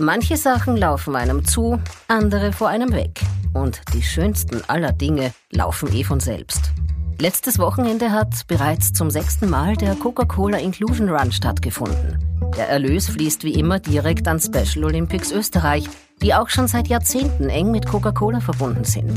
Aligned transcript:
Manche 0.00 0.38
Sachen 0.38 0.78
laufen 0.78 1.14
einem 1.14 1.44
zu, 1.44 1.78
andere 2.08 2.54
vor 2.54 2.68
einem 2.68 2.90
weg. 2.94 3.20
Und 3.52 3.82
die 3.92 4.02
schönsten 4.02 4.62
aller 4.66 4.92
Dinge 4.92 5.34
laufen 5.52 5.94
eh 5.94 6.04
von 6.04 6.20
selbst. 6.20 6.70
Letztes 7.18 7.58
Wochenende 7.58 8.10
hat 8.10 8.46
bereits 8.46 8.94
zum 8.94 9.10
sechsten 9.10 9.50
Mal 9.50 9.76
der 9.76 9.94
Coca-Cola 9.96 10.56
Inclusion 10.56 11.10
Run 11.10 11.32
stattgefunden. 11.32 12.18
Der 12.56 12.70
Erlös 12.70 13.10
fließt 13.10 13.44
wie 13.44 13.52
immer 13.52 13.78
direkt 13.78 14.26
an 14.26 14.40
Special 14.40 14.86
Olympics 14.86 15.32
Österreich, 15.32 15.84
die 16.22 16.32
auch 16.32 16.48
schon 16.48 16.66
seit 16.66 16.88
Jahrzehnten 16.88 17.50
eng 17.50 17.70
mit 17.70 17.86
Coca-Cola 17.86 18.40
verbunden 18.40 18.84
sind. 18.84 19.12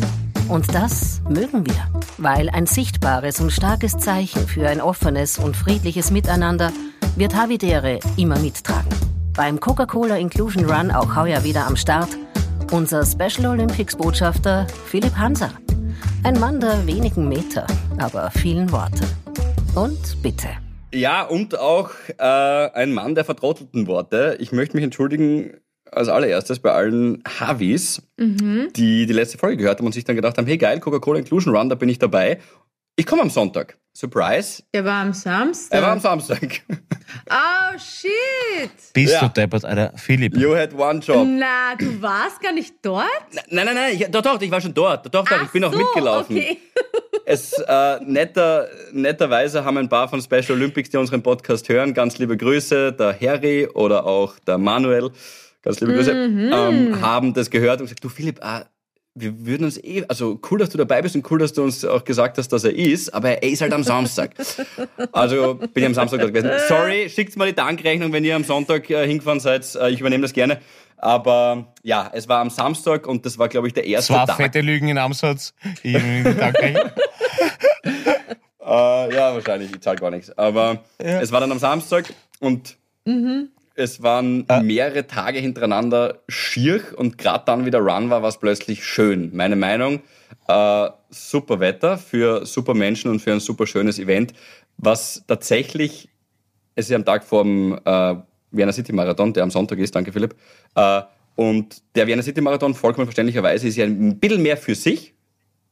Und 0.50 0.76
das 0.76 1.22
mögen 1.30 1.66
wir, 1.66 2.02
weil 2.18 2.50
ein 2.50 2.66
sichtbares 2.66 3.40
und 3.40 3.54
starkes 3.54 3.98
Zeichen 4.00 4.46
für 4.50 4.68
ein 4.68 4.82
offenes 4.82 5.40
und 5.40 5.56
friedliches 5.56 6.12
Miteinander 6.12 6.74
wird 7.16 7.38
Havidere 7.38 8.02
immer 8.18 8.38
mittragen. 8.38 9.13
Beim 9.36 9.60
Coca-Cola 9.60 10.18
Inclusion 10.18 10.66
Run 10.66 10.92
auch 10.92 11.16
heuer 11.16 11.44
wieder 11.44 11.66
am 11.66 11.76
Start 11.76 12.10
unser 12.72 13.04
Special 13.04 13.48
Olympics 13.52 13.96
Botschafter 13.96 14.68
Philipp 14.86 15.16
Hanser. 15.16 15.52
Ein 16.24 16.40
Mann 16.40 16.60
der 16.60 16.86
wenigen 16.86 17.28
Meter, 17.28 17.66
aber 17.98 18.30
vielen 18.30 18.72
Worte. 18.72 19.04
Und 19.74 20.22
bitte. 20.22 20.50
Ja, 20.94 21.24
und 21.24 21.58
auch 21.58 21.90
äh, 22.20 22.24
ein 22.24 22.94
Mann 22.94 23.16
der 23.16 23.26
vertrottelten 23.26 23.88
Worte. 23.88 24.38
Ich 24.40 24.52
möchte 24.52 24.76
mich 24.76 24.84
entschuldigen 24.84 25.56
als 25.92 26.10
allererstes 26.10 26.60
bei 26.60 26.72
allen 26.72 27.24
Havis, 27.28 28.04
mhm. 28.18 28.68
die 28.76 29.08
die 29.08 29.14
letzte 29.14 29.40
Folge 29.40 29.58
gehört 29.58 29.80
haben 29.80 29.88
und 29.88 29.94
sich 29.94 30.06
dann 30.06 30.16
gedacht 30.16 30.38
haben, 30.38 30.46
hey 30.46 30.58
geil, 30.60 30.80
Coca-Cola 30.80 31.20
Inclusion 31.20 31.56
Run, 31.56 31.70
da 31.70 31.76
bin 31.76 31.90
ich 31.90 31.98
dabei. 31.98 32.40
Ich 32.96 33.06
komme 33.08 33.24
am 33.24 33.30
Sonntag. 33.30 33.78
Surprise. 33.96 34.64
Er 34.72 34.86
war 34.86 35.02
am 35.02 35.14
Samstag. 35.14 35.78
Er 35.78 35.82
war 35.84 35.92
am 35.92 36.00
Samstag. 36.00 36.62
Oh, 37.30 37.78
shit. 37.78 38.72
Bist 38.94 39.14
ja. 39.14 39.20
du 39.22 39.30
deppert, 39.30 39.66
Alter. 39.66 39.94
Philipp. 39.98 40.36
You 40.36 40.56
had 40.56 40.74
one 40.74 41.00
job. 41.00 41.28
Na, 41.28 41.76
du 41.78 42.02
warst 42.02 42.42
gar 42.42 42.52
nicht 42.52 42.74
dort? 42.82 43.06
Nein, 43.52 43.66
nein, 43.68 43.76
nein. 43.76 43.94
Ich, 43.94 44.08
doch, 44.10 44.22
doch, 44.22 44.42
ich 44.42 44.50
war 44.50 44.60
schon 44.60 44.74
dort. 44.74 45.14
Doch, 45.14 45.24
doch, 45.24 45.38
Ach 45.38 45.44
ich 45.44 45.52
bin 45.52 45.62
so, 45.62 45.68
auch 45.70 45.76
mitgelaufen. 45.76 46.36
Okay. 46.36 46.58
es, 47.26 47.54
äh, 47.54 48.00
netter, 48.04 48.68
netterweise 48.94 49.64
haben 49.64 49.78
ein 49.78 49.90
paar 49.90 50.08
von 50.08 50.22
Special 50.22 50.54
Olympics, 50.54 50.90
die 50.90 50.98
unseren 50.98 51.22
Podcast 51.22 51.70
hören, 51.70 51.94
ganz 51.94 52.18
liebe 52.18 52.36
Grüße, 52.36 52.94
der 52.94 53.20
Harry 53.20 53.68
oder 53.68 54.08
auch 54.08 54.40
der 54.40 54.58
Manuel, 54.58 55.12
ganz 55.62 55.80
liebe 55.82 55.94
Grüße, 55.94 56.14
mhm. 56.14 56.52
ähm, 56.52 57.02
haben 57.02 57.34
das 57.34 57.50
gehört 57.50 57.80
und 57.80 57.86
gesagt, 57.86 58.04
du 58.04 58.10
Philipp, 58.10 58.40
äh, 58.44 58.62
wir 59.16 59.46
würden 59.46 59.66
uns 59.66 59.78
eh, 59.84 60.04
also 60.08 60.40
cool, 60.50 60.60
dass 60.60 60.70
du 60.70 60.78
dabei 60.78 61.02
bist 61.02 61.16
und 61.16 61.30
cool, 61.30 61.40
dass 61.40 61.54
du 61.54 61.64
uns 61.64 61.86
auch 61.86 62.04
gesagt 62.04 62.38
hast, 62.38 62.50
dass 62.50 62.64
er 62.64 62.76
ist, 62.76 63.14
aber 63.14 63.30
er 63.30 63.44
ist 63.44 63.62
halt 63.62 63.74
am 63.74 63.84
Samstag. 63.84 64.32
Also 65.12 65.56
bin 65.56 65.70
ich 65.76 65.86
am 65.86 65.94
Samstag 65.94 66.20
dort 66.22 66.34
gewesen. 66.34 66.52
Sorry, 66.68 67.10
schickt 67.10 67.36
mal 67.38 67.48
die 67.48 67.56
Dankrechnung, 67.56 68.12
wenn 68.12 68.24
ihr 68.24 68.36
am 68.36 68.44
Sonntag 68.44 68.90
äh, 68.90 69.06
hingefahren 69.08 69.40
seid. 69.40 69.76
Äh, 69.76 69.92
ich 69.92 70.00
übernehme 70.00 70.24
das 70.24 70.34
gerne. 70.34 70.60
Aber 70.98 71.74
ja, 71.84 72.10
es 72.14 72.28
war 72.28 72.40
am 72.40 72.50
Samstag 72.50 73.08
und 73.08 73.26
das 73.26 73.38
war, 73.38 73.50
glaube 73.50 73.68
ich, 73.68 73.74
der 73.74 73.86
erste 73.86 74.14
Tag. 74.14 74.24
Es 74.24 74.30
war 74.30 74.36
fette 74.38 74.62
Lügen 74.62 74.88
in 74.88 74.98
Amsatz. 74.98 75.54
Ich 75.84 75.94
Dankrechnung. 75.94 76.84
äh, 78.66 79.16
ja, 79.16 79.34
wahrscheinlich, 79.34 79.72
ich 79.72 79.82
zahle 79.82 79.98
gar 79.98 80.12
nichts. 80.12 80.36
Aber 80.38 80.84
ja. 81.02 81.22
es 81.22 81.32
war 81.32 81.40
dann 81.40 81.52
am 81.52 81.60
Samstag 81.60 82.14
und 82.40 82.78
mhm. 83.06 83.50
Es 83.76 84.04
waren 84.04 84.46
ah. 84.50 84.62
mehrere 84.62 85.08
Tage 85.08 85.40
hintereinander 85.40 86.20
schier 86.28 86.82
und 86.96 87.18
gerade 87.18 87.44
dann 87.46 87.66
wieder 87.66 87.80
Run 87.80 88.10
war, 88.10 88.22
war 88.22 88.30
es 88.30 88.38
plötzlich 88.38 88.86
schön. 88.86 89.32
Meine 89.34 89.56
Meinung, 89.56 90.02
äh, 90.48 90.90
super 91.10 91.60
Wetter 91.60 91.98
für 91.98 92.46
super 92.46 92.76
Menschen 92.76 93.10
und 93.10 93.20
für 93.20 93.32
ein 93.32 93.40
super 93.40 93.66
schönes 93.66 93.98
Event, 93.98 94.34
was 94.78 95.24
tatsächlich, 95.28 96.10
es 96.76 96.90
ist 96.90 96.96
am 96.96 97.06
Tag 97.06 97.24
vor 97.24 97.44
dem 97.44 97.80
äh, 97.84 98.16
Vienna 98.52 98.72
City 98.72 98.94
Marathon, 98.94 99.34
der 99.34 99.44
am 99.44 99.52
Sonntag 99.52 99.80
ist, 99.80 99.96
danke 99.96 100.12
Philipp, 100.12 100.36
äh, 100.76 101.02
und 101.36 101.82
der 101.96 102.06
Vienna 102.06 102.22
City 102.22 102.42
Marathon, 102.42 102.76
vollkommen 102.76 103.08
verständlicherweise, 103.08 103.68
ist 103.68 103.76
ja 103.76 103.86
ein 103.86 104.20
bisschen 104.20 104.44
mehr 104.44 104.58
für 104.58 104.76
sich. 104.76 105.14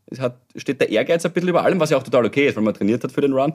Es 0.08 0.20
hat, 0.20 0.38
steht 0.56 0.82
der 0.82 0.90
Ehrgeiz 0.90 1.24
ein 1.24 1.32
bisschen 1.32 1.50
über 1.50 1.64
allem, 1.64 1.80
was 1.80 1.92
ja 1.92 1.98
auch 1.98 2.04
total 2.04 2.26
okay 2.26 2.48
ist, 2.48 2.56
weil 2.56 2.64
man 2.64 2.74
trainiert 2.74 3.04
hat 3.04 3.12
für 3.12 3.22
den 3.22 3.34
Run. 3.34 3.54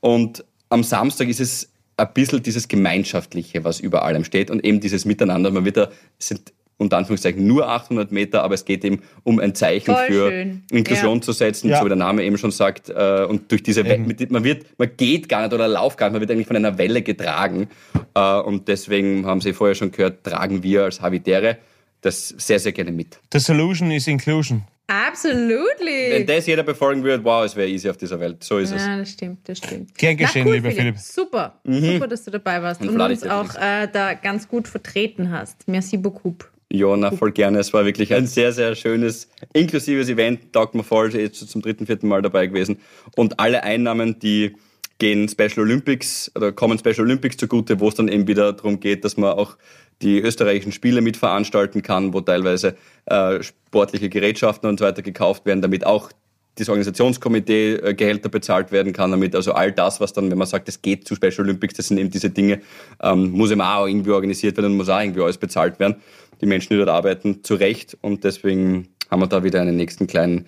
Und 0.00 0.44
am 0.68 0.84
Samstag 0.84 1.28
ist 1.28 1.40
es 1.40 1.72
ein 1.98 2.08
bisschen 2.14 2.42
dieses 2.42 2.68
Gemeinschaftliche, 2.68 3.64
was 3.64 3.80
über 3.80 4.04
allem 4.04 4.24
steht 4.24 4.50
und 4.50 4.64
eben 4.64 4.80
dieses 4.80 5.04
Miteinander. 5.04 5.50
Man 5.50 5.64
wird 5.64 5.76
da, 5.76 5.90
es 6.18 6.28
sind 6.28 6.52
unter 6.78 6.96
Anführungszeichen 6.96 7.44
nur 7.44 7.68
800 7.68 8.12
Meter, 8.12 8.44
aber 8.44 8.54
es 8.54 8.64
geht 8.64 8.84
eben 8.84 9.02
um 9.24 9.40
ein 9.40 9.54
Zeichen 9.54 9.92
Voll 9.94 10.06
für 10.06 10.30
schön. 10.30 10.62
Inklusion 10.70 11.16
ja. 11.16 11.20
zu 11.22 11.32
setzen, 11.32 11.68
ja. 11.68 11.78
so 11.78 11.84
wie 11.84 11.88
der 11.88 11.96
Name 11.96 12.22
eben 12.22 12.38
schon 12.38 12.52
sagt. 12.52 12.88
Äh, 12.88 13.26
und 13.28 13.50
durch 13.50 13.64
diese 13.64 13.84
Welle, 13.84 14.06
man 14.30 14.44
wird, 14.44 14.66
man 14.78 14.88
geht 14.96 15.28
gar 15.28 15.42
nicht 15.42 15.52
oder 15.52 15.66
lauft 15.66 15.98
gar 15.98 16.06
nicht, 16.06 16.12
man 16.12 16.20
wird 16.20 16.30
eigentlich 16.30 16.46
von 16.46 16.56
einer 16.56 16.78
Welle 16.78 17.02
getragen. 17.02 17.68
Äh, 18.14 18.38
und 18.40 18.68
deswegen 18.68 19.26
haben 19.26 19.40
Sie 19.40 19.52
vorher 19.52 19.74
schon 19.74 19.90
gehört, 19.90 20.22
tragen 20.22 20.62
wir 20.62 20.84
als 20.84 21.00
Habitäre 21.00 21.58
das 22.00 22.28
sehr, 22.28 22.60
sehr 22.60 22.70
gerne 22.70 22.92
mit. 22.92 23.18
The 23.32 23.40
solution 23.40 23.90
is 23.90 24.06
inclusion. 24.06 24.62
Absolutely. 24.88 26.12
Wenn 26.12 26.26
das 26.26 26.46
jeder 26.46 26.62
befolgen 26.62 27.04
würde, 27.04 27.22
wow, 27.22 27.44
es 27.44 27.54
wäre 27.54 27.68
easy 27.68 27.90
auf 27.90 27.98
dieser 27.98 28.18
Welt. 28.18 28.42
So 28.42 28.56
ist 28.56 28.70
ja, 28.70 28.76
es. 28.76 28.86
Ja, 28.86 28.96
das 28.96 29.10
stimmt, 29.10 29.46
das 29.46 29.58
stimmt. 29.58 29.94
Gern 29.98 30.16
geschehen, 30.16 30.46
cool, 30.46 30.54
lieber 30.54 30.70
Philipp. 30.70 30.96
Philipp. 30.96 30.98
Super, 30.98 31.60
mhm. 31.64 31.92
super, 31.92 32.08
dass 32.08 32.24
du 32.24 32.30
dabei 32.30 32.62
warst 32.62 32.80
und, 32.80 32.88
und 32.88 33.00
uns 33.00 33.22
auch 33.24 33.54
äh, 33.56 33.86
da 33.92 34.14
ganz 34.14 34.48
gut 34.48 34.66
vertreten 34.66 35.30
hast. 35.30 35.68
Merci 35.68 35.98
beaucoup. 35.98 36.50
Jona, 36.70 37.10
voll 37.10 37.32
gerne. 37.32 37.58
Es 37.58 37.72
war 37.72 37.84
wirklich 37.84 38.14
ein 38.14 38.26
sehr, 38.26 38.52
sehr 38.52 38.74
schönes, 38.74 39.28
inklusives 39.52 40.08
Event. 40.08 40.52
Taugt 40.52 40.74
mir 40.74 40.84
voll, 40.84 41.14
jetzt 41.14 41.48
zum 41.48 41.62
dritten, 41.62 41.86
vierten 41.86 42.08
Mal 42.08 42.22
dabei 42.22 42.46
gewesen. 42.46 42.78
Und 43.14 43.40
alle 43.40 43.62
Einnahmen, 43.62 44.18
die 44.18 44.54
gehen 44.98 45.28
Special 45.28 45.60
Olympics 45.60 46.30
oder 46.34 46.52
kommen 46.52 46.78
Special 46.78 47.00
Olympics 47.00 47.36
zugute, 47.36 47.80
wo 47.80 47.88
es 47.88 47.94
dann 47.94 48.08
eben 48.08 48.26
wieder 48.26 48.52
darum 48.52 48.80
geht, 48.80 49.04
dass 49.04 49.16
man 49.16 49.32
auch 49.32 49.56
die 50.02 50.20
österreichischen 50.20 50.72
Spiele 50.72 51.00
mitveranstalten 51.00 51.82
kann, 51.82 52.12
wo 52.12 52.20
teilweise 52.20 52.76
äh, 53.06 53.42
sportliche 53.42 54.08
Gerätschaften 54.08 54.68
und 54.68 54.78
so 54.78 54.84
weiter 54.84 55.02
gekauft 55.02 55.46
werden, 55.46 55.62
damit 55.62 55.84
auch 55.84 56.10
das 56.58 56.68
Organisationskomitee 56.68 57.74
äh, 57.74 57.94
Gehälter 57.94 58.28
bezahlt 58.28 58.72
werden 58.72 58.92
kann, 58.92 59.10
damit 59.10 59.34
also 59.34 59.52
all 59.52 59.72
das, 59.72 60.00
was 60.00 60.12
dann, 60.12 60.30
wenn 60.30 60.38
man 60.38 60.46
sagt, 60.46 60.68
es 60.68 60.82
geht 60.82 61.06
zu 61.06 61.14
Special 61.14 61.40
Olympics, 61.40 61.74
das 61.74 61.88
sind 61.88 61.98
eben 61.98 62.10
diese 62.10 62.30
Dinge, 62.30 62.60
ähm, 63.02 63.30
muss 63.30 63.50
eben 63.50 63.60
auch 63.60 63.86
irgendwie 63.86 64.10
organisiert 64.10 64.56
werden 64.56 64.72
und 64.72 64.76
muss 64.76 64.88
auch 64.88 65.00
irgendwie 65.00 65.22
alles 65.22 65.38
bezahlt 65.38 65.78
werden. 65.78 65.96
Die 66.40 66.46
Menschen, 66.46 66.70
die 66.70 66.76
dort 66.76 66.88
arbeiten, 66.88 67.42
zu 67.42 67.54
Recht. 67.54 67.96
Und 68.00 68.24
deswegen 68.24 68.88
haben 69.10 69.20
wir 69.20 69.26
da 69.26 69.42
wieder 69.42 69.60
einen 69.60 69.76
nächsten 69.76 70.06
kleinen, 70.06 70.46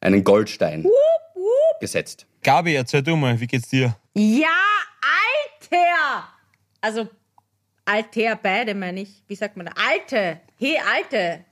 einen 0.00 0.22
Goldstein. 0.22 0.84
Wupp, 0.84 0.92
wupp. 1.82 1.88
gesetzt. 1.88 2.26
Gabi, 2.42 2.74
erzähl 2.74 3.02
du 3.02 3.16
mal, 3.16 3.38
wie 3.38 3.46
geht's 3.46 3.68
dir? 3.68 3.96
Ja, 4.14 4.48
Alter! 5.70 6.28
Also 6.80 7.08
Alter, 7.84 8.36
beide 8.36 8.74
meine 8.74 9.00
ich. 9.02 9.22
Wie 9.26 9.34
sagt 9.34 9.56
man 9.56 9.66
da? 9.66 9.72
Alte. 9.76 10.40
Hey, 10.58 10.78
Alte. 10.94 11.44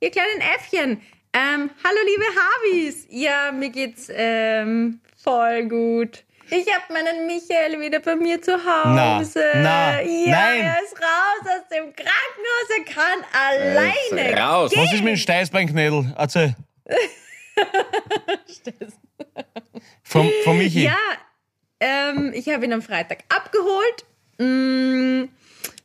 Ihr 0.00 0.10
kleinen 0.10 0.40
Äffchen. 0.40 1.00
Ähm, 1.32 1.70
hallo, 1.84 1.98
liebe 2.06 2.24
Havis. 2.24 3.06
Ja, 3.10 3.52
mir 3.52 3.70
geht's 3.70 4.08
ähm, 4.12 5.00
voll 5.16 5.68
gut. 5.68 6.24
Ich 6.48 6.66
habe 6.72 6.92
meinen 6.92 7.26
Michael 7.26 7.80
wieder 7.80 8.00
bei 8.00 8.14
mir 8.14 8.40
zu 8.40 8.52
Hause. 8.52 9.42
Na, 9.54 9.62
na, 9.62 10.00
ja, 10.00 10.30
nein. 10.30 10.60
er 10.60 10.82
ist 10.82 10.94
raus 10.94 11.42
aus 11.42 11.68
dem 11.68 11.92
Krankenhaus. 11.92 12.68
Er 12.76 12.84
kann 12.84 13.24
alleine 13.32 14.30
er 14.30 14.38
raus. 14.40 14.70
Gehen. 14.70 14.82
Was 14.82 14.92
ist 14.92 15.02
mit 15.02 15.14
dem 15.14 15.16
Steißbeinknädel? 15.16 16.14
Erzähl. 16.16 16.54
vom, 20.02 20.30
vom 20.44 20.58
Michi. 20.58 20.84
Ja, 20.84 20.96
ähm, 21.80 22.32
ich 22.34 22.48
habe 22.48 22.64
ihn 22.64 22.72
am 22.72 22.82
Freitag 22.82 23.24
abgeholt. 23.28 24.04
Mmh 24.38 25.28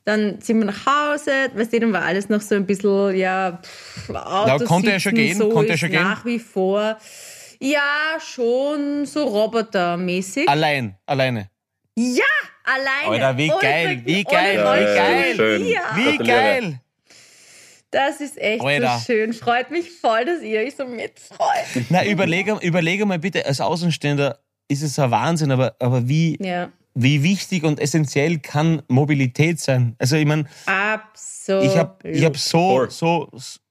dann 0.03 0.41
sind 0.41 0.59
wir 0.59 0.65
nach 0.65 0.85
Hause, 0.85 1.31
weißt 1.53 1.73
du, 1.73 1.79
dann 1.79 1.93
war 1.93 2.03
alles 2.03 2.29
noch 2.29 2.41
so 2.41 2.55
ein 2.55 2.65
bisschen, 2.65 3.15
ja, 3.15 3.59
pff, 3.61 4.09
ja, 4.09 4.57
konnte 4.65 4.91
er 4.91 4.99
schon 4.99 5.13
gehen? 5.13 5.37
So 5.37 5.49
konnte 5.49 5.73
er 5.73 5.77
schon 5.77 5.91
gehen? 5.91 6.03
Nach 6.03 6.25
wie 6.25 6.39
vor. 6.39 6.97
Ja, 7.59 8.17
schon 8.19 9.05
so 9.05 9.23
robotermäßig. 9.23 10.49
Allein, 10.49 10.97
alleine. 11.05 11.49
Ja, 11.95 12.23
alleine. 12.63 13.25
Alter, 13.25 13.37
wie 13.37 13.47
geil, 13.47 14.01
wie 14.03 14.23
geil, 14.23 14.57
wie 14.57 15.37
geil. 15.37 15.77
Wie 15.95 16.17
geil. 16.17 16.81
Das 17.91 18.21
ist 18.21 18.37
echt 18.41 18.61
Alter. 18.61 18.97
so 18.97 19.05
schön. 19.05 19.33
Freut 19.33 19.69
mich 19.69 19.91
voll, 19.91 20.25
dass 20.25 20.41
ihr 20.41 20.61
euch 20.61 20.75
so 20.75 20.85
mitfreut. 20.85 21.85
Na, 21.89 22.05
überlege 22.05 22.57
überleg 22.61 23.05
mal 23.05 23.19
bitte, 23.19 23.45
als 23.45 23.61
Außenstehender 23.61 24.39
ist 24.67 24.81
es 24.81 24.97
ein 24.97 25.11
Wahnsinn, 25.11 25.51
aber, 25.51 25.75
aber 25.79 26.07
wie, 26.07 26.37
ja 26.41 26.71
wie 26.93 27.23
wichtig 27.23 27.63
und 27.63 27.79
essentiell 27.79 28.39
kann 28.39 28.81
Mobilität 28.87 29.59
sein? 29.59 29.95
Also 29.97 30.15
ich 30.15 30.25
meine, 30.25 30.45
Absolut. 30.65 31.63
ich 31.63 31.77
habe 31.77 32.09
ich 32.09 32.23
hab 32.23 32.37
so, 32.37 32.87
so, 32.89 33.29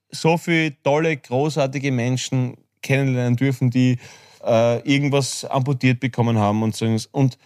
so 0.09 0.37
viele 0.37 0.81
tolle, 0.81 1.17
großartige 1.17 1.91
Menschen 1.91 2.57
kennenlernen 2.81 3.35
dürfen, 3.35 3.69
die 3.69 3.97
äh, 4.43 4.79
irgendwas 4.91 5.45
amputiert 5.45 5.99
bekommen 5.99 6.37
haben 6.37 6.63
und 6.63 6.75
so. 6.75 6.87
Und 7.11 7.37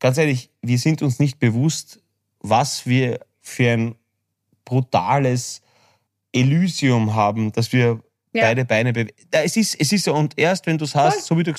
ganz 0.00 0.18
ehrlich, 0.18 0.50
wir 0.60 0.78
sind 0.78 1.02
uns 1.02 1.18
nicht 1.20 1.38
bewusst, 1.38 2.00
was 2.40 2.86
wir 2.86 3.20
für 3.40 3.70
ein 3.70 3.94
brutales 4.64 5.62
Elysium 6.32 7.14
haben, 7.14 7.52
dass 7.52 7.72
wir 7.72 8.00
ja. 8.32 8.42
beide 8.44 8.64
Beine 8.64 8.92
bewegen. 8.92 9.14
Es 9.30 9.56
ist, 9.56 9.78
es 9.78 9.92
ist 9.92 10.04
so, 10.04 10.14
und 10.14 10.38
erst 10.38 10.66
wenn 10.66 10.78
du 10.78 10.84
es 10.84 10.94
hast, 10.94 11.24
so 11.26 11.38
wie 11.38 11.42
du 11.42 11.52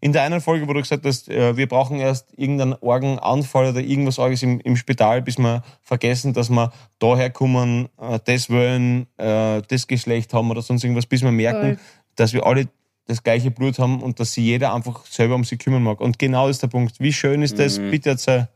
in 0.00 0.12
der 0.12 0.22
einen 0.22 0.40
Folge, 0.40 0.66
wo 0.68 0.72
du 0.72 0.80
gesagt 0.80 1.04
hast, 1.04 1.28
äh, 1.28 1.56
wir 1.56 1.68
brauchen 1.68 1.98
erst 1.98 2.32
irgendeinen 2.36 2.74
Organanfall 2.74 3.70
oder 3.70 3.80
irgendwas 3.80 4.18
Orges 4.18 4.42
im, 4.42 4.60
im 4.60 4.76
Spital, 4.76 5.22
bis 5.22 5.38
wir 5.38 5.62
vergessen, 5.82 6.32
dass 6.32 6.50
wir 6.50 6.72
daher 6.98 7.30
kommen, 7.30 7.88
äh, 8.00 8.18
das 8.24 8.50
wollen, 8.50 9.06
äh, 9.16 9.62
das 9.66 9.86
Geschlecht 9.86 10.32
haben 10.32 10.50
oder 10.50 10.62
sonst 10.62 10.84
irgendwas, 10.84 11.06
bis 11.06 11.22
wir 11.22 11.32
merken, 11.32 11.76
Voll. 11.76 11.78
dass 12.16 12.32
wir 12.32 12.46
alle 12.46 12.68
das 13.06 13.22
gleiche 13.24 13.50
Blut 13.50 13.78
haben 13.78 14.02
und 14.02 14.20
dass 14.20 14.34
sich 14.34 14.44
jeder 14.44 14.72
einfach 14.72 15.04
selber 15.06 15.34
um 15.34 15.44
sie 15.44 15.56
kümmern 15.56 15.82
mag. 15.82 16.00
Und 16.00 16.18
genau 16.18 16.48
ist 16.48 16.62
der 16.62 16.68
Punkt. 16.68 17.00
Wie 17.00 17.12
schön 17.12 17.42
ist 17.42 17.58
das? 17.58 17.78
Mhm. 17.78 17.90
Bitte 17.90 18.10
erzähl. 18.10 18.48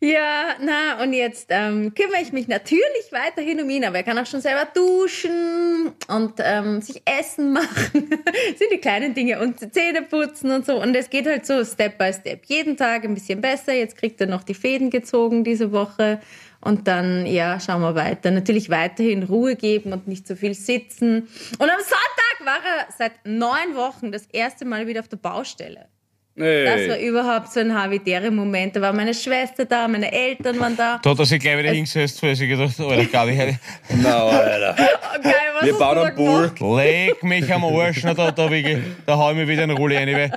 Ja, 0.00 0.56
na, 0.60 1.02
und 1.02 1.12
jetzt 1.12 1.46
ähm, 1.50 1.94
kümmere 1.94 2.22
ich 2.22 2.32
mich 2.32 2.48
natürlich 2.48 3.10
weiterhin 3.10 3.60
um 3.60 3.70
ihn, 3.70 3.84
aber 3.84 3.98
er 3.98 4.02
kann 4.02 4.18
auch 4.18 4.26
schon 4.26 4.40
selber 4.40 4.66
duschen 4.74 5.92
und 6.08 6.34
ähm, 6.38 6.80
sich 6.82 7.02
Essen 7.04 7.52
machen. 7.52 7.70
sind 7.92 8.72
die 8.72 8.78
kleinen 8.78 9.14
Dinge 9.14 9.40
und 9.40 9.58
Zähne 9.72 10.02
putzen 10.02 10.50
und 10.50 10.66
so. 10.66 10.80
Und 10.80 10.94
es 10.94 11.08
geht 11.10 11.26
halt 11.26 11.46
so 11.46 11.64
Step 11.64 11.98
by 11.98 12.12
Step. 12.12 12.44
Jeden 12.46 12.76
Tag 12.76 13.04
ein 13.04 13.14
bisschen 13.14 13.40
besser. 13.40 13.72
Jetzt 13.72 13.96
kriegt 13.96 14.20
er 14.20 14.26
noch 14.26 14.42
die 14.42 14.54
Fäden 14.54 14.90
gezogen 14.90 15.44
diese 15.44 15.72
Woche. 15.72 16.20
Und 16.60 16.86
dann, 16.86 17.26
ja, 17.26 17.58
schauen 17.58 17.82
wir 17.82 17.94
weiter. 17.94 18.30
Natürlich 18.30 18.70
weiterhin 18.70 19.24
Ruhe 19.24 19.56
geben 19.56 19.92
und 19.92 20.06
nicht 20.06 20.26
so 20.26 20.36
viel 20.36 20.54
sitzen. 20.54 21.28
Und 21.58 21.70
am 21.70 21.80
Sonntag 21.80 22.44
war 22.44 22.60
er 22.64 22.86
seit 22.96 23.12
neun 23.24 23.76
Wochen 23.76 24.12
das 24.12 24.26
erste 24.26 24.64
Mal 24.64 24.86
wieder 24.86 25.00
auf 25.00 25.08
der 25.08 25.16
Baustelle. 25.16 25.88
Hey. 26.34 26.64
Das 26.64 26.88
war 26.88 26.98
überhaupt 26.98 27.52
so 27.52 27.60
ein 27.60 27.74
habitäre 27.74 28.30
Moment. 28.30 28.74
Da 28.74 28.80
war 28.80 28.92
meine 28.92 29.12
Schwester 29.12 29.66
da, 29.66 29.86
meine 29.86 30.10
Eltern 30.10 30.58
waren 30.58 30.76
da. 30.76 30.98
Da 31.02 31.10
hat 31.10 31.18
er 31.18 31.26
sich 31.26 31.38
gleich 31.38 31.58
wieder 31.58 31.72
hingesetzt, 31.72 32.22
weil 32.22 32.34
sie 32.34 32.48
gedacht 32.48 32.80
Alter, 32.80 33.04
gar 33.04 33.26
nicht. 33.26 33.58
Na, 34.02 34.24
Alter. 34.24 34.76
Okay, 35.14 35.34
Wir 35.66 35.74
bauen 35.74 35.98
einen 35.98 36.16
Pool. 36.16 36.78
Leg 36.78 37.22
mich 37.22 37.52
am 37.52 37.64
Arsch, 37.64 38.02
na, 38.02 38.14
da, 38.14 38.30
da, 38.30 38.48
da 38.48 39.16
hau 39.16 39.30
ich 39.30 39.36
mir 39.36 39.46
wieder 39.46 39.64
eine 39.64 39.74
Rolle 39.74 39.96
rein. 39.96 40.32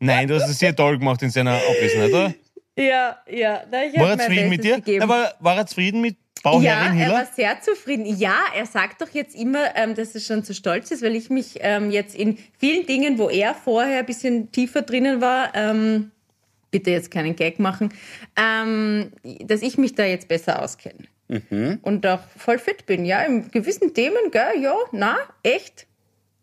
Nein, 0.00 0.28
du 0.28 0.34
hast 0.34 0.50
es 0.50 0.58
sehr 0.58 0.74
toll 0.74 0.98
gemacht 0.98 1.22
in 1.22 1.30
seiner 1.30 1.54
Abwesenheit, 1.54 2.10
oder? 2.10 2.34
Ja, 2.76 3.16
ja. 3.30 3.62
Da, 3.70 3.78
war 4.00 4.10
er 4.10 4.18
zufrieden 4.18 4.48
mit 4.50 4.64
dir? 4.64 4.80
Da 4.80 5.08
war, 5.08 5.32
war 5.38 5.56
er 5.56 5.66
zufrieden 5.66 6.00
mit 6.00 6.16
Bauherrin 6.46 6.98
Ja, 6.98 7.06
er 7.06 7.12
war 7.12 7.26
sehr 7.26 7.60
zufrieden. 7.60 8.06
Ja, 8.06 8.38
er 8.54 8.66
sagt 8.66 9.02
doch 9.02 9.10
jetzt 9.10 9.34
immer, 9.34 9.74
ähm, 9.74 9.96
dass 9.96 10.14
er 10.14 10.20
schon 10.20 10.44
zu 10.44 10.54
stolz 10.54 10.92
ist, 10.92 11.02
weil 11.02 11.16
ich 11.16 11.28
mich 11.28 11.58
ähm, 11.60 11.90
jetzt 11.90 12.14
in 12.14 12.38
vielen 12.56 12.86
Dingen, 12.86 13.18
wo 13.18 13.28
er 13.28 13.52
vorher 13.52 13.98
ein 13.98 14.06
bisschen 14.06 14.52
tiefer 14.52 14.82
drinnen 14.82 15.20
war, 15.20 15.52
ähm, 15.54 16.12
bitte 16.70 16.90
jetzt 16.90 17.10
keinen 17.10 17.34
Gag 17.36 17.58
machen, 17.58 17.92
dass 18.34 19.62
ich 19.62 19.78
mich 19.78 19.94
da 19.94 20.04
jetzt 20.04 20.28
besser 20.28 20.62
auskenne. 20.62 21.04
Mhm. 21.28 21.78
Und 21.82 22.06
auch 22.06 22.20
voll 22.36 22.58
fit 22.58 22.86
bin, 22.86 23.04
ja, 23.04 23.22
in 23.22 23.50
gewissen 23.50 23.94
Themen, 23.94 24.30
gell, 24.30 24.60
ja, 24.60 24.74
na, 24.92 25.16
echt, 25.42 25.86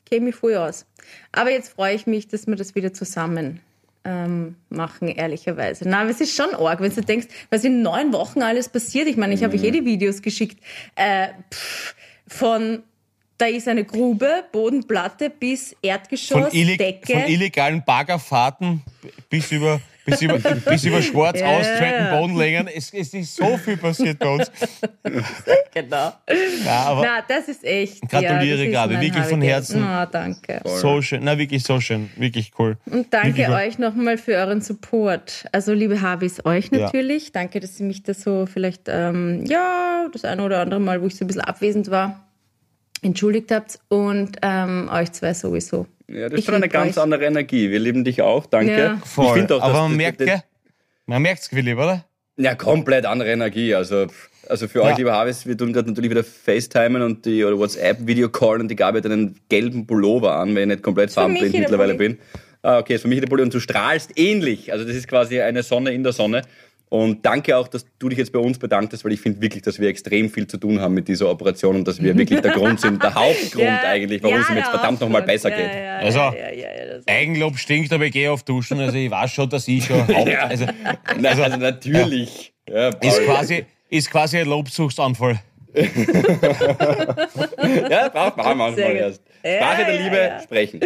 käme 0.06 0.30
ich 0.30 0.36
voll 0.36 0.56
aus. 0.56 0.86
Aber 1.32 1.52
jetzt 1.52 1.70
freue 1.70 1.94
ich 1.94 2.08
mich, 2.08 2.28
dass 2.28 2.48
wir 2.48 2.56
das 2.56 2.74
wieder 2.74 2.94
zusammen 2.94 3.60
ähm, 4.06 4.56
machen, 4.70 5.08
ehrlicherweise. 5.08 5.88
Na, 5.88 6.02
aber 6.02 6.10
es 6.10 6.22
ist 6.22 6.36
schon 6.36 6.54
arg, 6.56 6.82
wenn 6.82 6.94
du 6.94 7.02
denkst, 7.02 7.28
was 7.50 7.64
in 7.64 7.82
neun 7.82 8.12
Wochen 8.14 8.42
alles 8.42 8.70
passiert. 8.70 9.08
Ich 9.08 9.18
meine, 9.18 9.34
ich 9.34 9.44
habe 9.44 9.56
euch 9.56 9.64
eh 9.64 9.72
die 9.72 9.86
Videos 9.86 10.22
geschickt 10.22 10.62
äh, 10.96 11.30
pff, 11.52 11.96
von 12.28 12.84
da 13.38 13.48
ist 13.48 13.68
eine 13.68 13.84
Grube, 13.84 14.46
Bodenplatte 14.52 15.30
bis 15.30 15.76
Erdgeschoss, 15.82 16.54
von 16.54 16.78
Decke. 16.78 17.14
Von 17.14 17.24
illegalen 17.24 17.84
Baggerfahrten 17.84 18.84
bis 19.30 19.52
über 19.52 19.82
bis 20.06 20.22
über, 20.22 20.38
bis 20.38 20.84
über 20.84 21.02
schwarz 21.02 21.40
ja, 21.40 21.48
ausgetrennten 21.48 22.06
ja. 22.06 22.20
Bodenlängen. 22.20 22.68
Es, 22.68 22.94
es 22.94 23.14
ist 23.14 23.36
so 23.36 23.58
viel 23.58 23.78
passiert 23.78 24.20
bei 24.20 24.30
uns. 24.30 24.52
genau. 25.74 26.14
Ja, 26.66 26.84
aber 26.86 27.02
Na, 27.02 27.24
das 27.28 27.48
ist 27.48 27.64
echt. 27.64 28.02
Gratuliere 28.10 28.66
ja, 28.66 28.72
gerade, 28.72 29.00
wirklich 29.00 29.26
von 29.26 29.42
Herzen. 29.42 29.84
Oh, 29.84 30.06
danke. 30.12 30.62
So 30.66 31.02
schön, 31.02 31.24
na 31.24 31.38
wirklich 31.38 31.64
so 31.64 31.80
schön, 31.80 32.10
wirklich 32.18 32.52
cool. 32.60 32.78
Und 32.86 33.14
danke 33.14 33.38
wirklich 33.38 33.50
euch 33.50 33.80
nochmal 33.80 34.18
für 34.18 34.34
euren 34.36 34.62
Support. 34.62 35.46
Also 35.52 35.74
liebe 35.74 36.02
Habis, 36.02 36.46
euch 36.46 36.72
natürlich. 36.72 37.32
Danke, 37.32 37.60
dass 37.60 37.80
ihr 37.80 37.86
mich 37.86 38.04
da 38.04 38.14
so 38.14 38.46
vielleicht, 38.46 38.84
ähm, 38.88 39.46
ja, 39.46 40.08
das 40.12 40.26
eine 40.26 40.44
oder 40.44 40.62
andere 40.62 40.80
Mal, 40.80 41.02
wo 41.02 41.08
ich 41.08 41.16
so 41.16 41.24
ein 41.26 41.28
bisschen 41.28 41.42
abwesend 41.42 41.90
war, 41.90 42.24
entschuldigt 43.04 43.52
habt 43.52 43.80
und 43.90 44.38
ähm, 44.42 44.90
euch 44.92 45.12
zwei 45.12 45.34
sowieso. 45.34 45.88
Ja, 46.08 46.30
das 46.30 46.40
ist 46.40 46.46
schon 46.46 46.56
eine 46.56 46.70
ganz 46.70 46.98
euch. 46.98 47.04
andere 47.04 47.26
Energie. 47.26 47.70
Wir 47.70 47.80
lieben 47.80 48.04
dich 48.04 48.22
auch, 48.22 48.46
danke. 48.46 48.78
Ja. 48.78 48.98
Voll. 49.06 49.40
Ich 49.40 49.52
auch, 49.52 49.62
Aber 49.62 49.84
man 49.84 49.96
merkt, 49.96 50.22
das, 50.22 50.42
man 51.06 51.22
merkt 51.22 51.42
es, 51.42 51.48
Philipp, 51.48 51.78
oder? 51.78 52.06
Ja, 52.38 52.56
komplett 52.56 53.06
andere 53.06 53.32
Energie. 53.32 53.76
Also, 53.76 54.08
also 54.50 54.68
für 54.68 54.80
ja. 54.80 54.86
euch, 54.86 54.98
lieber 54.98 55.14
Harvest, 55.14 55.48
wir 55.48 55.58
tun 55.58 55.72
gerade 55.72 55.90
natürlich 55.90 56.12
wieder 56.12 56.24
FaceTimen 56.24 57.02
und 57.02 57.26
die 57.26 57.44
oder 57.44 57.58
WhatsApp-Video-Call 57.58 58.60
und 58.60 58.68
die 58.68 58.76
gab 58.76 58.96
hat 58.96 59.06
einen 59.06 59.40
gelben 59.50 59.86
Pullover 59.86 60.36
an, 60.36 60.56
weil 60.56 60.64
ich 60.64 60.68
nicht 60.68 60.84
komplett 60.84 61.12
farbenblind 61.12 61.54
mittlerweile 61.54 61.96
bin. 61.96 62.18
Ah, 62.62 62.80
okay, 62.80 62.96
ist 62.96 63.02
für 63.02 63.08
mich 63.08 63.20
der 63.20 63.28
Pullover 63.28 63.46
und 63.46 63.54
du 63.54 63.60
strahlst 63.60 64.12
ähnlich. 64.18 64.72
Also 64.72 64.86
das 64.86 64.96
ist 64.96 65.08
quasi 65.08 65.42
eine 65.42 65.64
Sonne 65.64 65.94
in 65.94 66.04
der 66.04 66.14
Sonne. 66.14 66.44
Und 66.94 67.26
danke 67.26 67.58
auch, 67.58 67.68
dass 67.68 67.88
du 67.98 68.08
dich 68.08 68.20
jetzt 68.20 68.32
bei 68.32 68.38
uns 68.38 68.60
bedanktest, 68.60 69.04
weil 69.04 69.14
ich 69.14 69.20
finde 69.20 69.42
wirklich, 69.42 69.64
dass 69.64 69.80
wir 69.80 69.90
extrem 69.90 70.30
viel 70.30 70.46
zu 70.46 70.58
tun 70.58 70.80
haben 70.80 70.94
mit 70.94 71.08
dieser 71.08 71.28
Operation 71.28 71.78
und 71.78 71.88
dass 71.88 72.00
wir 72.00 72.16
wirklich 72.16 72.40
der 72.40 72.52
Grund 72.52 72.80
sind, 72.80 73.02
der 73.02 73.16
Hauptgrund 73.16 73.64
ja, 73.64 73.82
eigentlich, 73.82 74.22
warum 74.22 74.36
ja, 74.36 74.44
es 74.44 74.50
mir 74.50 74.58
jetzt 74.58 74.70
verdammt 74.70 75.02
nochmal 75.02 75.24
besser 75.24 75.50
ja, 75.50 75.58
geht. 75.58 75.72
also, 76.06 76.32
Eigenlob 77.08 77.58
stinkt, 77.58 77.92
aber 77.94 78.06
ich 78.06 78.12
gehe 78.12 78.32
auf 78.32 78.44
Duschen, 78.44 78.80
also 78.80 78.96
ich 78.96 79.10
weiß 79.10 79.32
schon, 79.32 79.50
dass 79.50 79.68
ich 79.68 79.84
schon 79.86 80.02
auch, 80.16 80.28
also, 80.28 80.68
also, 81.24 81.42
also, 81.42 81.58
natürlich. 81.58 82.54
ist, 83.02 83.26
quasi, 83.26 83.66
ist 83.90 84.12
quasi 84.12 84.38
ein 84.38 84.48
Lobsuchtsanfall. 84.48 85.40
ja, 87.90 88.10
braucht 88.10 88.38
man 88.38 88.56
manchmal 88.56 88.96
erst. 88.98 89.24
Sprache 89.46 89.86
der 89.86 90.00
Liebe, 90.00 90.40
sprechen. 90.44 90.80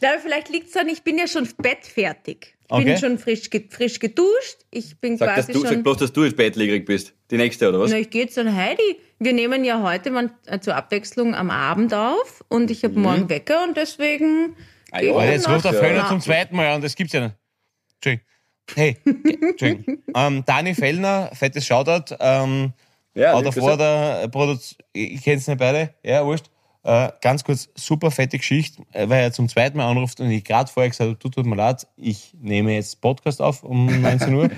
Ja, 0.00 0.10
vielleicht 0.22 0.48
liegt 0.48 0.68
es 0.68 0.72
daran, 0.72 0.88
ich 0.88 1.02
bin 1.02 1.18
ja 1.18 1.26
schon 1.26 1.48
bettfertig. 1.58 2.54
Ich 2.70 2.72
okay. 2.72 2.84
bin 2.84 2.98
schon 2.98 3.18
frisch, 3.18 3.50
frisch 3.68 3.98
geduscht. 3.98 4.58
Ich 4.70 4.96
bin 5.00 5.16
sag, 5.16 5.34
quasi 5.34 5.52
du, 5.52 5.60
schon... 5.60 5.68
Sag 5.68 5.82
bloß, 5.82 5.96
dass 5.96 6.12
du 6.12 6.22
jetzt 6.22 6.36
bettlägerig 6.36 6.86
bist. 6.86 7.12
Die 7.32 7.36
nächste, 7.36 7.68
oder 7.68 7.80
was? 7.80 7.90
Na, 7.90 7.98
ich 7.98 8.10
gehe 8.10 8.22
jetzt 8.22 8.38
an 8.38 8.54
Heidi. 8.54 9.00
Wir 9.18 9.32
nehmen 9.32 9.64
ja 9.64 9.82
heute 9.82 10.12
mal 10.12 10.30
äh, 10.46 10.60
zur 10.60 10.76
Abwechslung 10.76 11.34
am 11.34 11.50
Abend 11.50 11.92
auf 11.92 12.44
und 12.48 12.70
ich 12.70 12.84
habe 12.84 12.94
mhm. 12.94 13.02
morgen 13.02 13.28
Wecker 13.28 13.64
und 13.64 13.76
deswegen... 13.76 14.56
Ah, 14.92 15.02
ja, 15.02 15.24
jetzt 15.24 15.48
ruft 15.48 15.64
der 15.64 15.74
Föhner 15.74 16.06
zum 16.08 16.20
zweiten 16.20 16.54
Mal 16.54 16.68
an, 16.68 16.80
das 16.80 16.94
gibt's 16.94 17.12
ja 17.12 17.20
nicht. 17.20 17.36
Entschuldigung. 17.96 18.26
Hey, 18.76 18.96
Entschuldigung. 19.50 20.02
ähm, 20.16 20.44
Dani 20.46 20.74
Fellner, 20.74 21.30
fettes 21.34 21.66
Shoutout. 21.66 22.14
Ähm, 22.20 22.72
ja, 23.14 23.34
auch 23.34 23.42
davor 23.42 23.76
der 23.76 24.28
Produz... 24.28 24.76
Ich 24.92 25.24
kenne 25.24 25.38
es 25.38 25.48
nicht 25.48 25.58
beide. 25.58 25.92
Ja, 26.04 26.24
wurscht. 26.24 26.46
Äh, 26.82 27.10
ganz 27.20 27.44
kurz, 27.44 27.68
super 27.74 28.10
fette 28.10 28.38
Geschichte, 28.38 28.82
äh, 28.92 29.08
weil 29.08 29.22
er 29.22 29.32
zum 29.32 29.48
zweiten 29.48 29.76
Mal 29.76 29.90
anruft 29.90 30.20
und 30.20 30.30
ich 30.30 30.44
gerade 30.44 30.70
vorher 30.70 30.88
gesagt 30.88 31.08
habe, 31.08 31.18
tut, 31.18 31.34
tut 31.34 31.44
mir 31.44 31.56
leid, 31.56 31.86
ich 31.96 32.34
nehme 32.40 32.72
jetzt 32.72 33.00
Podcast 33.02 33.42
auf 33.42 33.62
um 33.62 33.86
19 34.00 34.34
Uhr. 34.34 34.50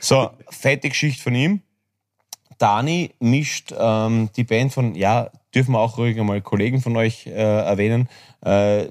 so, 0.00 0.30
fette 0.48 0.88
Geschichte 0.88 1.22
von 1.22 1.34
ihm. 1.34 1.62
Dani 2.56 3.14
mischt 3.20 3.72
ähm, 3.78 4.30
die 4.34 4.44
Band 4.44 4.72
von, 4.72 4.94
ja, 4.94 5.30
dürfen 5.54 5.72
wir 5.72 5.80
auch 5.80 5.98
ruhig 5.98 6.18
einmal 6.18 6.40
Kollegen 6.40 6.80
von 6.80 6.96
euch 6.96 7.26
äh, 7.26 7.32
erwähnen. 7.32 8.08
Äh, 8.42 8.88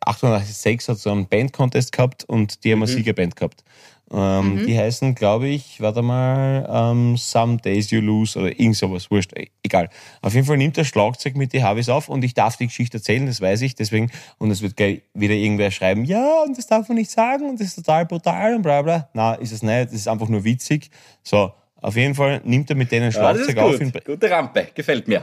886 0.00 0.88
hat 0.88 0.98
so 0.98 1.10
einen 1.10 1.26
Band-Contest 1.26 1.92
gehabt 1.92 2.24
und 2.24 2.64
die 2.64 2.72
haben 2.72 2.82
eine 2.82 2.90
mhm. 2.90 2.96
Siegerband 2.96 3.36
gehabt. 3.36 3.64
Ähm, 4.10 4.54
mhm. 4.54 4.66
Die 4.66 4.78
heißen, 4.78 5.14
glaube 5.14 5.48
ich, 5.48 5.80
warte 5.80 6.00
mal, 6.00 6.66
ähm, 6.70 7.16
Some 7.18 7.58
Days 7.58 7.90
You 7.90 8.00
Lose 8.00 8.38
oder 8.38 8.48
irgend 8.58 8.76
sowas, 8.76 9.10
wurscht, 9.10 9.36
e, 9.36 9.48
egal. 9.62 9.90
Auf 10.22 10.34
jeden 10.34 10.46
Fall 10.46 10.56
nimmt 10.56 10.78
der 10.78 10.84
Schlagzeug 10.84 11.36
mit 11.36 11.52
die 11.52 11.62
Harvis 11.62 11.90
auf 11.90 12.08
und 12.08 12.24
ich 12.24 12.32
darf 12.32 12.56
die 12.56 12.66
Geschichte 12.68 12.96
erzählen, 12.98 13.26
das 13.26 13.40
weiß 13.42 13.60
ich, 13.62 13.74
deswegen, 13.74 14.10
und 14.38 14.50
es 14.50 14.62
wird 14.62 14.76
gleich 14.76 15.02
wieder 15.12 15.34
irgendwer 15.34 15.70
schreiben, 15.70 16.04
ja, 16.04 16.42
und 16.46 16.56
das 16.56 16.66
darf 16.66 16.88
man 16.88 16.96
nicht 16.96 17.10
sagen 17.10 17.50
und 17.50 17.60
das 17.60 17.68
ist 17.68 17.74
total 17.74 18.06
brutal 18.06 18.54
und 18.54 18.62
bla 18.62 18.80
bla. 18.80 19.08
Na, 19.12 19.34
ist 19.34 19.52
es 19.52 19.62
nicht, 19.62 19.88
das 19.88 19.92
ist 19.92 20.08
einfach 20.08 20.28
nur 20.28 20.42
witzig. 20.42 20.90
So, 21.22 21.52
auf 21.80 21.94
jeden 21.94 22.14
Fall 22.14 22.40
nimmt 22.44 22.70
er 22.70 22.76
mit 22.76 22.90
denen 22.90 23.12
Schlagzeug 23.12 23.56
ja, 23.56 23.62
auf. 23.62 23.78
Gute 24.04 24.30
Rampe, 24.30 24.68
gefällt 24.74 25.06
mir. 25.06 25.22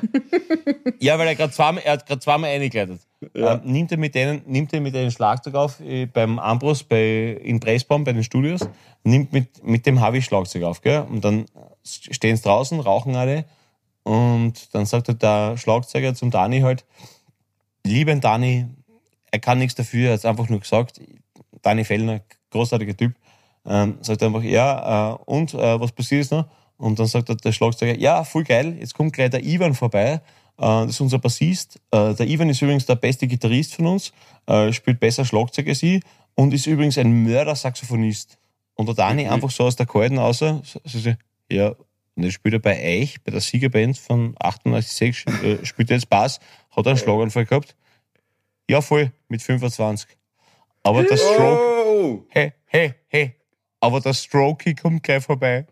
ja, 0.99 1.17
weil 1.17 1.27
er 1.27 1.35
gerade 1.35 1.51
zweimal, 1.51 1.83
er 1.83 1.93
hat 1.93 2.05
gerade 2.05 2.21
zweimal 2.21 2.51
eingekleidet. 2.51 3.01
Ja. 3.33 3.55
Ähm, 3.55 3.61
nimmt 3.63 3.91
er 3.91 3.97
mit 3.97 4.15
denen, 4.15 4.41
nimmt 4.45 4.73
er 4.73 4.81
mit 4.81 4.93
denen 4.93 5.11
Schlagzeug 5.11 5.55
auf 5.55 5.79
äh, 5.79 6.05
beim 6.05 6.39
Ambros 6.39 6.83
bei, 6.83 7.39
in 7.43 7.59
Pressbaum 7.59 8.03
bei 8.03 8.13
den 8.13 8.23
Studios, 8.23 8.67
nimmt 9.03 9.33
mit, 9.33 9.63
mit 9.63 9.85
dem 9.85 9.99
Harvey 9.99 10.21
Schlagzeug 10.21 10.63
auf, 10.63 10.81
gell? 10.81 11.05
Und 11.09 11.23
dann 11.23 11.45
stehen 11.83 12.35
sie 12.35 12.43
draußen, 12.43 12.79
rauchen 12.79 13.15
alle 13.15 13.45
und 14.03 14.73
dann 14.75 14.85
sagt 14.85 15.07
er 15.07 15.15
der 15.15 15.57
Schlagzeuger 15.57 16.13
zum 16.13 16.31
Dani 16.31 16.61
halt, 16.61 16.85
lieben 17.85 18.21
Dani, 18.21 18.67
er 19.31 19.39
kann 19.39 19.57
nichts 19.57 19.75
dafür, 19.75 20.09
er 20.09 20.13
hat 20.13 20.25
einfach 20.25 20.49
nur 20.49 20.59
gesagt, 20.59 21.01
Dani 21.61 21.83
Fellner, 21.83 22.21
großartiger 22.51 22.95
Typ, 22.95 23.15
ähm, 23.65 23.97
sagt 24.01 24.21
einfach, 24.21 24.43
ja, 24.43 25.13
äh, 25.13 25.17
und 25.25 25.53
äh, 25.53 25.79
was 25.79 25.91
passiert 25.91 26.21
jetzt 26.21 26.31
noch? 26.31 26.45
Und 26.77 26.99
dann 26.99 27.07
sagt 27.07 27.29
er, 27.29 27.35
der 27.35 27.51
Schlagzeuger, 27.51 27.97
ja, 27.97 28.23
voll 28.23 28.43
geil, 28.43 28.77
jetzt 28.79 28.93
kommt 28.93 29.13
gleich 29.13 29.29
der 29.29 29.43
Ivan 29.43 29.73
vorbei. 29.73 30.21
Äh, 30.57 30.85
das 30.85 30.91
ist 30.91 31.01
unser 31.01 31.19
Bassist. 31.19 31.79
Äh, 31.91 32.13
der 32.13 32.27
Ivan 32.27 32.49
ist 32.49 32.61
übrigens 32.61 32.85
der 32.85 32.95
beste 32.95 33.27
Gitarrist 33.27 33.75
von 33.75 33.87
uns, 33.87 34.13
äh, 34.47 34.71
spielt 34.71 34.99
besser 34.99 35.25
Schlagzeug 35.25 35.67
als 35.67 35.83
ich 35.83 36.01
und 36.35 36.53
ist 36.53 36.67
übrigens 36.67 36.97
ein 36.97 37.23
Mörder-Saxophonist. 37.23 38.37
Und 38.75 38.87
der 38.87 38.95
Dani 38.95 39.25
mhm. 39.25 39.31
einfach 39.31 39.51
so 39.51 39.63
aus 39.65 39.75
der 39.75 39.85
Kalten 39.85 40.17
so, 40.33 40.61
ja, 41.51 41.75
und 42.15 42.23
jetzt 42.23 42.33
spielt 42.33 42.53
er 42.53 42.59
bei 42.59 43.01
euch, 43.01 43.21
bei 43.23 43.31
der 43.31 43.41
Siegerband 43.41 43.97
von 43.97 44.35
98,6, 44.35 45.43
äh, 45.43 45.65
spielt 45.65 45.89
er 45.89 45.97
jetzt 45.97 46.09
Bass, 46.09 46.39
hat 46.71 46.87
einen 46.87 46.97
Schlaganfall 46.97 47.45
gehabt. 47.45 47.75
Ja, 48.69 48.81
voll, 48.81 49.11
mit 49.27 49.41
25. 49.41 50.07
Aber 50.83 51.03
der 51.03 51.17
Stroke, 51.17 51.75
Oh, 51.97 52.25
hey, 52.29 52.51
hey, 52.65 52.93
hey, 53.07 53.35
aber 53.79 54.01
der 54.01 54.13
Strokey 54.13 54.75
kommt 54.75 55.01
gleich 55.01 55.23
vorbei. 55.23 55.65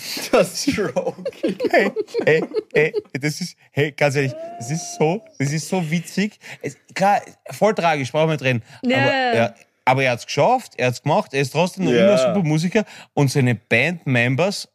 das 0.32 0.62
Stroke. 0.62 1.22
Hey, 1.70 1.90
hey, 2.24 2.44
hey, 2.74 2.94
das 3.20 3.40
ist, 3.40 3.56
hey, 3.72 3.92
ganz 3.92 4.16
ehrlich, 4.16 4.32
das 4.58 4.70
ist 4.70 4.96
so, 4.96 5.22
das 5.38 5.52
ist 5.52 5.68
so 5.68 5.90
witzig. 5.90 6.38
Es, 6.62 6.76
klar, 6.94 7.20
voll 7.50 7.74
tragisch, 7.74 8.12
brauchen 8.12 8.28
wir 8.28 8.32
nicht 8.34 8.44
reden. 8.44 8.62
Ja. 8.84 8.96
Aber, 8.98 9.12
er, 9.12 9.54
aber 9.84 10.02
er 10.04 10.12
hat 10.12 10.18
es 10.20 10.26
geschafft, 10.26 10.72
er 10.76 10.88
hat 10.88 10.94
es 10.94 11.02
gemacht, 11.02 11.32
er 11.34 11.40
ist 11.40 11.50
trotzdem 11.52 11.84
noch 11.84 11.92
Ja. 11.92 12.04
immer 12.06 12.18
super 12.18 12.42
Musiker 12.42 12.84
und 13.14 13.30
seine 13.30 13.54
Bandmembers, 13.54 14.68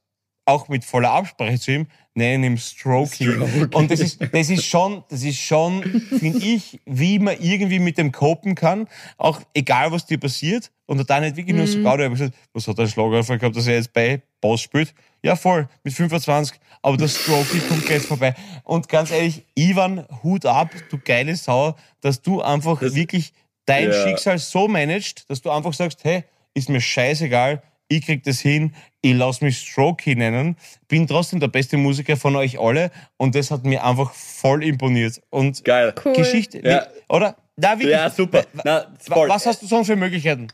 auch 0.46 0.68
mit 0.68 0.84
voller 0.84 1.12
Absprache 1.12 1.58
zu 1.58 1.72
ihm, 1.72 1.88
nennen 2.15 2.44
ihn 2.44 2.58
Strokey. 2.58 3.30
Und 3.74 3.89
das 3.89 4.01
ist, 4.01 4.20
das 4.34 4.50
ist 4.50 4.65
schon, 4.65 5.03
das 5.10 5.24
ist 5.24 5.39
schon, 5.39 5.84
finde 6.20 6.39
ich, 6.46 6.82
wie 6.86 7.18
man 7.18 7.38
irgendwie 7.39 7.80
mit 7.80 7.98
dem 7.98 8.12
copen 8.12 8.53
kann, 8.53 8.88
auch 9.18 9.39
egal 9.53 9.92
was 9.94 10.06
dir 10.06 10.20
passiert. 10.20 10.70
Und 10.86 11.00
hat 11.00 11.10
dann 11.10 11.24
nicht 11.24 11.38
wirklich 11.38 11.56
nur 11.56 11.65
so 11.65 11.77
Mhm. 11.80 11.84
gerade 11.84 12.03
er 12.03 12.32
was 12.53 12.68
hat 12.68 12.77
der 12.77 12.88
Schlaganfall 12.88 13.39
gehabt, 13.39 13.56
dass 13.56 13.68
er 13.68 13.75
jetzt 13.75 13.94
bei 13.94 14.22
Boss 14.42 14.60
spielt? 14.62 14.94
Ja, 15.24 15.36
voll, 15.38 15.68
mit 15.84 15.94
25, 15.94 16.60
aber 16.82 16.98
der 16.98 17.08
Strokey 17.08 17.60
kommt 17.60 17.86
gleich 17.86 18.03
vorbei. 18.03 18.36
Und 18.63 18.89
ganz 18.89 19.10
ehrlich, 19.12 19.46
Ivan, 19.56 20.06
Hut 20.22 20.46
ab, 20.46 20.70
du 20.89 20.98
geile 20.98 21.36
Sau, 21.36 21.75
dass 22.01 22.22
du 22.22 22.42
einfach 22.42 22.82
wirklich 22.82 23.34
dein 23.65 23.89
Ja. 23.92 24.03
Schicksal 24.03 24.38
so 24.38 24.68
managst, 24.68 25.30
dass 25.30 25.42
du 25.42 25.50
einfach 25.50 25.74
sagst, 25.74 26.03
hey, 26.03 26.25
ist 26.53 26.68
mir 26.70 26.82
scheißegal, 26.82 27.63
ich 27.88 28.06
krieg 28.06 28.24
das 28.24 28.39
hin, 28.39 28.75
ich 29.01 29.13
lass 29.13 29.39
mich 29.42 29.60
Strokey 29.60 30.15
nennen, 30.15 30.58
bin 30.89 31.08
trotzdem 31.08 31.39
der 31.39 31.48
beste 31.48 31.77
Musiker 31.77 32.18
von 32.18 32.36
euch 32.36 32.60
alle 32.60 32.92
und 33.18 33.34
das 33.36 33.50
hat 33.50 33.63
mir 33.63 33.84
einfach 33.86 34.13
voll 34.13 34.63
imponiert. 34.63 35.22
Und 35.30 35.63
Geil. 35.63 35.94
Cool. 36.03 36.13
Geschichte, 36.13 36.60
Ja. 36.68 36.88
oder? 37.08 37.38
Na, 37.56 37.72
wirklich. 37.74 37.92
Ja, 37.92 38.10
super. 38.10 38.44
Na. 38.65 38.88
Was 39.08 39.46
hast 39.46 39.62
du 39.62 39.68
sonst 39.68 39.88
für 39.88 39.96
Möglichkeiten? 39.96 40.48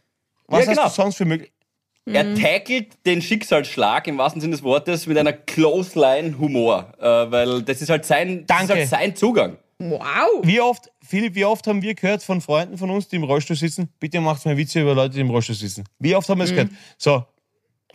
Was 0.47 0.65
Ja, 0.65 0.71
genau. 0.73 0.83
hast 0.83 0.97
du 0.97 1.01
sonst 1.01 1.15
für 1.15 1.25
Möglichkeiten? 1.25 1.58
Er 2.05 2.35
tackelt 2.35 3.05
den 3.05 3.21
Schicksalsschlag 3.21 4.07
im 4.07 4.17
wahrsten 4.17 4.41
Sinne 4.41 4.51
des 4.51 4.63
Wortes 4.63 5.05
mit 5.05 5.17
einer 5.17 5.33
Close 5.33 5.99
Line 5.99 6.39
Humor, 6.39 6.93
äh, 6.99 7.03
weil 7.03 7.61
das 7.61 7.81
ist 7.81 7.89
halt 7.89 8.05
sein, 8.05 8.45
das 8.47 8.61
ist 8.61 8.69
Danke. 8.69 8.81
halt 8.81 8.89
sein 8.89 9.15
Zugang. 9.15 9.57
Wow. 9.77 10.41
Wie 10.43 10.59
oft, 10.59 10.91
Philipp, 11.01 11.35
wie 11.35 11.45
oft 11.45 11.65
haben 11.67 11.81
wir 11.81 11.95
gehört 11.95 12.21
von 12.21 12.41
Freunden 12.41 12.77
von 12.77 12.89
uns, 12.89 13.07
die 13.07 13.15
im 13.15 13.23
Rollstuhl 13.23 13.55
sitzen, 13.55 13.89
bitte 13.99 14.19
macht 14.19 14.45
mal 14.45 14.57
Witze 14.57 14.81
über 14.81 14.93
Leute, 14.93 15.15
die 15.15 15.21
im 15.21 15.29
Rollstuhl 15.29 15.55
sitzen. 15.55 15.85
Wie 15.99 16.15
oft 16.15 16.27
haben 16.27 16.39
wir 16.39 16.45
es 16.45 16.49
gehört? 16.51 16.69
So, 16.97 17.23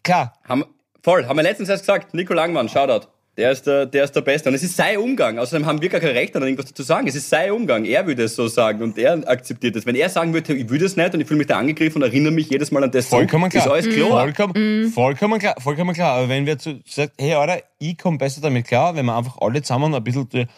klar, 0.03 0.33
Haben, 0.49 0.65
voll, 1.03 1.27
haben 1.27 1.37
wir 1.37 1.43
letztens 1.43 1.69
erst 1.69 1.83
gesagt, 1.83 2.15
Nico 2.15 2.33
Langmann, 2.33 2.69
Shoutout. 2.69 3.09
Der 3.37 3.51
ist 3.51 3.67
der, 3.67 3.87
der 3.87 4.05
ist 4.05 4.13
der 4.15 4.21
Beste. 4.21 4.49
Und 4.49 4.55
es 4.55 4.63
ist 4.63 4.77
sein 4.77 4.97
Umgang. 4.99 5.39
Außerdem 5.41 5.67
haben 5.67 5.83
wir 5.83 5.89
gar 5.89 6.01
kein 6.01 6.11
Recht, 6.11 6.37
an 6.37 6.43
irgendwas 6.45 6.67
dazu 6.67 6.85
sagen. 6.85 7.09
Es 7.09 7.17
ist 7.17 7.29
sein 7.29 7.51
Umgang. 7.51 7.85
Er 7.85 8.07
würde 8.07 8.23
es 8.25 8.37
so 8.37 8.47
sagen 8.47 8.81
und 8.81 8.97
er 8.97 9.29
akzeptiert 9.29 9.75
es. 9.75 9.85
Wenn 9.87 9.97
er 9.97 10.09
sagen 10.09 10.33
würde, 10.33 10.55
ich 10.55 10.69
würde 10.71 10.85
es 10.85 10.97
nicht 10.97 11.15
und 11.15 11.21
ich 11.21 11.27
fühle 11.27 11.39
mich 11.39 11.49
da 11.49 11.59
angegriffen 11.59 12.01
und 12.01 12.09
erinnere 12.09 12.33
mich 12.33 12.49
jedes 12.49 12.71
Mal 12.71 12.85
an 12.85 12.93
das, 12.93 13.09
vollkommen 13.09 13.51
klar. 13.51 13.67
ist 13.67 13.71
alles 13.73 13.89
klar. 13.93 14.09
Vollkommen, 14.09 14.93
vollkommen 14.93 15.39
klar. 15.41 15.57
Vollkommen 15.61 15.95
klar. 15.95 16.13
Aber 16.19 16.29
wenn 16.29 16.47
wir 16.47 16.59
zu 16.59 16.81
sagt, 16.87 17.15
hey, 17.19 17.35
Alter, 17.35 17.61
ich 17.81 17.99
komme 17.99 18.19
besser 18.19 18.41
damit 18.41 18.69
klar, 18.69 18.95
wenn 18.95 19.05
wir 19.07 19.17
einfach 19.17 19.39
alle 19.41 19.63
zusammen 19.63 19.93
ein 19.95 20.05
bisschen. 20.05 20.49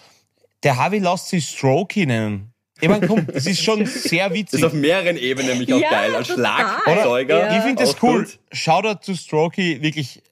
Der 0.62 0.76
Harvey 0.76 0.98
lässt 0.98 1.28
sich 1.28 1.46
Strokey 1.48 2.04
nennen. 2.04 2.52
Ich 2.78 2.90
meine, 2.90 3.06
komm, 3.06 3.26
das 3.32 3.46
ist 3.46 3.62
schon 3.62 3.86
sehr 3.86 4.28
Das 4.28 4.36
witzig. 4.38 4.58
ist 4.60 4.66
auf 4.66 4.74
mehreren 4.74 5.16
Ebenen 5.16 5.48
nämlich 5.48 5.72
auch 5.72 5.80
Ja, 5.80 5.88
geil. 5.90 6.14
Als. 6.14 6.26
Schlagzeuger. 6.28 7.36
Oder? 7.38 7.56
Ich 7.56 7.62
finde 7.62 7.82
das 7.84 8.02
cool. 8.02 8.28
Shoutout 8.52 9.00
zu 9.02 9.14
Strokey, 9.14 9.80
wirklich. 9.80 10.22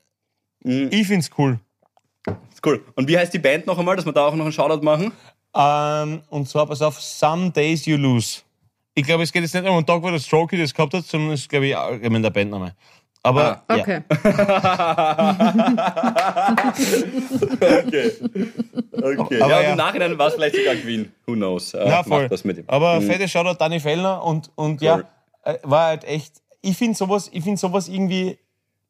Mhm. 0.63 0.89
Ich 0.91 1.07
finde 1.07 1.21
es 1.21 1.31
cool. 1.39 1.59
Cool. 2.65 2.83
Und 2.95 3.09
wie 3.09 3.19
heißt 3.19 3.33
die 3.35 3.39
Band 3.39 3.67
noch 3.67 3.79
einmal, 3.79 3.97
dass 3.97 4.07
wir 4.07 4.13
da 4.13 4.27
auch 4.27 4.35
noch 4.35 4.45
einen 4.45 4.53
Shoutout 4.53 4.85
machen? 4.85 5.13
Ähm, 5.57 6.23
und 6.31 6.49
zwar, 6.49 6.67
pass 6.67 6.83
auf, 6.83 7.01
Some 7.01 7.51
Days 7.51 7.87
You 7.87 7.97
Lose. 7.97 8.41
Ich 8.95 9.05
glaube, 9.05 9.23
es 9.25 9.33
geht 9.33 9.43
jetzt 9.43 9.55
nicht 9.55 9.67
um 9.69 9.77
einen 9.77 9.87
Tag, 9.87 10.03
wo 10.03 10.11
der 10.11 10.19
Strokey 10.19 10.57
das 10.59 10.73
gehabt 10.73 10.95
hat, 10.95 11.05
sondern 11.05 11.33
es 11.33 11.41
ist, 11.43 11.49
glaube 11.49 11.67
ich, 11.67 11.77
allgemein 11.77 12.23
der 12.23 12.31
Bandname. 12.31 12.75
Aber, 13.23 13.63
Ah, 13.69 13.77
ja. 13.77 13.83
Okay. 13.83 14.03
Okay. 17.85 18.11
Okay. 18.93 19.43
Aber 19.43 19.51
ja, 19.53 19.61
ja. 19.63 19.71
im 19.73 19.77
Nachhinein 19.77 20.19
war 20.19 20.29
es 20.29 20.35
vielleicht 20.35 20.57
sogar 20.57 20.75
Queen. 20.77 21.13
Who 21.27 21.35
knows? 21.35 21.75
Äh, 21.75 21.89
Ja, 21.89 22.03
voll. 22.03 22.23
Macht 22.23 22.31
was 22.33 22.45
mit 22.45 22.59
ihm. 22.59 22.65
Aber 22.67 23.01
fette 23.01 23.29
Shoutout 23.29 23.57
Danny 23.59 23.81
Fellner 23.81 24.23
und, 24.23 24.51
und 24.55 24.81
ja, 24.83 24.97
Cool. 24.97 25.05
äh, 25.45 25.55
war 25.63 25.87
halt 25.89 26.05
echt, 26.05 26.35
ich 26.63 26.77
finde 26.77 26.97
sowas, 26.97 27.29
ich 27.33 27.43
finde 27.43 27.59
sowas 27.59 27.89
irgendwie, 27.89 28.39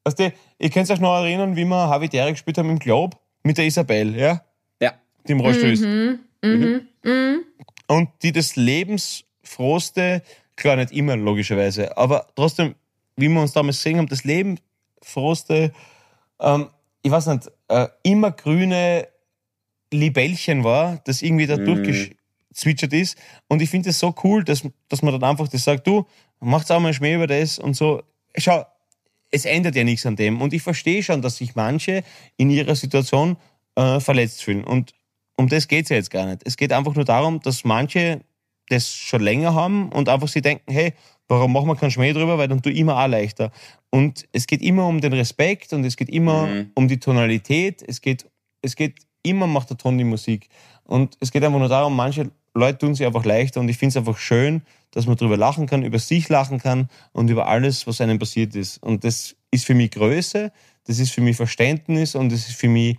weißt 0.05 0.19
du, 0.19 0.33
ihr 0.59 0.71
könnt 0.71 0.91
euch 0.91 1.01
noch 1.01 1.15
erinnern, 1.17 1.57
wie 1.57 1.65
wir 1.65 1.77
Harvey 1.89 2.09
Derek 2.09 2.35
gespielt 2.35 2.59
haben 2.59 2.71
im 2.71 2.79
Globe 2.79 3.17
mit 3.45 3.59
der 3.59 3.67
Isabel, 3.67 4.17
ja, 4.17 4.43
Ja. 4.81 4.95
die 5.29 5.33
im 5.33 5.41
Rollstuhl 5.41 5.71
ist. 5.71 5.83
Mhm. 5.83 7.45
Und 7.87 8.09
die 8.23 8.33
das 8.33 8.57
lebensfrohste, 8.57 10.23
klar 10.57 10.77
nicht 10.77 10.93
immer 10.93 11.17
logischerweise, 11.17 11.97
aber 11.97 12.27
trotzdem, 12.35 12.75
wie 13.17 13.29
wir 13.29 13.41
uns 13.41 13.53
damals 13.53 13.77
gesehen 13.77 13.99
haben, 13.99 14.09
das 14.09 14.25
lebensfrohste, 14.25 15.73
ähm, 16.41 16.69
ich 17.03 17.11
weiß 17.11 17.27
nicht, 17.27 17.51
äh, 17.69 17.89
immer 18.03 18.33
grüne 18.33 19.07
Libellchen 19.93 20.65
war, 20.65 21.01
das 21.05 21.23
irgendwie 21.23 21.47
da 21.47 21.57
durchgezwitschert 21.57 22.93
ist. 22.93 23.17
Und 23.49 23.63
ich 23.63 23.71
finde 23.71 23.91
es 23.91 23.99
so 24.01 24.15
cool, 24.25 24.43
dass, 24.43 24.63
dass 24.89 25.03
man 25.03 25.13
dann 25.13 25.31
einfach 25.31 25.49
das 25.49 25.65
sagt, 25.65 25.87
du, 25.87 26.07
macht's 26.41 26.71
auch 26.71 26.81
mal 26.81 26.89
einen 26.89 26.95
Schmäh 26.95 27.15
über 27.15 27.27
das 27.27 27.59
und 27.59 27.75
so. 27.75 28.03
Schau, 28.37 28.65
es 29.35 29.45
ändert 29.45 29.75
ja 29.75 29.83
nichts 29.83 30.07
an 30.07 30.15
dem. 30.15 30.41
Und 30.41 30.53
ich 30.53 30.63
verstehe 30.63 31.03
schon, 31.03 31.21
dass 31.21 31.39
sich 31.39 31.57
manche 31.57 32.05
in 32.37 32.51
ihrer 32.51 32.77
Situation 32.77 33.37
äh, 33.75 33.99
verletzt 33.99 34.45
fühlen. 34.45 34.63
Und 34.63 34.95
um 35.37 35.49
das 35.49 35.67
geht's 35.67 35.91
ja 35.91 35.97
jetzt 35.97 36.13
gar 36.13 36.27
nicht. 36.27 36.43
Es 36.45 36.57
geht 36.57 36.73
einfach 36.73 36.95
nur 36.95 37.05
darum, 37.05 37.41
dass 37.41 37.65
manche 37.65 38.21
das 38.69 38.95
schon 38.95 39.21
länger 39.21 39.53
haben 39.53 39.91
und 39.91 40.09
einfach 40.09 40.29
sie 40.29 40.41
denken, 40.41 40.73
hey, 40.73 40.95
warum 41.27 41.53
machen 41.53 41.67
wir 41.67 41.75
keinen 41.75 41.91
Schmäh 41.91 42.13
drüber, 42.13 42.39
weil 42.39 42.47
dann 42.47 42.63
tu 42.63 42.71
ich 42.71 42.79
immer 42.79 42.97
auch 42.97 43.09
leichter. 43.09 43.51
Und 43.91 44.27
es 44.33 44.47
geht 44.47 44.63
immer 44.63 44.87
um 44.87 45.01
den 45.01 45.13
Respekt 45.13 45.73
und 45.73 45.85
es 45.85 45.97
geht 45.97 46.09
immer 46.09 46.49
um 46.75 46.87
die 46.87 47.01
Tonalität. 47.01 47.85
Es 47.87 48.01
geht, 48.01 48.27
es 48.63 48.77
geht 48.77 49.01
immer 49.25 49.49
macht 49.49 49.69
der 49.69 49.77
Ton 49.77 49.99
die 49.99 50.05
Musik. 50.05 50.49
Und 50.85 51.17
es 51.19 51.33
geht 51.33 51.43
einfach 51.43 51.59
nur 51.59 51.69
darum, 51.69 51.97
manche 51.97 52.31
Leute 52.55 52.79
tun 52.79 52.95
sich 52.95 53.05
einfach 53.05 53.25
leichter 53.25 53.61
und 53.61 53.69
ich 53.69 53.79
finde 53.79 53.91
es 53.91 53.97
einfach 53.97 54.17
schön, 54.17 54.63
dass 54.95 55.07
man 55.07 55.17
drüber 55.17 55.37
lachen 55.37 55.67
kann, 55.67 55.83
über 55.83 55.99
sich 55.99 56.29
lachen 56.29 56.59
kann 56.59 56.89
und 57.13 57.29
über 57.31 57.49
alles, 57.49 57.87
was 57.87 58.01
einem 58.01 58.19
passiert 58.19 58.55
ist. 58.55 58.83
Und 58.83 59.05
das 59.05 59.37
ist 59.51 59.65
für 59.67 59.75
mich 59.75 59.91
Größe, 59.91 60.53
das 60.87 60.99
ist 60.99 61.11
für 61.13 61.21
mich 61.21 61.37
Verständnis 61.37 62.15
und 62.15 62.33
das 62.33 62.49
ist 62.49 62.57
für 62.57 62.69
mich 62.69 62.97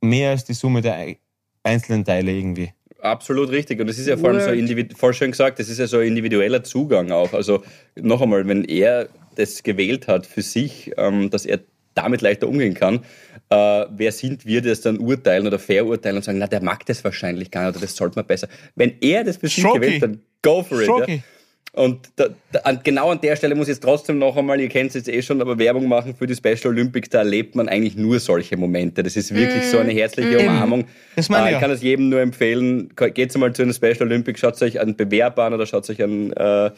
mehr 0.00 0.30
als 0.30 0.44
die 0.44 0.54
Summe 0.54 0.82
der 0.82 0.94
ei- 0.94 1.18
einzelnen 1.62 2.04
Teile 2.04 2.32
irgendwie. 2.32 2.70
Absolut 3.00 3.50
richtig. 3.50 3.80
Und 3.80 3.88
es 3.88 3.98
ist 3.98 4.06
ja 4.06 4.16
vor 4.16 4.30
allem 4.30 4.66
so 4.66 4.96
voll 4.96 5.14
schön 5.14 5.30
gesagt, 5.30 5.58
das 5.58 5.68
ist 5.68 5.78
ja 5.78 5.86
so 5.86 5.98
ein 5.98 6.08
individueller 6.08 6.64
Zugang 6.64 7.10
auch. 7.10 7.32
Also 7.32 7.62
noch 7.94 8.22
einmal, 8.22 8.46
wenn 8.48 8.64
er 8.64 9.08
das 9.36 9.62
gewählt 9.62 10.08
hat 10.08 10.26
für 10.26 10.42
sich, 10.42 10.92
ähm, 10.96 11.30
dass 11.30 11.44
er 11.44 11.60
damit 11.94 12.20
leichter 12.20 12.48
umgehen 12.48 12.74
kann, 12.74 13.00
äh, 13.48 13.86
wer 13.90 14.12
sind 14.12 14.44
wir, 14.46 14.60
die 14.60 14.68
das 14.68 14.80
dann 14.80 14.98
urteilen 14.98 15.46
oder 15.46 15.58
verurteilen 15.58 16.16
und 16.16 16.24
sagen, 16.24 16.38
na, 16.38 16.46
der 16.46 16.62
mag 16.62 16.84
das 16.86 17.04
wahrscheinlich 17.04 17.50
gar 17.50 17.66
nicht 17.66 17.76
oder 17.76 17.86
das 17.86 17.96
sollte 17.96 18.16
man 18.16 18.26
besser. 18.26 18.48
Wenn 18.74 18.94
er 19.00 19.24
das 19.24 19.36
für 19.38 19.48
sich 19.48 19.64
gewählt 19.64 20.02
hat, 20.02 20.10
go 20.46 20.62
for 20.62 20.82
it. 20.82 21.08
Ja? 21.08 21.35
Und 21.72 22.08
da, 22.16 22.28
da, 22.52 22.60
an, 22.60 22.80
genau 22.82 23.10
an 23.10 23.20
der 23.20 23.36
Stelle 23.36 23.54
muss 23.54 23.68
ich 23.68 23.74
jetzt 23.74 23.82
trotzdem 23.82 24.18
noch 24.18 24.34
einmal, 24.36 24.58
ihr 24.58 24.68
kennt 24.68 24.88
es 24.88 24.94
jetzt 24.94 25.08
eh 25.08 25.20
schon, 25.20 25.42
aber 25.42 25.58
Werbung 25.58 25.88
machen 25.88 26.14
für 26.14 26.26
die 26.26 26.34
Special 26.34 26.68
Olympics, 26.68 27.10
da 27.10 27.18
erlebt 27.18 27.54
man 27.54 27.68
eigentlich 27.68 27.96
nur 27.96 28.18
solche 28.18 28.56
Momente. 28.56 29.02
Das 29.02 29.14
ist 29.14 29.34
wirklich 29.34 29.64
so 29.64 29.78
eine 29.78 29.92
herzliche 29.92 30.38
Umarmung. 30.38 30.86
Das 31.16 31.28
meine 31.28 31.48
Äh, 31.48 31.50
ich 31.50 31.56
ich 31.56 31.60
kann 31.60 31.70
es 31.70 31.82
jedem 31.82 32.08
nur 32.08 32.20
empfehlen, 32.20 32.90
geht 32.96 33.36
mal 33.36 33.52
zu 33.52 33.62
einer 33.62 33.74
Special 33.74 34.02
Olympics, 34.02 34.40
schaut 34.40 34.60
euch 34.62 34.80
einen 34.80 34.96
Bewerb 34.96 35.38
an 35.38 35.52
oder 35.52 35.66
schaut 35.66 35.88
euch 35.90 36.02
an, 36.02 36.32
äh, 36.32 36.70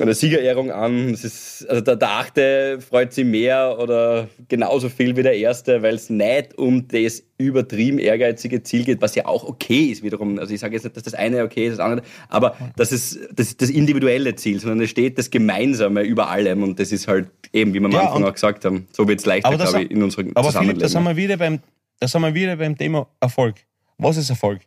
eine 0.00 0.14
Siegerehrung 0.14 0.72
an. 0.72 1.10
Es 1.10 1.22
ist, 1.22 1.66
also 1.68 1.80
der, 1.82 1.96
der 1.96 2.10
Achte 2.10 2.78
freut 2.80 3.12
sich 3.12 3.24
mehr 3.24 3.76
oder 3.78 4.28
genauso 4.48 4.88
viel 4.88 5.16
wie 5.16 5.22
der 5.22 5.36
Erste, 5.36 5.82
weil 5.82 5.94
es 5.94 6.10
nicht 6.10 6.58
um 6.58 6.88
das 6.88 7.22
übertrieben 7.38 7.98
ehrgeizige 7.98 8.62
Ziel 8.62 8.84
geht, 8.84 9.02
was 9.02 9.14
ja 9.14 9.26
auch 9.26 9.44
okay 9.44 9.86
ist 9.86 10.02
wiederum. 10.02 10.38
Also 10.38 10.54
ich 10.54 10.60
sage 10.60 10.74
jetzt 10.74 10.84
nicht, 10.84 10.96
dass 10.96 11.02
das 11.02 11.14
eine 11.14 11.44
okay 11.44 11.66
ist, 11.66 11.78
das 11.78 11.80
andere, 11.80 12.02
aber 12.28 12.56
das 12.76 12.92
ist 12.92 13.20
das, 13.34 13.48
ist 13.48 13.60
das 13.60 13.68
individuelle 13.68 14.05
Ziel, 14.36 14.60
sondern 14.60 14.80
es 14.82 14.90
steht 14.90 15.18
das 15.18 15.30
Gemeinsame 15.30 16.02
über 16.02 16.28
allem 16.28 16.62
und 16.62 16.78
das 16.78 16.92
ist 16.92 17.08
halt 17.08 17.28
eben, 17.52 17.72
wie 17.74 17.80
wir 17.80 17.86
am 17.86 17.92
Ja, 17.92 18.00
Anfang 18.08 18.24
auch 18.24 18.32
gesagt 18.32 18.64
haben, 18.64 18.86
so 18.92 19.06
wird 19.08 19.20
es 19.20 19.26
leichter, 19.26 19.48
Aber 19.48 19.58
das- 19.58 19.70
glaube 19.70 19.84
ich, 19.86 19.90
in 19.90 20.02
unserem 20.02 20.28
Aber 20.34 20.52
Philipp, 20.52 20.52
Zusammenleben. 20.52 20.80
da 20.80 20.88
sind 20.88 21.04
wir 21.04 21.16
wieder 21.16 21.36
beim, 21.36 21.60
da 22.00 22.08
sind 22.08 22.22
wir 22.22 22.34
wieder 22.34 22.56
beim 22.56 22.76
Thema 22.76 23.06
Erfolg. 23.20 23.56
Was 23.98 24.16
ist 24.16 24.30
Erfolg? 24.30 24.60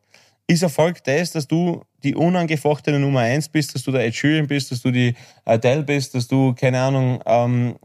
Ist 0.48 0.64
Erfolg 0.64 1.04
das, 1.04 1.32
dass 1.32 1.48
du 1.48 1.84
die 2.04 2.16
unangefochtene 2.16 3.00
Nummer 3.00 3.20
eins 3.20 3.48
bist, 3.50 3.76
dass 3.76 3.84
du 3.84 3.92
der 3.92 4.06
Ed 4.06 4.16
Sheeran 4.16 4.48
bist, 4.48 4.72
dass 4.72 4.82
du 4.82 4.90
die 4.90 5.14
Adele 5.46 5.84
bist, 5.84 6.16
dass 6.16 6.28
du, 6.28 6.54
keine 6.56 6.80
Ahnung, 6.80 7.22
ähm, 7.28 7.76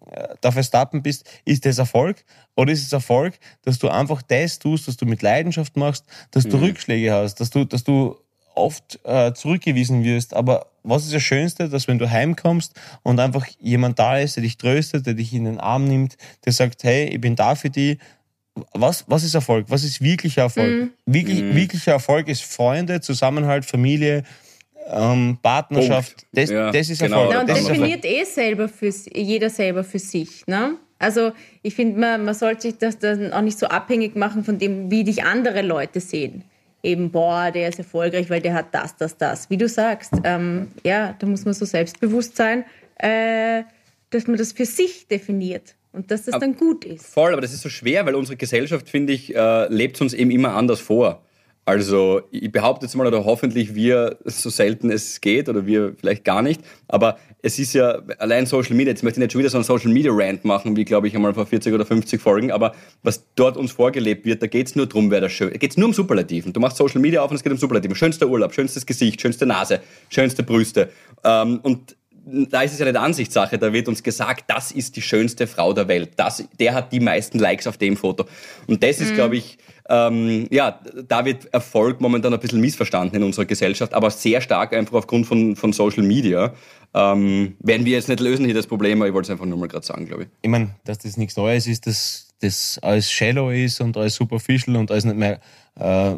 der 0.42 0.50
Verstappen 0.52 1.02
bist? 1.02 1.28
Ist 1.44 1.66
das 1.66 1.76
Erfolg? 1.78 2.24
Oder 2.56 2.72
ist 2.72 2.82
es 2.86 2.92
Erfolg, 2.92 3.34
dass 3.64 3.78
du 3.78 3.88
einfach 3.90 4.22
das 4.22 4.58
tust, 4.58 4.88
was 4.88 4.96
du 4.96 5.04
mit 5.04 5.20
Leidenschaft 5.20 5.76
machst, 5.76 6.06
dass 6.30 6.44
du 6.44 6.56
Rückschläge 6.58 7.12
hast, 7.12 7.34
dass 7.40 7.50
du, 7.50 7.64
dass 7.66 7.84
du 7.84 8.16
oft 8.54 8.98
äh, 9.04 9.34
zurückgewiesen 9.34 10.02
wirst. 10.04 10.32
Aber 10.32 10.66
was 10.84 11.04
ist 11.04 11.14
das 11.14 11.22
Schönste, 11.22 11.68
dass 11.68 11.88
wenn 11.88 11.98
du 11.98 12.08
heimkommst 12.08 12.74
und 13.02 13.18
einfach 13.18 13.46
jemand 13.58 13.98
da 13.98 14.18
ist, 14.18 14.36
der 14.36 14.42
dich 14.42 14.58
tröstet, 14.58 15.06
der 15.06 15.14
dich 15.14 15.32
in 15.32 15.44
den 15.44 15.58
Arm 15.58 15.84
nimmt, 15.86 16.16
der 16.44 16.52
sagt, 16.52 16.84
hey, 16.84 17.06
ich 17.06 17.20
bin 17.20 17.34
da 17.34 17.54
für 17.54 17.70
dich, 17.70 17.98
was, 18.72 19.04
was 19.08 19.24
ist 19.24 19.34
Erfolg? 19.34 19.66
Was 19.68 19.82
ist 19.82 20.00
wirklicher 20.00 20.42
Erfolg? 20.42 20.70
Mhm. 20.70 20.90
Wirklich, 21.06 21.42
mhm. 21.42 21.56
Wirklicher 21.56 21.92
Erfolg 21.92 22.28
ist 22.28 22.44
Freunde, 22.44 23.00
Zusammenhalt, 23.00 23.64
Familie, 23.64 24.22
ähm, 24.88 25.38
Partnerschaft. 25.42 26.26
Das, 26.32 26.50
ja, 26.50 26.70
das, 26.70 26.90
ist 26.90 27.00
genau. 27.00 27.16
Erfolg. 27.16 27.32
Ja, 27.32 27.40
und 27.40 27.48
das 27.48 27.64
definiert 27.64 28.04
eh 28.04 28.24
selber 28.24 28.68
für, 28.68 28.92
jeder 29.14 29.50
selber 29.50 29.82
für 29.82 29.98
sich. 29.98 30.46
Ne? 30.46 30.76
Also 30.98 31.32
ich 31.62 31.74
finde, 31.74 31.98
man, 31.98 32.24
man 32.24 32.34
sollte 32.34 32.62
sich 32.62 32.78
das 32.78 32.98
dann 32.98 33.32
auch 33.32 33.40
nicht 33.40 33.58
so 33.58 33.66
abhängig 33.66 34.14
machen 34.14 34.44
von 34.44 34.58
dem, 34.58 34.90
wie 34.90 35.02
dich 35.02 35.24
andere 35.24 35.62
Leute 35.62 36.00
sehen. 36.00 36.44
Eben, 36.84 37.10
boah, 37.10 37.50
der 37.50 37.70
ist 37.70 37.78
erfolgreich, 37.78 38.28
weil 38.28 38.42
der 38.42 38.52
hat 38.52 38.66
das, 38.72 38.94
das, 38.96 39.16
das. 39.16 39.48
Wie 39.48 39.56
du 39.56 39.68
sagst, 39.68 40.12
ähm, 40.22 40.68
ja, 40.84 41.16
da 41.18 41.26
muss 41.26 41.46
man 41.46 41.54
so 41.54 41.64
selbstbewusst 41.64 42.36
sein, 42.36 42.64
äh, 42.98 43.62
dass 44.10 44.26
man 44.26 44.36
das 44.36 44.52
für 44.52 44.66
sich 44.66 45.08
definiert 45.08 45.74
und 45.92 46.10
dass 46.10 46.24
das 46.24 46.34
aber 46.34 46.44
dann 46.44 46.56
gut 46.56 46.84
ist. 46.84 47.06
Voll, 47.06 47.32
aber 47.32 47.40
das 47.40 47.54
ist 47.54 47.62
so 47.62 47.70
schwer, 47.70 48.04
weil 48.04 48.14
unsere 48.14 48.36
Gesellschaft, 48.36 48.90
finde 48.90 49.14
ich, 49.14 49.34
äh, 49.34 49.66
lebt 49.72 49.98
uns 50.02 50.12
eben 50.12 50.30
immer 50.30 50.54
anders 50.54 50.80
vor. 50.80 51.23
Also 51.66 52.20
ich 52.30 52.52
behaupte 52.52 52.84
jetzt 52.84 52.94
mal, 52.94 53.06
oder 53.06 53.24
hoffentlich 53.24 53.74
wir 53.74 54.18
so 54.24 54.50
selten 54.50 54.90
es 54.90 55.20
geht 55.22 55.48
oder 55.48 55.66
wir 55.66 55.94
vielleicht 55.98 56.24
gar 56.24 56.42
nicht, 56.42 56.60
aber 56.88 57.18
es 57.40 57.58
ist 57.58 57.72
ja 57.72 58.02
allein 58.18 58.44
Social 58.44 58.74
Media, 58.74 58.90
jetzt 58.90 59.02
möchte 59.02 59.18
ich 59.18 59.22
nicht 59.22 59.32
schon 59.32 59.38
wieder 59.38 59.48
so 59.48 59.56
einen 59.56 59.64
Social 59.64 59.90
Media 59.90 60.12
Rant 60.14 60.44
machen, 60.44 60.76
wie 60.76 60.84
glaube 60.84 61.08
ich 61.08 61.14
einmal 61.14 61.32
vor 61.32 61.46
40 61.46 61.72
oder 61.72 61.86
50 61.86 62.20
Folgen, 62.20 62.52
aber 62.52 62.74
was 63.02 63.24
dort 63.34 63.56
uns 63.56 63.72
vorgelebt 63.72 64.26
wird, 64.26 64.42
da 64.42 64.46
geht 64.46 64.66
es 64.66 64.76
nur 64.76 64.86
darum, 64.86 65.10
wer 65.10 65.22
das 65.22 65.32
schön, 65.32 65.50
da 65.50 65.56
geht 65.56 65.70
es 65.70 65.76
nur 65.78 65.88
um 65.88 65.94
Superlativen. 65.94 66.52
Du 66.52 66.60
machst 66.60 66.76
Social 66.76 67.00
Media 67.00 67.22
auf 67.22 67.30
und 67.30 67.36
es 67.36 67.42
geht 67.42 67.52
um 67.52 67.58
Superlativen. 67.58 67.96
Schönster 67.96 68.28
Urlaub, 68.28 68.52
schönstes 68.52 68.84
Gesicht, 68.84 69.20
schönste 69.22 69.46
Nase, 69.46 69.80
schönste 70.10 70.42
Brüste. 70.42 70.90
Ähm, 71.24 71.60
und 71.62 71.96
da 72.26 72.62
ist 72.62 72.72
es 72.72 72.78
ja 72.78 72.86
nicht 72.86 72.96
Ansichtssache, 72.96 73.58
da 73.58 73.72
wird 73.72 73.88
uns 73.88 74.02
gesagt, 74.02 74.44
das 74.48 74.72
ist 74.72 74.96
die 74.96 75.02
schönste 75.02 75.46
Frau 75.46 75.72
der 75.72 75.88
Welt. 75.88 76.12
Das, 76.16 76.44
der 76.58 76.74
hat 76.74 76.92
die 76.92 77.00
meisten 77.00 77.38
Likes 77.38 77.66
auf 77.66 77.76
dem 77.76 77.96
Foto. 77.96 78.24
Und 78.66 78.82
das 78.82 79.00
ist, 79.00 79.10
mhm. 79.10 79.14
glaube 79.14 79.36
ich, 79.36 79.58
ähm, 79.88 80.46
ja, 80.50 80.80
da 81.06 81.24
wird 81.24 81.52
Erfolg 81.52 82.00
momentan 82.00 82.32
ein 82.32 82.40
bisschen 82.40 82.60
missverstanden 82.60 83.16
in 83.16 83.22
unserer 83.22 83.44
Gesellschaft, 83.44 83.92
aber 83.92 84.10
sehr 84.10 84.40
stark 84.40 84.72
einfach 84.72 84.94
aufgrund 84.94 85.26
von, 85.26 85.56
von 85.56 85.72
Social 85.72 86.02
Media. 86.02 86.54
Ähm, 86.94 87.56
werden 87.60 87.84
wir 87.84 87.92
jetzt 87.92 88.08
nicht 88.08 88.20
lösen 88.20 88.44
hier 88.44 88.54
das 88.54 88.66
Problem, 88.66 89.00
aber 89.00 89.08
ich 89.08 89.14
wollte 89.14 89.26
es 89.26 89.30
einfach 89.30 89.46
nur 89.46 89.58
mal 89.58 89.68
gerade 89.68 89.84
sagen, 89.84 90.06
glaube 90.06 90.24
ich. 90.24 90.28
Ich 90.42 90.48
meine, 90.48 90.70
dass 90.84 90.98
das 90.98 91.16
nichts 91.16 91.36
Neues 91.36 91.66
ist, 91.66 91.86
dass 91.86 92.28
das 92.40 92.78
alles 92.82 93.10
shallow 93.10 93.50
ist 93.50 93.80
und 93.80 93.96
alles 93.96 94.14
superficial 94.14 94.76
und 94.76 94.90
alles 94.90 95.04
nicht 95.04 95.16
mehr, 95.16 95.40
äh, 95.76 96.14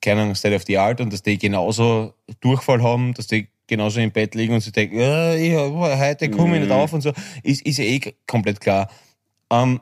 keine 0.00 0.22
Ahnung, 0.22 0.34
State 0.34 0.54
of 0.54 0.64
the 0.66 0.78
Art 0.78 1.00
und 1.00 1.12
dass 1.12 1.22
die 1.22 1.38
genauso 1.38 2.14
Durchfall 2.40 2.82
haben, 2.82 3.14
dass 3.14 3.26
die 3.26 3.48
genauso 3.66 4.00
im 4.00 4.12
Bett 4.12 4.34
liegen 4.34 4.54
und 4.54 4.60
sie 4.60 4.72
denken, 4.72 5.00
ja, 5.00 5.34
ich, 5.34 5.54
heute 5.54 6.30
komme 6.30 6.56
ich 6.56 6.60
nicht 6.60 6.70
mhm. 6.70 6.76
auf 6.76 6.92
und 6.92 7.00
so, 7.00 7.12
ist, 7.42 7.62
ist 7.64 7.78
ja 7.78 7.84
eh 7.84 8.00
komplett 8.26 8.60
klar. 8.60 8.90
Ähm, 9.50 9.80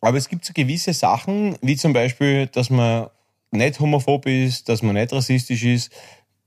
aber 0.00 0.18
es 0.18 0.28
gibt 0.28 0.44
so 0.44 0.52
gewisse 0.52 0.92
Sachen, 0.92 1.56
wie 1.62 1.76
zum 1.76 1.92
Beispiel, 1.92 2.46
dass 2.46 2.70
man 2.70 3.08
nicht 3.50 3.80
homophob 3.80 4.26
ist, 4.26 4.68
dass 4.68 4.82
man 4.82 4.94
nicht 4.94 5.12
rassistisch 5.12 5.64
ist. 5.64 5.92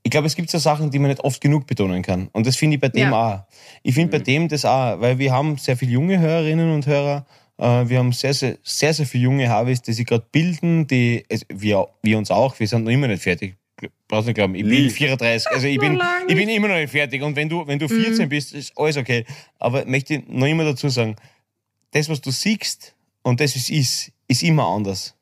Ich 0.02 0.10
glaube, 0.10 0.26
es 0.26 0.36
gibt 0.36 0.50
so 0.50 0.58
Sachen, 0.58 0.90
die 0.90 0.98
man 0.98 1.10
nicht 1.10 1.22
oft 1.22 1.40
genug 1.40 1.66
betonen 1.66 2.02
kann. 2.02 2.28
Und 2.32 2.46
das 2.46 2.56
finde 2.56 2.76
ich 2.76 2.80
bei 2.80 2.88
dem 2.88 3.10
ja. 3.10 3.12
auch. 3.12 3.40
Ich 3.82 3.94
finde 3.94 4.08
mhm. 4.08 4.18
bei 4.18 4.24
dem 4.24 4.48
das 4.48 4.64
auch, 4.64 5.00
weil 5.00 5.18
wir 5.18 5.32
haben 5.32 5.58
sehr 5.58 5.76
viele 5.76 5.92
junge 5.92 6.18
Hörerinnen 6.18 6.72
und 6.72 6.86
Hörer. 6.86 7.26
Äh, 7.58 7.88
wir 7.88 7.98
haben 7.98 8.12
sehr, 8.12 8.32
sehr, 8.32 8.56
sehr, 8.62 8.94
sehr 8.94 9.06
viele 9.06 9.24
junge 9.24 9.48
Harvis, 9.48 9.82
die 9.82 9.92
sich 9.92 10.06
gerade 10.06 10.24
bilden, 10.32 10.86
die, 10.86 11.24
also 11.30 11.44
wir, 11.52 11.88
wir 12.02 12.18
uns 12.18 12.30
auch, 12.30 12.58
wir 12.58 12.66
sind 12.66 12.84
noch 12.84 12.90
immer 12.90 13.08
nicht 13.08 13.22
fertig 13.22 13.56
brauchst 14.08 14.26
nicht 14.26 14.36
glauben, 14.36 14.54
ich 14.54 14.64
bin 14.64 14.90
34, 14.90 15.50
also 15.50 15.66
ich 15.66 15.78
bin, 15.80 16.00
ich 16.28 16.34
bin 16.34 16.48
immer 16.48 16.68
noch 16.68 16.76
nicht 16.76 16.90
fertig. 16.90 17.22
Und 17.22 17.36
wenn 17.36 17.48
du, 17.48 17.66
wenn 17.66 17.78
du 17.78 17.88
14 17.88 18.24
mhm. 18.24 18.28
bist, 18.28 18.52
ist 18.52 18.76
alles 18.76 18.96
okay. 18.96 19.24
Aber 19.58 19.84
möchte 19.86 20.14
ich 20.14 20.28
noch 20.28 20.46
immer 20.46 20.64
dazu 20.64 20.88
sagen, 20.88 21.16
das, 21.92 22.08
was 22.08 22.20
du 22.20 22.30
siehst 22.30 22.94
und 23.22 23.40
das, 23.40 23.54
was 23.56 23.70
ist, 23.70 24.12
ist 24.28 24.42
immer 24.42 24.66
anders. 24.66 25.14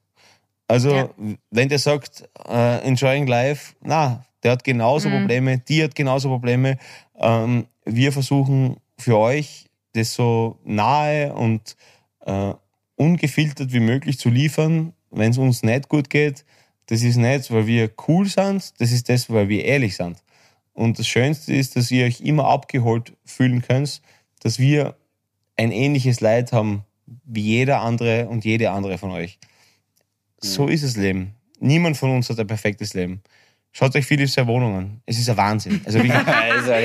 Also, 0.67 0.95
ja. 0.95 1.11
wenn 1.50 1.69
der 1.69 1.78
sagt, 1.78 2.28
uh, 2.47 2.81
enjoying 2.85 3.26
life, 3.26 3.75
na, 3.81 4.25
der 4.43 4.52
hat 4.52 4.64
genauso 4.64 5.09
mhm. 5.09 5.21
Probleme, 5.21 5.59
die 5.59 5.83
hat 5.83 5.95
genauso 5.95 6.28
Probleme. 6.28 6.78
Ähm, 7.17 7.67
wir 7.85 8.12
versuchen 8.12 8.76
für 8.99 9.19
euch 9.19 9.67
das 9.95 10.14
so 10.14 10.59
nahe 10.64 11.33
und 11.33 11.76
äh, 12.26 12.52
ungefiltert 12.97 13.73
wie 13.73 13.81
möglich 13.81 14.19
zu 14.19 14.28
liefern. 14.28 14.93
Wenn 15.11 15.31
es 15.31 15.38
uns 15.38 15.62
nicht 15.62 15.88
gut 15.88 16.11
geht, 16.11 16.45
das 16.87 17.02
ist 17.02 17.17
nicht, 17.17 17.50
weil 17.50 17.67
wir 17.67 17.90
cool 18.07 18.26
sind, 18.26 18.81
das 18.81 18.93
ist 18.93 19.09
das, 19.09 19.31
weil 19.31 19.49
wir 19.49 19.64
ehrlich 19.64 19.97
sind. 19.97 20.23
Und 20.73 20.99
das 20.99 21.09
Schönste 21.09 21.55
ist, 21.55 21.77
dass 21.77 21.90
ihr 21.90 22.05
euch 22.05 22.20
immer 22.20 22.46
abgeholt 22.46 23.14
fühlen 23.25 23.62
könnt, 23.62 24.01
dass 24.40 24.59
wir 24.59 24.96
ein 25.57 25.73
ähnliches 25.73 26.20
Leid 26.20 26.53
haben 26.53 26.85
wie 27.25 27.42
jeder 27.42 27.81
andere 27.81 28.29
und 28.29 28.44
jede 28.44 28.71
andere 28.71 28.99
von 28.99 29.11
euch. 29.11 29.38
So 30.40 30.64
mhm. 30.64 30.68
ist 30.71 30.85
das 30.85 30.97
Leben. 30.97 31.35
Niemand 31.61 31.97
von 31.97 32.11
uns 32.11 32.29
hat 32.31 32.38
ein 32.38 32.47
perfektes 32.47 32.94
Leben. 32.94 33.23
Schaut 33.73 33.94
euch 33.94 34.07
Philips 34.07 34.37
Wohnung 34.38 34.77
an. 34.77 35.03
Es 35.07 35.18
ist 35.18 35.29
ein 35.29 35.37
Wahnsinn. 35.37 35.81
Also 35.85 36.03
wie 36.03 36.11
also 36.12 36.73
ja, 36.73 36.81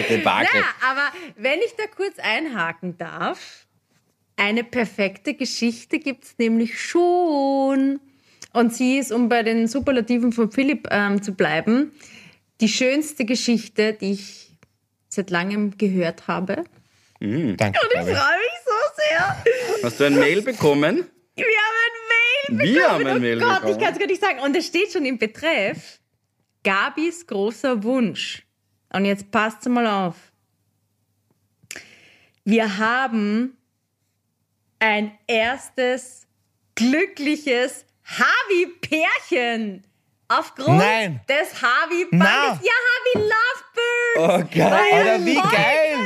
aber 0.90 1.12
wenn 1.38 1.60
ich 1.60 1.74
da 1.78 1.84
kurz 1.96 2.20
einhaken 2.20 2.98
darf, 2.98 3.68
eine 4.36 4.64
perfekte 4.64 5.34
Geschichte 5.34 6.00
gibt 6.00 6.26
es 6.26 6.38
nämlich 6.38 6.80
schon. 6.80 8.00
Und 8.52 8.74
sie 8.74 8.98
ist, 8.98 9.12
um 9.12 9.30
bei 9.30 9.44
den 9.44 9.68
Superlativen 9.68 10.32
von 10.32 10.52
Philipp 10.52 10.88
ähm, 10.92 11.22
zu 11.22 11.34
bleiben, 11.34 11.92
die 12.62 12.68
schönste 12.68 13.26
Geschichte, 13.26 13.94
die 13.94 14.12
ich 14.12 14.56
seit 15.10 15.30
langem 15.30 15.78
gehört 15.78 16.28
habe. 16.28 16.64
Mm, 17.20 17.56
danke. 17.56 17.80
Und 17.82 17.92
ich 17.94 18.02
freue 18.02 18.38
mich 18.38 18.60
so 18.66 18.74
sehr. 18.96 19.44
Hast 19.84 20.00
du 20.00 20.06
ein 20.06 20.16
Mail 20.18 20.42
bekommen? 20.42 21.10
Wir 21.36 21.46
haben 21.46 21.78
ein 22.50 22.56
Mail 22.58 22.74
Wir 22.74 22.90
haben 22.90 23.06
ein 23.06 23.18
oh 23.18 23.20
Mail 23.20 23.40
Gott, 23.40 23.56
bekommen. 23.56 23.72
ich 23.74 23.84
kann 23.84 23.94
es 23.94 24.00
gar 24.00 24.08
nicht 24.08 24.22
sagen. 24.22 24.40
Und 24.40 24.56
es 24.56 24.68
steht 24.68 24.94
schon 24.94 25.06
im 25.06 25.18
Betreff, 25.18 26.00
Gabis 26.64 27.28
großer 27.28 27.84
Wunsch. 27.84 28.48
Und 28.94 29.04
jetzt 29.04 29.30
passt 29.30 29.68
mal 29.68 29.86
auf. 29.86 30.16
Wir 32.46 32.78
haben 32.78 33.58
ein 34.80 35.18
erstes 35.28 36.28
glückliches 36.76 37.86
Harvey-Pärchen. 38.06 39.86
Aufgrund 40.30 40.78
Nein. 40.78 41.22
des 41.28 41.62
Harvey-Bandes. 41.62 42.66
Ja, 42.66 42.74
Harvey 42.90 43.30
Lovebird. 43.30 44.48
Oh, 44.48 44.58
geil. 44.58 44.74
Alter, 44.74 45.26
wie 45.26 45.36
geil. 45.36 45.98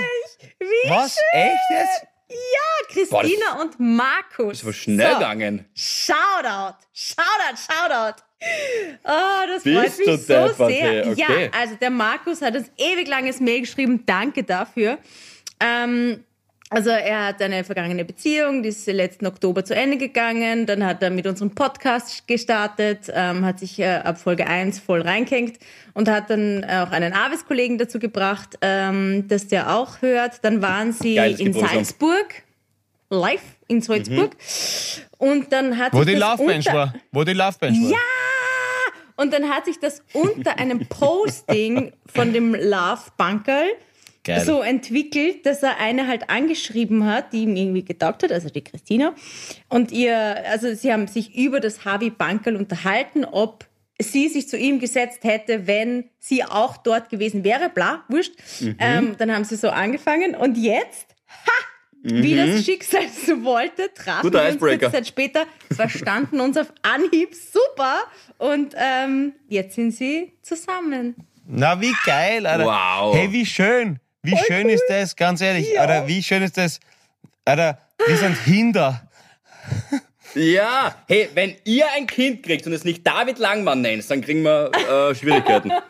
Wie 0.60 0.90
Was? 0.90 1.14
Schön. 1.14 1.42
Echt 1.42 1.60
jetzt? 1.70 2.07
Ja, 2.30 2.88
Christina 2.90 3.54
Boah, 3.56 3.62
und 3.62 3.80
Markus. 3.80 4.60
Das 4.60 4.66
war 4.66 4.74
schnell 4.74 5.12
so. 5.12 5.18
gegangen. 5.20 5.66
Shoutout. 5.74 6.78
Shoutout, 6.94 7.58
Shoutout. 7.58 8.24
Oh, 9.04 9.48
das 9.48 9.64
Bist 9.64 9.96
freut 9.96 10.08
mich 10.08 10.26
so 10.28 10.68
sehr. 10.68 11.08
Okay. 11.08 11.16
Ja, 11.16 11.28
also 11.60 11.76
der 11.76 11.90
Markus 11.90 12.42
hat 12.42 12.56
uns 12.56 12.70
ewig 12.78 13.08
langes 13.08 13.40
Mail 13.40 13.62
geschrieben. 13.62 14.04
Danke 14.06 14.44
dafür. 14.44 15.00
Ähm, 15.60 16.24
also 16.70 16.90
er 16.90 17.28
hat 17.28 17.42
eine 17.42 17.64
vergangene 17.64 18.04
Beziehung, 18.04 18.62
die 18.62 18.70
ist 18.70 18.86
letzten 18.88 19.26
Oktober 19.26 19.64
zu 19.64 19.74
Ende 19.74 19.98
gegangen. 19.98 20.66
Dann 20.66 20.86
hat 20.86 21.02
er 21.02 21.10
mit 21.10 21.26
unserem 21.26 21.52
Podcast 21.52 22.28
gestartet, 22.28 23.10
ähm, 23.14 23.46
hat 23.46 23.60
sich 23.60 23.80
äh, 23.80 24.02
ab 24.04 24.18
Folge 24.20 24.48
1 24.48 24.80
voll 24.80 25.02
reingehängt 25.02 25.60
und 25.94 26.10
hat 26.10 26.30
dann 26.30 26.66
auch 26.66 26.92
einen 26.92 27.14
Avis-Kollegen 27.14 27.78
dazu 27.78 28.00
gebracht, 28.00 28.58
ähm, 28.62 29.28
dass 29.30 29.48
der 29.48 29.74
auch 29.76 30.02
hört. 30.02 30.44
Dann 30.44 30.62
waren 30.62 30.92
sie 30.92 31.16
Geiles 31.16 31.40
in 31.40 31.54
Gebrüstung. 31.54 31.70
Salzburg, 31.70 32.44
live 33.10 33.42
in 33.70 33.82
Salzburg. 33.82 34.36
Mhm. 34.36 35.04
Und 35.20 35.54
dann 35.54 35.78
hat 35.78 35.94
Wo 35.94 36.04
die 36.04 36.16
Love 36.16 36.46
Bench 36.46 36.66
war. 36.66 36.94
Wo 37.14 37.24
die 37.24 37.34
Love 37.34 37.58
Bench 37.60 37.82
war. 37.82 37.92
Ja! 37.92 37.98
Und 39.16 39.34
dann 39.34 39.50
hat 39.50 39.66
sich 39.66 39.80
das 39.80 40.04
unter 40.14 40.60
einem 40.60 40.86
Posting 40.86 41.92
von 42.06 42.34
dem 42.34 42.54
Love 42.54 43.02
Bunkerl 43.18 43.68
Geil. 44.28 44.44
so 44.44 44.62
entwickelt, 44.62 45.46
dass 45.46 45.64
er 45.64 45.80
eine 45.80 46.06
halt 46.06 46.30
angeschrieben 46.30 47.06
hat, 47.06 47.32
die 47.32 47.44
ihm 47.44 47.56
irgendwie 47.56 47.86
getaugt 47.86 48.24
hat, 48.24 48.32
also 48.34 48.50
die 48.50 48.62
Christina. 48.62 49.16
Und 49.70 49.94
ihr, 49.94 50.18
also 50.50 50.76
sie 50.76 50.92
haben 50.92 51.08
sich 51.08 51.34
über 51.36 51.62
das 51.62 51.86
Harvey 51.86 52.10
Bankerl 52.10 52.58
unterhalten, 52.58 53.24
ob 53.24 53.66
sie 54.00 54.28
sich 54.28 54.50
zu 54.50 54.58
ihm 54.58 54.80
gesetzt 54.80 55.24
hätte, 55.24 55.66
wenn 55.66 56.10
sie 56.20 56.44
auch 56.44 56.76
dort 56.76 57.10
gewesen 57.10 57.46
wäre, 57.46 57.70
bla, 57.70 58.04
wurscht. 58.10 58.34
Mhm. 58.60 58.76
Ähm, 58.80 59.16
dann 59.18 59.34
haben 59.34 59.46
sie 59.46 59.56
so 59.56 59.70
angefangen 59.70 60.36
und 60.36 60.58
jetzt, 60.58 61.16
ha, 61.46 61.52
mhm. 62.04 62.22
wie 62.22 62.36
das 62.36 62.66
Schicksal 62.66 63.08
so 63.08 63.46
wollte, 63.46 63.94
trafen 63.94 64.24
Guter 64.24 64.60
wir 64.60 64.74
uns 64.74 64.92
Zeit 64.92 65.08
später, 65.08 65.46
verstanden 65.74 66.42
uns 66.42 66.58
auf 66.58 66.74
Anhieb, 66.82 67.34
super. 67.34 68.02
Und 68.38 68.76
ähm, 68.78 69.34
jetzt 69.48 69.76
sind 69.76 69.92
sie 69.92 70.34
zusammen. 70.42 71.16
Na, 71.48 71.80
wie 71.80 71.94
geil, 72.06 72.46
Alter. 72.46 72.66
Wow. 72.66 73.16
Hey, 73.16 73.32
wie 73.32 73.46
schön. 73.46 74.00
Wie 74.24 74.32
Voll 74.32 74.46
schön 74.48 74.66
cool. 74.68 74.74
ist 74.74 74.84
das, 74.90 75.16
ganz 75.16 75.42
ehrlich. 75.42 75.72
Ja. 75.74 75.82
Alter, 75.82 76.08
wie 76.08 76.22
schön 76.24 76.44
ist 76.44 76.58
das? 76.58 76.80
Alter, 77.46 77.80
wir 78.06 78.18
sind 78.18 78.36
Hinder. 78.44 79.08
Ja, 80.36 80.96
hey, 81.08 81.30
wenn 81.34 81.56
ihr 81.64 81.86
ein 81.96 82.06
Kind 82.06 82.44
kriegt 82.44 82.68
und 82.68 82.74
es 82.74 82.84
nicht 82.84 83.08
David 83.08 83.40
Langmann 83.40 83.82
nennt, 83.82 84.10
dann 84.10 84.22
kriegen 84.22 84.44
wir 84.44 84.72
äh, 84.74 85.16
Schwierigkeiten. 85.16 85.70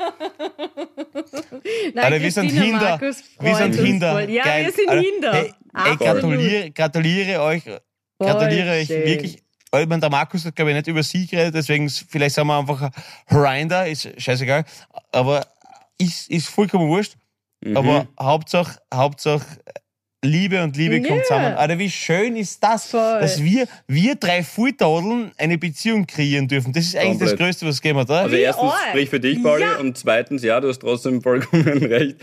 Nein, 1.93 2.05
Alter, 2.05 2.21
wir 2.21 2.31
sind 2.31 2.49
Hinder. 2.51 2.99
Wir 3.01 3.55
sind 3.55 3.75
Hinder. 3.75 4.29
Ja, 4.29 4.43
Geil. 4.43 4.65
wir 4.65 4.71
sind 4.71 4.89
Alter, 4.89 5.01
Hinder. 5.01 5.33
Hey, 5.33 5.53
ey, 5.73 5.95
gratuliere, 5.97 6.71
gratuliere 6.71 7.41
euch, 7.41 7.63
gratuliere 8.19 8.71
euch 8.71 8.89
wirklich 8.89 9.43
weil 9.71 9.85
man 9.85 9.99
der 9.99 10.09
Markus 10.09 10.45
hat, 10.45 10.55
glaube 10.55 10.71
ich, 10.71 10.77
nicht 10.77 10.87
über 10.87 11.03
sie 11.03 11.27
geredet, 11.27 11.55
deswegen 11.55 11.89
vielleicht 11.89 12.35
sagen 12.35 12.47
wir 12.47 12.57
einfach 12.57 12.89
Rinder, 13.29 13.87
ist 13.87 14.09
scheißegal. 14.19 14.63
Aber 15.11 15.45
ist, 15.97 16.29
ist 16.29 16.47
vollkommen 16.47 16.87
wurscht. 16.87 17.15
Mhm. 17.63 17.77
Aber 17.77 18.07
Hauptsache, 18.19 18.79
Hauptsache 18.93 19.45
Liebe 20.27 20.61
und 20.61 20.75
Liebe 20.75 21.01
kommt 21.01 21.25
zusammen. 21.25 21.55
Alter, 21.55 21.79
wie 21.79 21.89
schön 21.89 22.35
ist 22.35 22.61
das, 22.61 22.87
Voll. 22.87 23.19
dass 23.21 23.41
wir, 23.43 23.65
wir 23.87 24.15
drei 24.15 24.43
Fulltadeln 24.43 25.31
eine 25.37 25.57
Beziehung 25.57 26.05
kreieren 26.05 26.47
dürfen. 26.47 26.73
Das 26.73 26.83
ist 26.83 26.95
eigentlich 26.95 27.11
Komplett. 27.11 27.31
das 27.31 27.39
Größte, 27.39 27.65
was 27.65 27.75
es 27.75 27.81
gegeben 27.81 27.99
hat, 27.99 28.09
oder? 28.09 28.19
Also 28.19 28.35
erstens 28.35 28.71
sprich 28.89 29.09
für 29.09 29.19
dich, 29.19 29.41
Pauli, 29.41 29.63
ja. 29.63 29.77
und 29.77 29.97
zweitens, 29.97 30.43
ja, 30.43 30.59
du 30.59 30.67
hast 30.67 30.79
trotzdem 30.79 31.21
vollkommen 31.21 31.63
recht. 31.83 32.17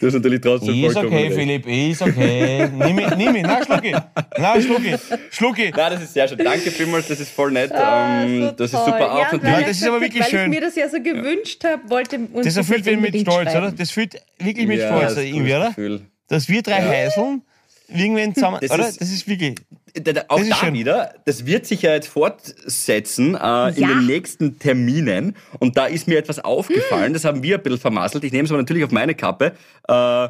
du 0.00 0.06
hast 0.06 0.14
natürlich 0.14 0.40
trotzdem 0.40 0.74
ist 0.74 0.94
vollkommen 0.94 1.14
okay, 1.14 1.26
recht. 1.26 1.36
Philipp, 1.36 1.66
ist 1.66 2.02
okay. 2.02 2.68
Nimm 2.68 2.98
ihn, 2.98 3.12
nimm 3.18 3.36
ihn. 3.36 3.42
Na, 3.42 3.64
schlucki. 3.64 3.94
Na, 4.38 4.60
schlucki. 4.60 4.94
Schlucki. 5.30 5.72
Na, 5.76 5.90
das 5.90 6.04
ist 6.04 6.14
sehr 6.14 6.26
schön. 6.26 6.38
Danke 6.38 6.70
vielmals, 6.70 7.06
das 7.06 7.20
ist 7.20 7.30
voll 7.30 7.52
nett. 7.52 7.70
Ah, 7.72 8.22
ähm, 8.22 8.42
so 8.44 8.50
das 8.52 8.72
ist 8.72 8.84
super 8.84 9.12
auch. 9.12 9.32
Ja, 9.32 9.60
das 9.60 9.76
ist 9.76 9.86
aber 9.86 10.00
wirklich 10.00 10.22
weil 10.22 10.30
schön. 10.30 10.38
Weil 10.40 10.44
ich 10.46 10.60
mir 10.60 10.60
das 10.62 10.76
ja 10.76 10.88
so 10.88 11.02
gewünscht 11.02 11.62
habe, 11.64 11.90
wollte 11.90 12.18
uns 12.32 12.46
Das 12.46 12.56
erfüllt 12.56 12.86
mich 12.86 12.98
mit 12.98 13.20
Stolz, 13.20 13.50
oder? 13.54 13.72
Das 13.72 13.90
fühlt 13.90 14.14
wirklich 14.38 14.66
mit 14.66 14.80
ja, 14.80 14.88
Stolz 14.88 15.18
irgendwie, 15.18 15.54
oder? 15.54 15.68
Gefühl 15.68 16.00
dass 16.28 16.48
wir 16.48 16.62
drei 16.62 16.80
ja. 16.80 16.88
Heiseln 16.88 17.42
irgendwann 17.88 18.34
zusammen, 18.34 18.58
das 18.60 18.70
oder? 18.70 18.88
Ist, 18.88 19.00
das 19.00 19.10
ist 19.10 19.28
wirklich. 19.28 19.56
Auch 20.26 20.40
das 20.40 20.60
da 20.60 20.72
wieder, 20.72 21.14
das 21.24 21.46
wird 21.46 21.66
sich 21.66 21.82
ja 21.82 21.92
jetzt 21.92 22.08
fortsetzen 22.08 23.36
äh, 23.36 23.38
ja. 23.38 23.68
in 23.68 23.86
den 23.86 24.06
nächsten 24.06 24.58
Terminen. 24.58 25.36
Und 25.60 25.76
da 25.76 25.86
ist 25.86 26.08
mir 26.08 26.18
etwas 26.18 26.40
aufgefallen, 26.40 27.06
hm. 27.06 27.12
das 27.12 27.24
haben 27.24 27.44
wir 27.44 27.58
ein 27.58 27.62
bisschen 27.62 27.78
vermasselt. 27.78 28.24
Ich 28.24 28.32
nehme 28.32 28.44
es 28.44 28.50
aber 28.50 28.60
natürlich 28.60 28.82
auf 28.82 28.90
meine 28.90 29.14
Kappe, 29.14 29.52
äh, 29.86 30.28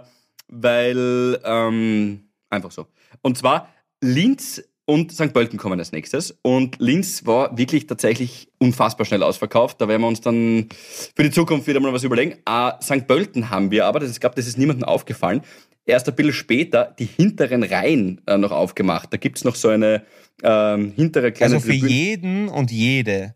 weil 0.49 1.41
ähm, 1.45 2.29
einfach 2.51 2.73
so. 2.73 2.87
Und 3.23 3.39
zwar 3.39 3.71
Linz 4.03 4.63
und 4.85 5.13
St. 5.13 5.33
Pölten 5.33 5.59
kommen 5.59 5.79
als 5.79 5.93
nächstes. 5.93 6.37
Und 6.43 6.77
Linz 6.79 7.25
war 7.25 7.57
wirklich 7.57 7.87
tatsächlich 7.87 8.49
unfassbar 8.59 9.07
schnell 9.07 9.23
ausverkauft. 9.23 9.81
Da 9.81 9.89
werden 9.89 10.03
wir 10.03 10.09
uns 10.09 10.21
dann 10.21 10.69
für 11.17 11.23
die 11.23 11.31
Zukunft 11.31 11.67
wieder 11.67 11.81
mal 11.81 11.95
was 11.95 12.05
überlegen. 12.05 12.37
Äh, 12.45 12.73
St. 12.83 13.07
Pölten 13.07 13.49
haben 13.49 13.71
wir 13.71 13.87
aber, 13.87 14.01
das 14.01 14.11
ist, 14.11 14.21
glaube 14.21 14.37
das 14.37 14.47
ist 14.47 14.59
niemandem 14.59 14.85
aufgefallen 14.85 15.41
erst 15.87 16.09
ein 16.09 16.15
bisschen 16.15 16.33
später 16.33 16.95
die 16.99 17.07
hinteren 17.07 17.63
Reihen 17.63 18.21
äh, 18.27 18.37
noch 18.37 18.53
aufgemacht. 18.53 19.13
Da 19.13 19.17
gibt's 19.17 19.45
noch 19.45 19.57
so 19.57 19.69
eine 19.69 20.05
ähm, 20.43 20.93
hintere 20.97 21.33
kleine 21.33 21.55
Also 21.55 21.67
für 21.67 21.73
Tribüne. 21.73 21.93
jeden 21.93 22.49
und 22.49 22.71
jede, 22.71 23.35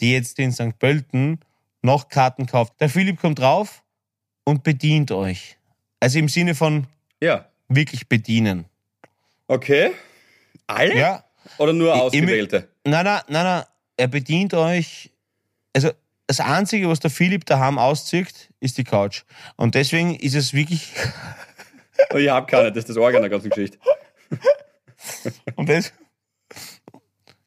die 0.00 0.12
jetzt 0.12 0.38
in 0.38 0.52
St. 0.52 0.78
Pölten 0.78 1.40
noch 1.82 2.08
Karten 2.08 2.46
kauft, 2.46 2.80
der 2.80 2.88
Philipp 2.88 3.20
kommt 3.20 3.38
drauf 3.38 3.82
und 4.44 4.62
bedient 4.62 5.12
euch. 5.12 5.56
Also 6.00 6.18
im 6.18 6.28
Sinne 6.28 6.54
von 6.54 6.86
ja. 7.22 7.46
wirklich 7.68 8.08
bedienen. 8.08 8.64
Okay. 9.46 9.92
Alle? 10.66 10.96
Ja. 10.96 11.24
Oder 11.58 11.72
nur 11.72 11.94
Ausgewählte? 11.94 12.68
Nein, 12.84 13.04
nein, 13.04 13.20
nein, 13.28 13.44
nein. 13.44 13.64
Er 13.96 14.08
bedient 14.08 14.54
euch. 14.54 15.10
Also 15.74 15.90
das 16.26 16.40
Einzige, 16.40 16.88
was 16.88 17.00
der 17.00 17.10
Philipp 17.10 17.44
daheim 17.44 17.78
auszieht, 17.78 18.50
ist 18.60 18.78
die 18.78 18.84
Couch. 18.84 19.24
Und 19.56 19.74
deswegen 19.74 20.14
ist 20.14 20.34
es 20.34 20.54
wirklich 20.54 20.92
Oh, 22.12 22.16
ich 22.16 22.28
habe 22.28 22.46
keine, 22.46 22.70
das 22.70 22.78
ist 22.78 22.90
das 22.90 22.96
Organ 22.96 23.22
der 23.22 23.30
ganzen 23.30 23.50
Geschichte. 23.50 23.78
Und 25.56 25.68
das? 25.68 25.92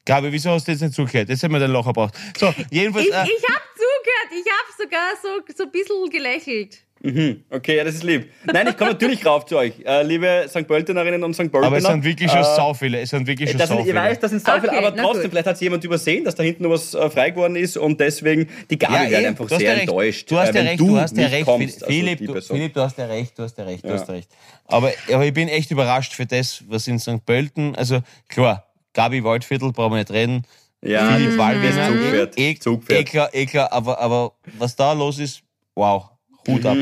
Gabi, 0.04 0.30
wieso 0.32 0.50
hast 0.50 0.66
du 0.66 0.72
jetzt 0.72 0.82
nicht 0.82 0.94
zugehört? 0.94 1.28
Jetzt 1.28 1.42
haben 1.42 1.52
wir 1.52 1.60
den 1.60 1.70
Loch 1.70 1.86
gebraucht. 1.86 2.14
So, 2.36 2.52
jedenfalls. 2.70 3.06
Ich, 3.06 3.12
äh, 3.12 3.24
ich 3.24 3.44
habe 3.48 3.64
zugehört, 3.74 4.30
ich 4.30 4.46
habe 4.52 4.72
sogar 4.78 5.12
so, 5.22 5.54
so 5.56 5.64
ein 5.64 5.70
bisschen 5.70 6.10
gelächelt. 6.10 6.84
Mhm. 7.04 7.44
Okay, 7.50 7.76
ja, 7.76 7.84
das 7.84 7.96
ist 7.96 8.02
lieb. 8.02 8.30
Nein, 8.50 8.66
ich 8.66 8.78
komme 8.78 8.92
natürlich 8.92 9.26
rauf 9.26 9.44
zu 9.44 9.58
euch, 9.58 9.74
äh, 9.84 10.02
liebe 10.02 10.46
St. 10.48 10.66
Pöltenerinnen 10.66 11.22
und 11.22 11.34
St. 11.34 11.52
Pöltener. 11.52 11.66
Aber 11.66 11.76
es 11.76 11.84
sind 11.84 12.02
wirklich 12.02 12.30
schon 12.30 12.40
äh, 12.40 12.56
sau 12.56 12.72
viele. 12.72 13.00
Es 13.00 13.10
sind 13.10 13.26
wirklich 13.26 13.50
schon 13.50 13.58
das 13.58 13.68
sind, 13.68 13.86
Ich 13.86 13.94
weiß, 13.94 14.18
das 14.20 14.30
sind 14.30 14.42
sau 14.42 14.58
viele, 14.58 14.72
okay, 14.72 14.78
aber 14.78 14.96
trotzdem, 14.96 15.30
vielleicht 15.30 15.46
hat 15.46 15.56
es 15.56 15.60
jemand 15.60 15.84
übersehen, 15.84 16.24
dass 16.24 16.34
da 16.34 16.42
hinten 16.42 16.62
noch 16.62 16.70
was 16.70 16.94
äh, 16.94 17.10
frei 17.10 17.28
geworden 17.28 17.56
ist 17.56 17.76
und 17.76 18.00
deswegen 18.00 18.48
die 18.70 18.78
Gabi 18.78 18.94
ja, 18.94 19.10
wird 19.10 19.26
einfach 19.26 19.48
sehr 19.50 19.82
enttäuscht. 19.82 20.30
Du 20.30 20.38
hast 20.38 20.54
ja 20.54 20.62
recht, 20.62 20.80
du 20.80 20.98
hast 20.98 21.14
ja 21.14 21.26
recht, 21.26 21.44
kommst, 21.44 21.84
Philipp, 21.84 22.20
also 22.22 22.32
du, 22.32 22.40
Philipp, 22.40 22.72
du 22.72 22.80
hast 22.80 22.96
ja 22.96 23.04
recht, 23.04 23.38
du 23.38 23.42
hast 23.42 23.58
ja 23.58 23.64
recht, 23.64 23.84
du 23.84 23.88
ja. 23.88 23.94
hast 23.94 24.08
recht. 24.08 24.30
Aber, 24.66 24.90
aber 25.12 25.26
ich 25.26 25.34
bin 25.34 25.48
echt 25.48 25.70
überrascht 25.70 26.14
für 26.14 26.24
das, 26.24 26.64
was 26.68 26.88
in 26.88 26.98
St. 26.98 27.26
Pölten, 27.26 27.76
also 27.76 28.00
klar, 28.28 28.66
Gabi 28.94 29.22
Waldviertel, 29.22 29.72
brauchen 29.72 29.92
wir 29.92 29.98
nicht 29.98 30.10
reden. 30.10 30.46
Ja, 30.80 31.16
Philipp 31.16 31.36
Wallwiener, 31.36 31.88
Zugpferd. 31.88 32.38
Eh, 32.38 32.54
Zugpferd. 32.58 33.00
Eh 33.00 33.04
klar, 33.04 33.28
eh 33.34 33.44
klar, 33.44 33.72
aber, 33.72 33.98
aber 33.98 34.32
was 34.58 34.74
da 34.74 34.94
los 34.94 35.18
ist, 35.18 35.42
wow, 35.74 36.13
Hut 36.48 36.64
mhm. 36.64 36.66
ab. 36.66 36.76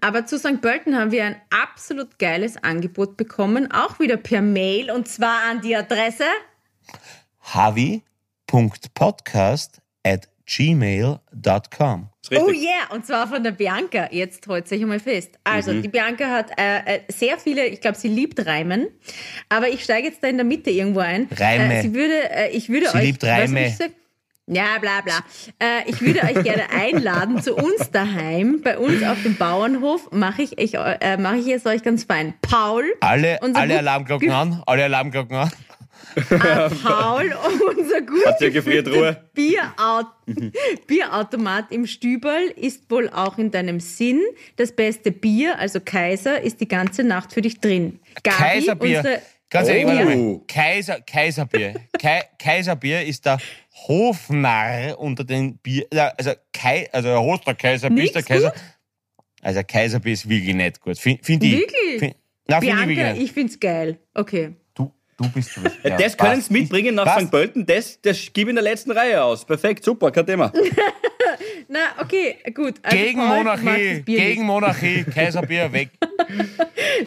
Aber 0.00 0.26
zu 0.26 0.38
St. 0.38 0.60
Pölten 0.60 0.96
haben 0.96 1.10
wir 1.10 1.24
ein 1.24 1.40
absolut 1.50 2.18
geiles 2.18 2.62
Angebot 2.62 3.16
bekommen, 3.16 3.72
auch 3.72 3.98
wieder 3.98 4.16
per 4.16 4.42
Mail 4.42 4.92
und 4.92 5.08
zwar 5.08 5.40
an 5.50 5.60
die 5.60 5.74
Adresse 5.74 6.22
havi.podcast 7.54 9.80
at 10.04 10.28
gmail.com. 10.46 12.10
Oh 12.30 12.50
yeah, 12.50 12.90
und 12.90 13.06
zwar 13.06 13.26
von 13.26 13.42
der 13.42 13.52
Bianca. 13.52 14.08
Jetzt 14.10 14.46
holt 14.46 14.68
sich 14.68 14.82
einmal 14.82 15.00
fest. 15.00 15.38
Also, 15.44 15.72
mhm. 15.72 15.80
die 15.82 15.88
Bianca 15.88 16.30
hat 16.30 16.50
äh, 16.58 16.96
äh, 16.96 17.00
sehr 17.08 17.38
viele, 17.38 17.66
ich 17.66 17.80
glaube, 17.80 17.96
sie 17.96 18.08
liebt 18.08 18.44
Reimen, 18.44 18.88
aber 19.48 19.68
ich 19.68 19.84
steige 19.84 20.08
jetzt 20.08 20.22
da 20.22 20.28
in 20.28 20.36
der 20.36 20.44
Mitte 20.44 20.68
irgendwo 20.70 21.00
ein. 21.00 21.28
Reime. 21.36 21.78
Äh, 21.78 21.82
sie 21.82 21.94
würde, 21.94 22.30
äh, 22.30 22.50
ich 22.50 22.68
würde 22.68 22.90
sie 22.90 22.96
euch. 22.96 23.04
liebt 23.04 23.24
Reime. 23.24 23.74
Ja, 24.50 24.78
bla 24.80 25.02
bla. 25.02 25.18
Äh, 25.58 25.88
ich 25.90 26.00
würde 26.00 26.22
euch 26.22 26.42
gerne 26.42 26.70
einladen 26.74 27.42
zu 27.42 27.54
uns 27.54 27.90
daheim. 27.90 28.62
Bei 28.62 28.78
uns 28.78 29.02
auf 29.02 29.22
dem 29.22 29.36
Bauernhof 29.36 30.10
mache 30.10 30.42
ich, 30.42 30.58
ich, 30.58 30.74
äh, 30.74 31.18
mach 31.18 31.34
ich 31.34 31.48
es 31.48 31.66
euch 31.66 31.82
ganz 31.82 32.04
fein. 32.04 32.32
Paul. 32.40 32.84
Alle, 33.00 33.40
alle 33.42 33.78
Alarmglocken 33.78 34.30
an. 34.30 34.62
Alle 34.66 34.84
Alarmglocken 34.84 35.36
an. 35.36 35.50
Äh, 36.16 36.70
Paul, 36.82 37.36
unser 37.76 38.00
guter 38.00 39.22
Bieraut 39.34 40.06
Bierautomat 40.86 41.70
im 41.70 41.86
Stüberl 41.86 42.46
ist 42.56 42.90
wohl 42.90 43.10
auch 43.10 43.36
in 43.36 43.50
deinem 43.50 43.80
Sinn. 43.80 44.22
Das 44.56 44.72
beste 44.72 45.12
Bier, 45.12 45.58
also 45.58 45.80
Kaiser, 45.80 46.40
ist 46.40 46.60
die 46.60 46.68
ganze 46.68 47.04
Nacht 47.04 47.32
für 47.32 47.42
dich 47.42 47.60
drin. 47.60 48.00
Gabi, 48.22 48.36
Kaiserbier. 48.36 49.22
Ganz 49.50 49.68
ehrlich, 49.68 50.16
oh. 50.16 50.44
Kaiser, 50.46 51.00
Kaiserbier. 51.00 51.74
Kaiserbier 52.38 53.02
ist 53.04 53.24
der 53.24 53.38
Hofnarr 53.86 54.98
unter 54.98 55.24
den 55.24 55.58
Bier. 55.58 55.86
Also, 56.16 56.32
Kai, 56.52 56.88
also 56.92 57.08
der 57.08 57.20
Hoster 57.20 57.54
Kaiserbier 57.54 58.04
ist 58.04 58.14
der 58.14 58.22
Kaiser. 58.22 58.50
Gut? 58.50 58.60
Also 59.42 59.60
Kaiserbier 59.66 60.12
ist 60.12 60.28
wirklich 60.28 60.54
nicht 60.54 60.80
gut. 60.80 60.98
Finde 60.98 61.22
find 61.22 61.44
ich. 61.44 61.52
Wirklich? 61.52 61.98
Find, 61.98 62.16
nein, 62.46 62.60
find 62.60 62.72
Bianca, 62.72 62.90
ich, 62.90 62.96
wirklich 62.96 63.24
ich 63.24 63.32
finde 63.32 63.52
es 63.52 63.60
geil. 63.60 63.98
Okay. 64.14 64.54
Du, 65.18 65.28
bist 65.30 65.56
du. 65.56 65.60
Ja, 65.82 65.96
das 65.96 66.16
können 66.16 66.40
Sie 66.40 66.52
mitbringen 66.52 66.94
nach 66.94 67.18
St. 67.18 67.28
Pölten. 67.28 67.66
Das, 67.66 68.00
das 68.00 68.32
gebe 68.32 68.50
in 68.50 68.56
der 68.56 68.62
letzten 68.62 68.92
Reihe 68.92 69.20
aus. 69.22 69.44
Perfekt, 69.44 69.84
super, 69.84 70.12
kein 70.12 70.24
Thema. 70.24 70.52
Na, 71.68 71.80
okay, 72.00 72.36
gut. 72.54 72.76
Also 72.82 72.96
gegen 72.96 73.18
Monarchie, 73.18 74.02
gegen 74.02 74.44
Monarchie, 74.44 75.04
Kaiserbier 75.04 75.70
weg. 75.72 75.90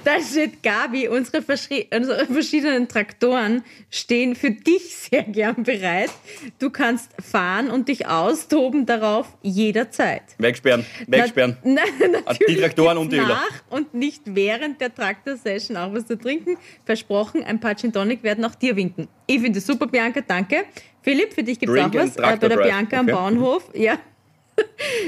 Da 0.03 0.19
steht 0.21 0.61
Gabi, 0.61 1.07
unsere, 1.07 1.39
unsere, 1.39 2.25
verschiedenen 2.27 2.87
Traktoren 2.87 3.63
stehen 3.89 4.35
für 4.35 4.51
dich 4.51 4.95
sehr 4.95 5.23
gern 5.23 5.63
bereit. 5.63 6.11
Du 6.59 6.69
kannst 6.69 7.11
fahren 7.21 7.71
und 7.71 7.87
dich 7.87 8.07
austoben 8.07 8.85
darauf 8.85 9.27
jederzeit. 9.41 10.23
Wegsperren, 10.37 10.85
wegsperren. 11.07 11.57
Na, 11.63 11.81
na, 12.25 12.33
die 12.47 12.55
Traktoren 12.55 12.97
und 12.97 13.11
die 13.11 13.17
Öler. 13.17 13.27
Nach 13.27 13.63
und 13.69 13.93
nicht 13.93 14.21
während 14.25 14.79
der 14.79 14.93
Traktor-Session 14.93 15.75
auch 15.77 15.93
was 15.93 16.05
zu 16.05 16.17
trinken. 16.17 16.57
Versprochen, 16.85 17.43
ein 17.43 17.59
paar 17.59 17.75
Gin 17.75 17.91
Tonic 18.01 18.23
werden 18.23 18.43
auch 18.45 18.55
dir 18.55 18.75
winken. 18.75 19.07
Ich 19.27 19.41
finde 19.41 19.59
es 19.59 19.67
super, 19.67 19.85
Bianca, 19.85 20.21
danke. 20.21 20.63
Philipp, 21.03 21.33
für 21.33 21.43
dich 21.43 21.59
gibt 21.59 21.71
es 21.71 21.79
auch 21.79 21.93
was 21.93 22.15
äh, 22.17 22.37
bei 22.37 22.47
der 22.47 22.57
Bianca 22.57 22.85
okay. 22.85 22.95
am 22.97 23.05
Bauernhof. 23.05 23.69
Ja. 23.75 23.97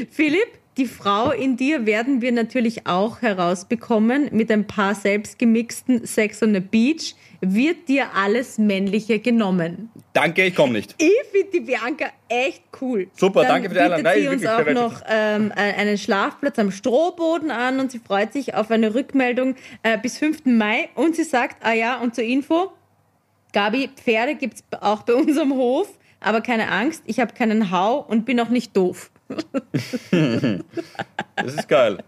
Philipp, 0.09 0.47
die 0.77 0.85
Frau 0.85 1.31
in 1.31 1.57
dir 1.57 1.85
werden 1.85 2.21
wir 2.21 2.31
natürlich 2.31 2.87
auch 2.87 3.21
herausbekommen 3.21 4.29
mit 4.31 4.51
ein 4.51 4.65
paar 4.65 4.95
selbstgemixten 4.95 6.05
Sex 6.05 6.41
on 6.41 6.53
the 6.53 6.59
Beach. 6.59 7.15
Wird 7.41 7.89
dir 7.89 8.07
alles 8.15 8.57
Männliche 8.57 9.19
genommen? 9.19 9.91
Danke, 10.13 10.45
ich 10.45 10.55
komme 10.55 10.73
nicht. 10.73 10.95
Ich 10.97 11.11
finde 11.31 11.49
die 11.51 11.59
Bianca 11.59 12.05
echt 12.29 12.63
cool. 12.81 13.07
Super, 13.15 13.41
Dann 13.41 13.63
danke 13.63 13.69
für 13.69 13.75
die 13.75 13.81
Einladung. 13.81 14.03
Nein, 14.03 14.21
sie 14.21 14.27
uns 14.29 14.45
auch 14.45 14.73
noch 14.73 15.01
ähm, 15.07 15.51
einen 15.55 15.97
Schlafplatz 15.97 16.57
am 16.57 16.71
Strohboden 16.71 17.51
an 17.51 17.79
und 17.79 17.91
sie 17.91 17.99
freut 17.99 18.33
sich 18.33 18.55
auf 18.55 18.71
eine 18.71 18.95
Rückmeldung 18.95 19.55
äh, 19.83 19.97
bis 19.97 20.17
5. 20.17 20.45
Mai. 20.45 20.89
Und 20.95 21.15
sie 21.15 21.23
sagt, 21.23 21.57
ah 21.63 21.73
ja, 21.73 21.99
und 21.99 22.15
zur 22.15 22.23
Info, 22.23 22.71
Gabi, 23.53 23.89
Pferde 23.95 24.35
gibt 24.35 24.55
es 24.55 24.63
auch 24.81 25.03
bei 25.03 25.13
uns 25.13 25.37
am 25.37 25.53
Hof, 25.53 25.87
aber 26.19 26.41
keine 26.41 26.69
Angst, 26.69 27.03
ich 27.05 27.19
habe 27.19 27.33
keinen 27.33 27.71
Hau 27.71 27.99
und 27.99 28.25
bin 28.25 28.39
auch 28.39 28.49
nicht 28.49 28.75
doof. 28.75 29.11
das 31.35 31.55
ist 31.55 31.67
geil. 31.69 31.99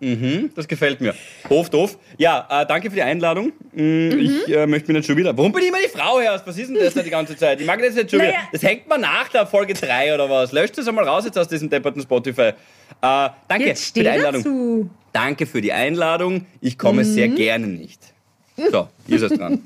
Mhm, 0.00 0.50
das 0.54 0.68
gefällt 0.68 1.00
mir. 1.00 1.14
Hof, 1.48 1.70
doof. 1.70 1.98
Ja, 2.18 2.46
äh, 2.50 2.66
danke 2.66 2.90
für 2.90 2.96
die 2.96 3.02
Einladung. 3.02 3.52
Mm, 3.72 4.08
mhm. 4.08 4.18
Ich 4.18 4.54
äh, 4.54 4.66
möchte 4.66 4.92
mich 4.92 4.98
nicht 4.98 5.06
schon 5.06 5.16
wieder. 5.16 5.36
Warum 5.36 5.52
bin 5.52 5.62
ich 5.62 5.68
immer 5.68 5.78
die 5.78 5.88
Frau 5.88 6.20
her? 6.20 6.40
Was 6.44 6.58
ist 6.58 6.68
denn 6.68 6.76
das 6.76 6.94
da 6.94 7.02
die 7.02 7.10
ganze 7.10 7.36
Zeit? 7.36 7.60
Ich 7.60 7.66
mag 7.66 7.80
das 7.80 7.96
jetzt 7.96 8.10
schon 8.10 8.18
naja. 8.18 8.32
wieder. 8.32 8.48
Das 8.52 8.62
hängt 8.62 8.88
mir 8.88 8.98
nach 8.98 9.28
der 9.28 9.46
Folge 9.46 9.72
3 9.72 10.14
oder 10.14 10.28
was. 10.28 10.52
Löscht 10.52 10.76
das 10.76 10.86
einmal 10.88 11.08
raus 11.08 11.24
jetzt 11.24 11.38
aus 11.38 11.48
diesem 11.48 11.70
depperten 11.70 12.02
Spotify. 12.02 12.52
Äh, 13.00 13.28
danke 13.48 13.74
für 13.74 13.92
die 13.94 14.08
Einladung. 14.08 14.42
Dazu. 14.42 14.90
Danke 15.12 15.46
für 15.46 15.60
die 15.60 15.72
Einladung. 15.72 16.46
Ich 16.60 16.76
komme 16.76 17.04
mhm. 17.04 17.08
sehr 17.08 17.28
gerne 17.28 17.66
nicht. 17.66 18.13
So, 18.56 18.88
ihr 19.08 19.18
seid 19.18 19.38
dran. 19.38 19.60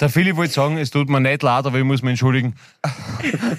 Der 0.00 0.08
Philipp 0.08 0.36
wollte 0.36 0.52
sagen, 0.52 0.78
es 0.78 0.90
tut 0.90 1.08
mir 1.10 1.20
nicht 1.20 1.42
leid, 1.42 1.66
aber 1.66 1.76
ich 1.78 1.84
muss 1.84 2.00
mich 2.02 2.12
entschuldigen. 2.12 2.54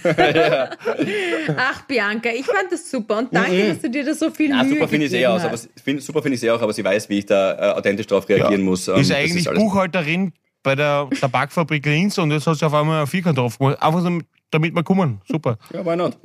ja. 0.04 0.70
Ach, 1.58 1.82
Bianca, 1.84 2.30
ich 2.30 2.46
fand 2.46 2.72
das 2.72 2.90
super 2.90 3.20
und 3.20 3.30
danke, 3.34 3.68
dass 3.70 3.80
du 3.82 3.90
dir 3.90 4.04
da 4.06 4.14
so 4.14 4.30
viel 4.32 4.50
Ja, 4.50 4.64
Mühe 4.64 4.74
super 4.76 4.88
finde 4.88 5.06
ich 5.06 5.12
es 5.14 5.18
eh 5.20 5.26
aus, 5.28 5.42
aber, 5.44 5.52
hast. 5.52 5.70
find, 5.84 6.02
super 6.02 6.22
finde 6.22 6.36
ich 6.36 6.40
es 6.42 6.48
eh 6.48 6.52
auch, 6.52 6.62
aber 6.62 6.74
sie 6.74 6.84
weiß, 6.84 7.10
wie 7.10 7.20
ich 7.20 7.26
da 7.26 7.54
äh, 7.74 7.78
authentisch 7.78 8.08
darauf 8.08 8.28
reagieren 8.28 8.62
muss. 8.64 8.88
Ähm, 8.88 8.98
ist 8.98 9.12
eigentlich 9.12 9.48
alles- 9.48 9.60
Buchhalterin 9.62 10.34
bei 10.64 10.76
der 10.76 11.08
Tabakfabrik 11.20 11.86
Linz 11.86 12.18
und 12.18 12.32
jetzt 12.32 12.48
hat 12.48 12.58
sie 12.58 12.66
auf 12.66 12.74
einmal 12.74 13.02
ein 13.02 13.08
Vierkant 13.08 13.38
drauf 13.38 13.58
gemacht. 13.60 13.82
Einfach 13.82 14.04
damit- 14.04 14.26
damit 14.52 14.74
wir 14.76 14.84
kommen. 14.84 15.22
Super. 15.28 15.58
Ja, 15.74 15.86
why 15.86 15.96
not? 15.96 16.18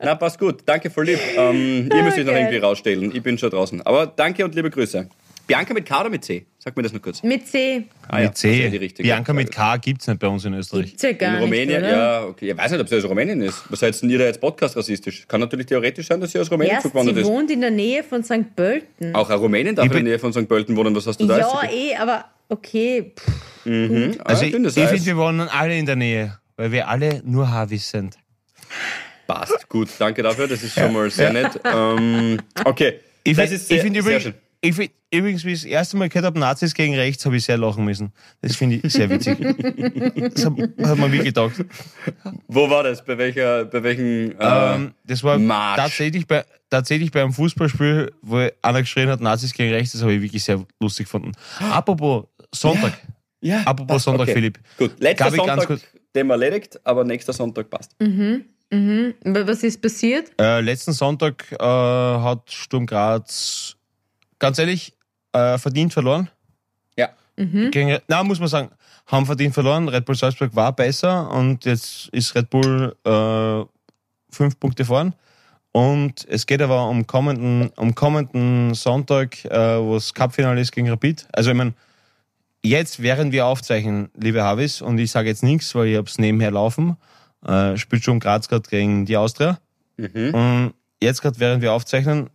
Na, 0.00 0.16
passt 0.16 0.38
gut. 0.40 0.62
Danke, 0.66 0.90
voll 0.90 1.04
lieb. 1.06 1.20
Ähm, 1.36 1.88
ihr 1.94 2.02
müsst 2.02 2.18
euch 2.18 2.24
noch 2.24 2.32
geil. 2.32 2.40
irgendwie 2.42 2.58
rausstellen. 2.58 3.14
Ich 3.14 3.22
bin 3.22 3.38
schon 3.38 3.50
draußen. 3.50 3.80
Aber 3.82 4.06
danke 4.06 4.44
und 4.44 4.54
liebe 4.56 4.70
Grüße. 4.70 5.08
Bianca 5.50 5.74
mit 5.74 5.84
K 5.84 6.00
oder 6.00 6.10
mit 6.10 6.24
C? 6.24 6.46
Sag 6.58 6.76
mir 6.76 6.84
das 6.84 6.92
nur 6.92 7.02
kurz. 7.02 7.22
Mit 7.24 7.48
C. 7.48 7.84
Ah, 8.06 8.18
ja, 8.20 8.24
mit 8.28 8.34
ist 8.34 8.42
ja 8.44 8.50
C. 8.50 8.70
die 8.70 8.76
richtige 8.76 9.02
Bianca 9.02 9.32
mit. 9.32 9.50
K 9.50 9.76
gibt 9.78 10.00
es 10.00 10.06
nicht 10.06 10.20
bei 10.20 10.28
uns 10.28 10.44
in 10.44 10.54
Österreich. 10.54 10.86
Gibt's 10.86 11.02
ja 11.02 11.12
gar 11.12 11.36
In 11.36 11.42
Rumänien, 11.42 11.80
nicht, 11.82 11.90
oder? 11.90 11.98
ja, 12.20 12.24
okay. 12.24 12.50
Ich 12.52 12.56
weiß 12.56 12.70
nicht, 12.70 12.80
ob 12.80 12.88
sie 12.88 12.96
aus 12.98 13.04
Rumänien 13.04 13.42
ist. 13.42 13.62
Was 13.68 13.80
seid 13.80 14.00
denn 14.00 14.10
ihr 14.10 14.18
da 14.18 14.24
jetzt 14.26 14.40
Podcast 14.40 14.76
rassistisch? 14.76 15.26
Kann 15.26 15.40
natürlich 15.40 15.66
theoretisch 15.66 16.06
sein, 16.06 16.20
dass 16.20 16.30
sie 16.30 16.38
aus 16.38 16.50
Rumänien 16.52 16.74
Erst, 16.74 16.82
zugewandert 16.84 17.16
sie 17.16 17.22
ist. 17.22 17.26
wohnt 17.26 17.50
in 17.50 17.60
der 17.62 17.72
Nähe 17.72 18.04
von 18.04 18.22
St. 18.22 18.54
Pölten. 18.54 19.12
Auch 19.16 19.28
ein 19.28 19.38
Rumänien 19.38 19.74
darf 19.74 19.86
Ich 19.86 19.90
in 19.90 19.96
der 19.96 20.04
Nähe 20.04 20.18
von 20.20 20.32
St. 20.32 20.46
Pölten 20.48 20.76
wohnen. 20.76 20.94
Was 20.94 21.06
hast 21.08 21.20
du 21.20 21.26
da? 21.26 21.38
Ja, 21.38 21.62
eh, 21.68 21.96
aber 21.96 22.26
okay. 22.48 23.12
Also 23.64 24.14
ah, 24.24 24.46
ich, 24.46 24.52
dünnes 24.52 24.76
ich 24.76 24.84
Eis. 24.84 24.90
finde, 24.90 25.06
wir 25.06 25.16
wohnen 25.16 25.48
alle 25.48 25.76
in 25.76 25.86
der 25.86 25.96
Nähe, 25.96 26.38
weil 26.56 26.70
wir 26.70 26.86
alle 26.88 27.22
nur 27.24 27.50
Havis 27.50 27.90
sind. 27.90 28.16
Passt, 29.26 29.68
gut. 29.68 29.88
Danke 29.98 30.22
dafür. 30.22 30.46
Das 30.48 30.62
ist 30.62 30.74
schon 30.74 30.92
mal 30.92 31.10
sehr 31.10 31.32
nett. 31.32 31.60
Ähm, 31.64 32.38
okay. 32.64 33.00
Ich 33.24 33.36
das 33.36 33.48
find- 33.48 33.60
ist 33.60 33.68
sehr, 33.68 33.76
ich 33.76 33.82
finde 33.82 34.02
sehr 34.02 34.10
übrigens, 34.12 34.22
schön. 34.24 34.34
Ich 34.62 34.74
find, 34.74 34.90
übrigens, 35.10 35.44
wie 35.44 35.52
ich 35.52 35.62
das 35.62 35.70
erste 35.70 35.96
Mal 35.96 36.08
gehört 36.08 36.26
habe, 36.26 36.38
Nazis 36.38 36.74
gegen 36.74 36.94
rechts, 36.94 37.24
habe 37.24 37.36
ich 37.36 37.44
sehr 37.44 37.56
lachen 37.58 37.84
müssen. 37.84 38.12
Das 38.42 38.56
finde 38.56 38.76
ich 38.82 38.92
sehr 38.92 39.08
witzig. 39.08 39.38
das 40.34 40.44
hat, 40.44 40.52
hat 40.52 40.98
man 40.98 41.10
wirklich 41.12 41.34
gedacht. 41.34 41.64
Wo 42.46 42.68
war 42.68 42.82
das? 42.82 43.04
Bei 43.04 43.16
welcher, 43.16 43.64
bei 43.64 43.82
welchen, 43.82 44.38
äh, 44.38 44.74
Ähm, 44.74 44.94
das 45.04 45.22
war 45.24 45.38
Marsch. 45.38 45.76
tatsächlich 45.80 46.26
bei, 46.26 46.44
tatsächlich 46.68 47.10
bei 47.10 47.22
einem 47.22 47.32
Fußballspiel, 47.32 48.12
wo 48.22 48.48
einer 48.62 48.80
geschrien 48.80 49.08
hat, 49.08 49.20
Nazis 49.20 49.52
gegen 49.54 49.72
rechts, 49.72 49.92
das 49.92 50.02
habe 50.02 50.12
ich 50.14 50.22
wirklich 50.22 50.44
sehr 50.44 50.62
lustig 50.78 51.06
gefunden. 51.06 51.32
Apropos 51.58 52.24
Sonntag. 52.54 52.92
ja, 53.40 53.60
Apropos 53.62 53.86
passt, 53.94 54.04
Sonntag, 54.04 54.28
Philipp. 54.28 54.58
Gut, 54.78 54.92
letzter 55.00 55.30
Sonntag, 55.30 55.66
kurz. 55.66 55.82
Thema 56.12 56.34
erledigt, 56.34 56.78
aber 56.84 57.04
nächster 57.04 57.32
Sonntag 57.32 57.70
passt. 57.70 57.94
aber 58.00 59.46
was 59.48 59.62
ist 59.62 59.80
passiert? 59.80 60.32
Äh, 60.38 60.60
letzten 60.60 60.92
Sonntag 60.92 61.50
äh, 61.52 61.56
hat 61.64 62.50
Sturm 62.50 62.84
Graz, 62.86 63.76
ganz 64.40 64.58
ehrlich, 64.58 64.96
äh, 65.32 65.56
verdient 65.58 65.92
verloren. 65.92 66.28
Ja. 66.96 67.10
Gegen, 67.70 67.98
na, 68.08 68.24
muss 68.24 68.40
man 68.40 68.48
sagen, 68.48 68.70
haben 69.06 69.26
verdient 69.26 69.54
verloren. 69.54 69.88
Red 69.88 70.04
Bull 70.04 70.16
Salzburg 70.16 70.54
war 70.56 70.74
besser 70.74 71.30
und 71.30 71.64
jetzt 71.64 72.08
ist 72.08 72.34
Red 72.34 72.50
Bull 72.50 72.96
äh, 73.04 73.64
fünf 74.34 74.58
Punkte 74.58 74.84
vorn. 74.84 75.14
Und 75.72 76.26
es 76.28 76.46
geht 76.46 76.60
aber 76.62 76.88
um 76.88 77.06
kommenden, 77.06 77.70
um 77.76 77.94
kommenden 77.94 78.74
Sonntag, 78.74 79.44
äh, 79.44 79.78
wo 79.80 79.94
das 79.94 80.12
Cupfinale 80.12 80.60
ist 80.60 80.72
gegen 80.72 80.90
Rapid. 80.90 81.28
Also 81.32 81.50
ich 81.50 81.56
meine, 81.56 81.74
jetzt, 82.64 83.00
während 83.02 83.32
wir 83.32 83.46
aufzeichnen, 83.46 84.10
liebe 84.16 84.42
Havis, 84.42 84.82
und 84.82 84.98
ich 84.98 85.12
sage 85.12 85.28
jetzt 85.28 85.44
nichts, 85.44 85.72
weil 85.74 85.88
ich 85.88 85.96
hab's 85.96 86.18
nebenher 86.18 86.50
laufen, 86.50 86.96
äh, 87.46 87.76
spielt 87.76 88.02
schon 88.02 88.18
Graz 88.18 88.48
gerade 88.48 88.68
gegen 88.68 89.06
die 89.06 89.16
Austria. 89.16 89.60
Mhm. 89.96 90.34
Und 90.34 90.74
jetzt 91.00 91.22
gerade, 91.22 91.38
während 91.38 91.62
wir 91.62 91.72
aufzeichnen, 91.72 92.30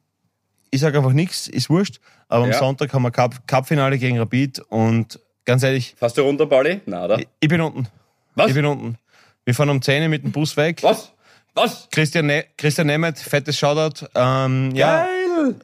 ich 0.76 0.82
sage 0.82 0.98
einfach 0.98 1.14
nichts, 1.14 1.48
ist 1.48 1.70
wurscht, 1.70 2.00
aber 2.28 2.44
am 2.46 2.52
Ja. 2.52 2.58
Sonntag 2.60 2.94
haben 2.94 3.02
wir 3.04 3.12
Cup- 3.12 3.48
Cup-Finale 3.48 3.98
gegen 3.98 4.20
Rapid 4.20 4.60
und 4.70 5.20
ganz 5.46 5.64
ehrlich, 5.64 5.96
Fährst 5.98 6.18
du 6.18 6.22
runter, 6.22 6.46
Pauli? 6.46 6.82
Na, 6.86 7.06
oder? 7.06 7.20
ich 7.40 7.48
bin 7.50 7.62
unten. 7.62 7.88
Was? 8.36 8.48
Ich 8.50 8.54
bin 8.54 8.66
unten. 8.66 8.98
Wir 9.46 9.54
fahren 9.54 9.70
um 9.70 9.82
10 9.82 10.04
Uhr 10.04 10.10
mit 10.10 10.24
dem 10.24 10.32
Bus 10.32 10.58
weg. 10.58 10.82
Was? 10.84 11.12
Was? 11.54 11.88
Christian, 11.92 12.26
ne 12.26 12.46
Christian 12.58 12.88
Nemeth, 12.88 13.20
fettes 13.20 13.58
Shoutout. 13.58 14.06
Ähm, 14.16 14.72
ja, 14.76 15.06
Geil! 15.06 15.56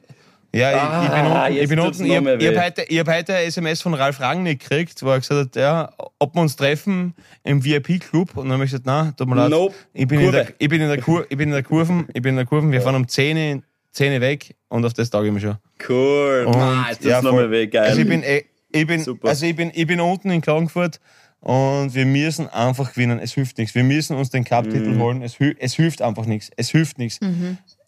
ja, 0.54 0.70
ich, 0.70 1.04
ich 1.04 1.10
bin 1.10 1.18
Ah, 1.20 1.44
unten. 1.46 1.58
Ich 1.58 1.68
bin 1.68 1.80
unten. 1.80 2.04
Ich 2.06 2.20
mehr 2.40 2.50
habe 2.50 2.64
heute, 2.66 2.82
ich 2.88 2.98
hab 2.98 3.08
heute 3.08 3.34
ein 3.34 3.44
SMS 3.46 3.82
von 3.82 3.92
Ralf 3.94 4.18
Rangnick 4.20 4.60
gekriegt, 4.60 5.02
wo 5.02 5.10
er 5.10 5.18
gesagt 5.20 5.38
hat, 5.38 5.56
ja, 5.56 5.92
ob 6.18 6.34
wir 6.34 6.40
uns 6.40 6.56
treffen 6.56 7.14
im 7.44 7.62
VIP-Club. 7.62 8.36
Und 8.36 8.44
dann 8.44 8.52
habe 8.54 8.64
ich 8.64 8.70
gesagt, 8.70 8.86
nein, 8.86 9.12
tut 9.16 9.28
mir 9.28 9.34
leid. 9.34 9.50
Nope. 9.50 9.74
Ich 9.92 10.06
bin, 10.06 10.20
in 10.20 10.32
der, 10.32 10.48
ich, 10.58 10.68
bin 10.68 10.80
in 10.80 10.88
der 10.88 11.00
Kur, 11.02 11.26
ich 11.28 11.36
bin 11.36 11.48
in 11.48 11.54
der 11.54 11.62
Kurven, 11.62 12.06
ich 12.14 12.22
bin 12.22 12.30
in 12.30 12.36
der 12.36 12.46
Kurven. 12.46 12.72
Wir 12.72 12.80
fahren 12.80 12.94
um 12.94 13.06
10 13.08 13.36
Uhr, 13.56 13.62
10 13.90 14.12
Uhr 14.14 14.20
weg 14.22 14.54
und 14.72 14.84
auf 14.84 14.92
das 14.94 15.10
tag 15.10 15.24
ich 15.24 15.32
mich 15.32 15.42
schon. 15.42 15.56
Cool. 15.88 16.44
Und, 16.46 16.56
ah, 16.56 16.86
jetzt 16.88 16.98
tut's 16.98 17.10
ja, 17.10 17.22
noch 17.22 17.30
voll. 17.30 17.44
mal 17.44 17.50
weh. 17.50 17.66
Geil. 17.66 17.84
Also 17.88 18.00
ich 18.00 18.08
bin, 18.08 18.22
eh- 18.22 18.44
ich 18.72 18.86
bin, 18.86 19.00
Super. 19.04 19.28
also 19.28 19.44
ich 19.46 19.54
bin, 19.54 19.70
ich 19.74 19.86
bin 19.86 20.00
unten 20.00 20.30
in 20.30 20.40
Klagenfurt 20.40 20.98
und 21.40 21.94
wir 21.94 22.06
müssen 22.06 22.48
einfach 22.48 22.92
gewinnen. 22.94 23.18
Es 23.18 23.34
hilft 23.34 23.58
nichts. 23.58 23.74
Wir 23.74 23.84
müssen 23.84 24.16
uns 24.16 24.30
den 24.30 24.42
Mhm. 24.42 24.46
Cup-Titel 24.46 24.98
holen. 24.98 25.22
Es, 25.22 25.36
es 25.58 25.74
hilft 25.74 26.00
einfach 26.00 26.24
nichts. 26.24 26.50
Es 26.56 26.70
hilft 26.70 26.98
nichts. 26.98 27.18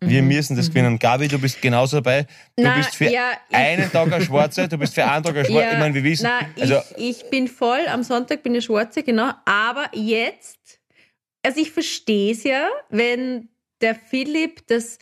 Wir 0.00 0.22
müssen 0.22 0.56
das 0.56 0.68
gewinnen. 0.68 0.98
Gabi, 0.98 1.28
du 1.28 1.38
bist 1.38 1.62
genauso 1.62 1.96
dabei. 1.98 2.24
Du 2.56 2.64
Na, 2.64 2.76
bist 2.76 2.96
für 2.96 3.08
ja, 3.10 3.30
einen 3.52 3.90
Tag 3.90 4.12
ein 4.12 4.20
Schwarzer, 4.22 4.68
du 4.68 4.76
bist 4.76 4.94
für 4.94 5.04
einen 5.06 5.24
Tag 5.24 5.36
ein 5.36 5.46
Schwarzer. 5.46 5.72
ich 5.72 5.78
meine, 5.78 5.94
wir 5.94 6.04
wissen. 6.04 6.28
Na, 6.28 6.46
also, 6.60 6.80
ich, 6.98 7.22
ich 7.22 7.30
bin 7.30 7.48
voll, 7.48 7.80
am 7.90 8.02
Sonntag 8.02 8.42
bin 8.42 8.54
ich 8.54 8.64
Schwarze, 8.64 9.02
genau. 9.02 9.30
Aber 9.46 9.86
jetzt, 9.94 10.80
also 11.42 11.60
ich 11.60 11.70
verstehe 11.70 12.32
es 12.32 12.42
ja, 12.44 12.68
wenn 12.90 13.48
der 13.80 13.94
Philipp 13.94 14.66
das 14.66 14.98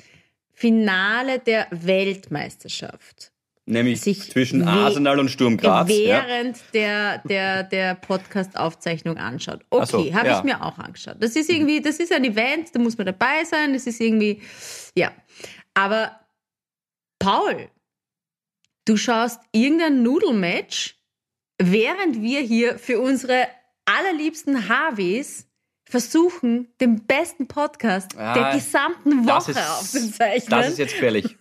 Finale 0.62 1.40
der 1.40 1.66
Weltmeisterschaft 1.72 3.32
Nämlich 3.66 4.00
zwischen 4.00 4.62
Arsenal 4.62 5.18
und 5.18 5.28
Sturm 5.28 5.56
Graz. 5.56 5.88
Ja? 5.90 6.24
während 6.24 6.56
der, 6.72 7.18
der, 7.18 7.64
der 7.64 7.96
Podcast-Aufzeichnung 7.96 9.16
anschaut. 9.16 9.64
Okay, 9.70 9.86
so, 9.86 10.14
habe 10.14 10.28
ja. 10.28 10.38
ich 10.38 10.44
mir 10.44 10.62
auch 10.64 10.78
angeschaut. 10.78 11.16
Das 11.18 11.34
ist 11.34 11.50
irgendwie, 11.50 11.80
das 11.80 11.96
ist 11.96 12.12
ein 12.12 12.24
Event, 12.24 12.72
da 12.76 12.78
muss 12.78 12.96
man 12.96 13.06
dabei 13.06 13.42
sein, 13.44 13.72
das 13.72 13.88
ist 13.88 14.00
irgendwie, 14.00 14.40
ja. 14.94 15.10
Aber 15.74 16.20
Paul, 17.18 17.68
du 18.84 18.96
schaust 18.96 19.40
irgendein 19.50 20.04
Nudelmatch, 20.04 20.94
während 21.60 22.22
wir 22.22 22.40
hier 22.40 22.78
für 22.78 23.00
unsere 23.00 23.48
allerliebsten 23.84 24.68
HWs 24.68 25.48
versuchen, 25.92 26.68
den 26.80 27.04
besten 27.06 27.46
Podcast 27.46 28.16
Ah, 28.18 28.32
der 28.34 28.54
gesamten 28.54 29.26
Woche 29.26 29.50
ist- 29.52 29.58
aufzuzeichnen. 29.58 30.50
Das 30.50 30.68
ist 30.70 30.78
jetzt 30.78 30.94
gefährlich. 30.94 31.36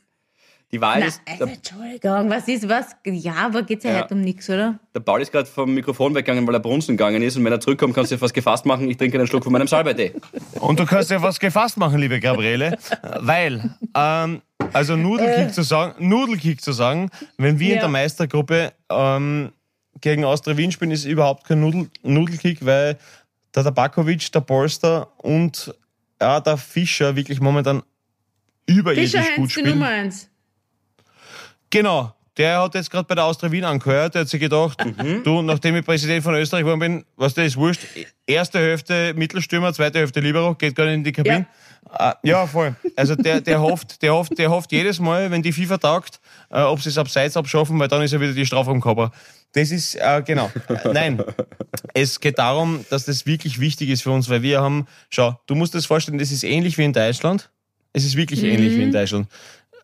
Die 0.73 0.77
Na, 0.79 0.95
ist, 0.95 1.21
also, 1.25 1.45
Entschuldigung, 1.45 2.29
was 2.29 2.47
ist 2.47 2.67
was? 2.69 2.85
Ja, 3.05 3.33
aber 3.47 3.63
geht's 3.63 3.83
ja, 3.83 3.91
Ja. 3.91 4.01
heute 4.03 4.13
um 4.13 4.21
nichts, 4.21 4.49
oder? 4.49 4.79
der 4.95 5.01
Paul 5.01 5.21
ist 5.21 5.31
gerade 5.31 5.45
vom 5.45 5.73
Mikrofon 5.73 6.15
weggegangen, 6.15 6.47
weil 6.47 6.53
er 6.55 6.59
brunzen 6.61 6.95
gegangen 6.95 7.21
ist. 7.23 7.35
Und 7.35 7.43
wenn 7.43 7.51
er 7.51 7.59
zurückkommt, 7.59 7.93
kannst 7.93 8.11
du 8.11 8.15
dir 8.15 8.21
was 8.21 8.31
gefasst 8.31 8.65
machen. 8.65 8.89
Ich 8.89 8.95
trinke 8.97 9.17
einen 9.17 9.27
Schluck 9.27 9.43
von 9.43 9.51
meinem 9.53 9.67
Salbeitee. 9.67 10.13
und 10.61 10.79
du 10.79 10.85
kannst 10.85 11.11
ja 11.11 11.21
was 11.21 11.39
gefasst 11.39 11.77
machen, 11.77 11.99
liebe 11.99 12.19
Gabriele, 12.21 12.77
weil, 13.19 13.75
ähm, 13.95 14.41
also 14.71 14.95
Nudelkick 14.95 15.53
zu 15.53 15.63
sagen, 15.63 16.07
Nudelkick 16.07 16.61
zu 16.61 16.71
sagen, 16.71 17.09
wenn 17.37 17.59
wir 17.59 17.69
in 17.69 17.75
Ja. 17.75 17.79
der 17.81 17.89
Meistergruppe 17.89 18.71
ähm, 18.89 19.51
gegen 19.99 20.23
Austria 20.23 20.55
Wien 20.55 20.71
spielen, 20.71 20.91
ist 20.91 21.03
überhaupt 21.03 21.45
kein 21.45 21.59
Nudel, 21.59 21.89
Nudelkick, 22.03 22.65
weil 22.65 22.97
der 23.55 23.63
Tabakovic, 23.63 24.31
der 24.31 24.41
Polster 24.41 25.07
und 25.17 25.73
ja, 26.21 26.39
der 26.39 26.57
Fischer 26.57 27.15
wirklich 27.15 27.39
momentan 27.41 27.81
überirdisch 28.67 29.11
Fischer 29.11 29.23
gut 29.23 29.37
Heinz, 29.37 29.47
die 29.53 29.59
spielen. 29.59 29.69
Nummer 29.71 29.87
eins. 29.87 30.29
Genau. 31.69 32.13
Der 32.37 32.61
hat 32.61 32.75
jetzt 32.75 32.89
gerade 32.89 33.03
bei 33.05 33.13
der 33.15 33.25
Austria 33.25 33.51
Wien 33.51 33.65
angehört. 33.65 34.15
Der 34.15 34.21
hat 34.21 34.29
sich 34.29 34.39
gedacht, 34.39 34.81
Mhm. 34.85 35.21
du, 35.23 35.41
nachdem 35.41 35.75
ich 35.75 35.85
Präsident 35.85 36.23
von 36.23 36.33
Österreich 36.35 36.63
geworden 36.63 36.79
bin, 36.79 37.05
was 37.17 37.33
der 37.33 37.45
ist 37.45 37.57
wurscht. 37.57 37.81
Erste 38.25 38.57
Hälfte 38.59 39.13
Mittelstürmer, 39.15 39.73
zweite 39.73 39.99
Hälfte 39.99 40.21
Libero, 40.21 40.55
geht 40.55 40.73
gar 40.73 40.85
nicht 40.85 40.93
in 40.95 41.03
die 41.03 41.11
Kabine. 41.11 41.45
Ja, 41.99 42.15
ja 42.23 42.47
voll. 42.47 42.73
Also 42.95 43.15
der, 43.15 43.41
der 43.41 43.59
hofft, 43.59 44.01
der 44.01 44.13
hofft, 44.13 44.37
der 44.37 44.49
hofft 44.49 44.71
jedes 44.71 44.99
Mal, 44.99 45.29
wenn 45.29 45.41
die 45.41 45.51
FIFA 45.51 45.77
taugt, 45.77 46.21
äh, 46.49 46.61
ob 46.61 46.81
sie 46.81 46.89
es 46.89 46.97
abseits 46.97 47.35
abschaffen, 47.35 47.77
weil 47.79 47.89
dann 47.89 48.01
ist 48.01 48.13
er 48.13 48.21
wieder 48.21 48.33
die 48.33 48.45
Strafraumkörper. 48.45 49.11
Das 49.53 49.71
ist, 49.71 49.95
äh, 49.95 50.23
genau. 50.25 50.49
Nein. 50.93 51.21
Es 51.93 52.19
geht 52.19 52.39
darum, 52.39 52.85
dass 52.89 53.05
das 53.05 53.25
wirklich 53.25 53.59
wichtig 53.59 53.89
ist 53.89 54.03
für 54.03 54.11
uns, 54.11 54.29
weil 54.29 54.41
wir 54.41 54.61
haben, 54.61 54.87
schau, 55.09 55.39
du 55.45 55.55
musst 55.55 55.73
dir 55.73 55.79
das 55.79 55.85
vorstellen, 55.85 56.17
das 56.17 56.31
ist 56.31 56.43
ähnlich 56.43 56.77
wie 56.77 56.85
in 56.85 56.93
Deutschland. 56.93 57.49
Es 57.93 58.05
ist 58.05 58.15
wirklich 58.15 58.43
ähnlich 58.43 58.75
wie 58.77 58.83
in 58.83 58.91
Deutschland. 58.91 59.27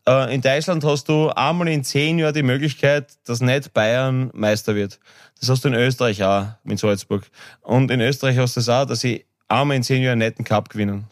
Äh, 0.08 0.34
in 0.34 0.41
Deutschland 0.41 0.84
hast 0.86 1.10
du 1.10 1.30
einmal 1.30 1.67
in 1.67 1.84
zehn 1.84 2.17
Jahren 2.17 2.34
die 2.34 2.43
Möglichkeit, 2.43 3.12
dass 3.25 3.41
nicht 3.41 3.73
Bayern 3.73 4.32
Meister 4.34 4.73
wird. 4.73 4.99
Das 5.39 5.49
hast 5.49 5.65
du 5.65 5.67
in 5.67 5.73
Österreich 5.73 6.23
auch 6.23 6.47
mit 6.63 6.80
Salzburg. 6.80 7.23
Und 7.62 7.91
in 7.91 7.99
Österreich 7.99 8.38
hast 8.38 8.56
du 8.56 8.62
das 8.62 8.69
auch, 8.69 8.86
dass 8.86 9.01
sie 9.01 9.25
einmal 9.49 9.75
in 9.75 9.84
zehn 9.84 10.01
Jahren 10.01 10.13
einen 10.13 10.30
netten 10.30 10.45
Cup 10.45 10.69
gewinnen. 10.69 11.06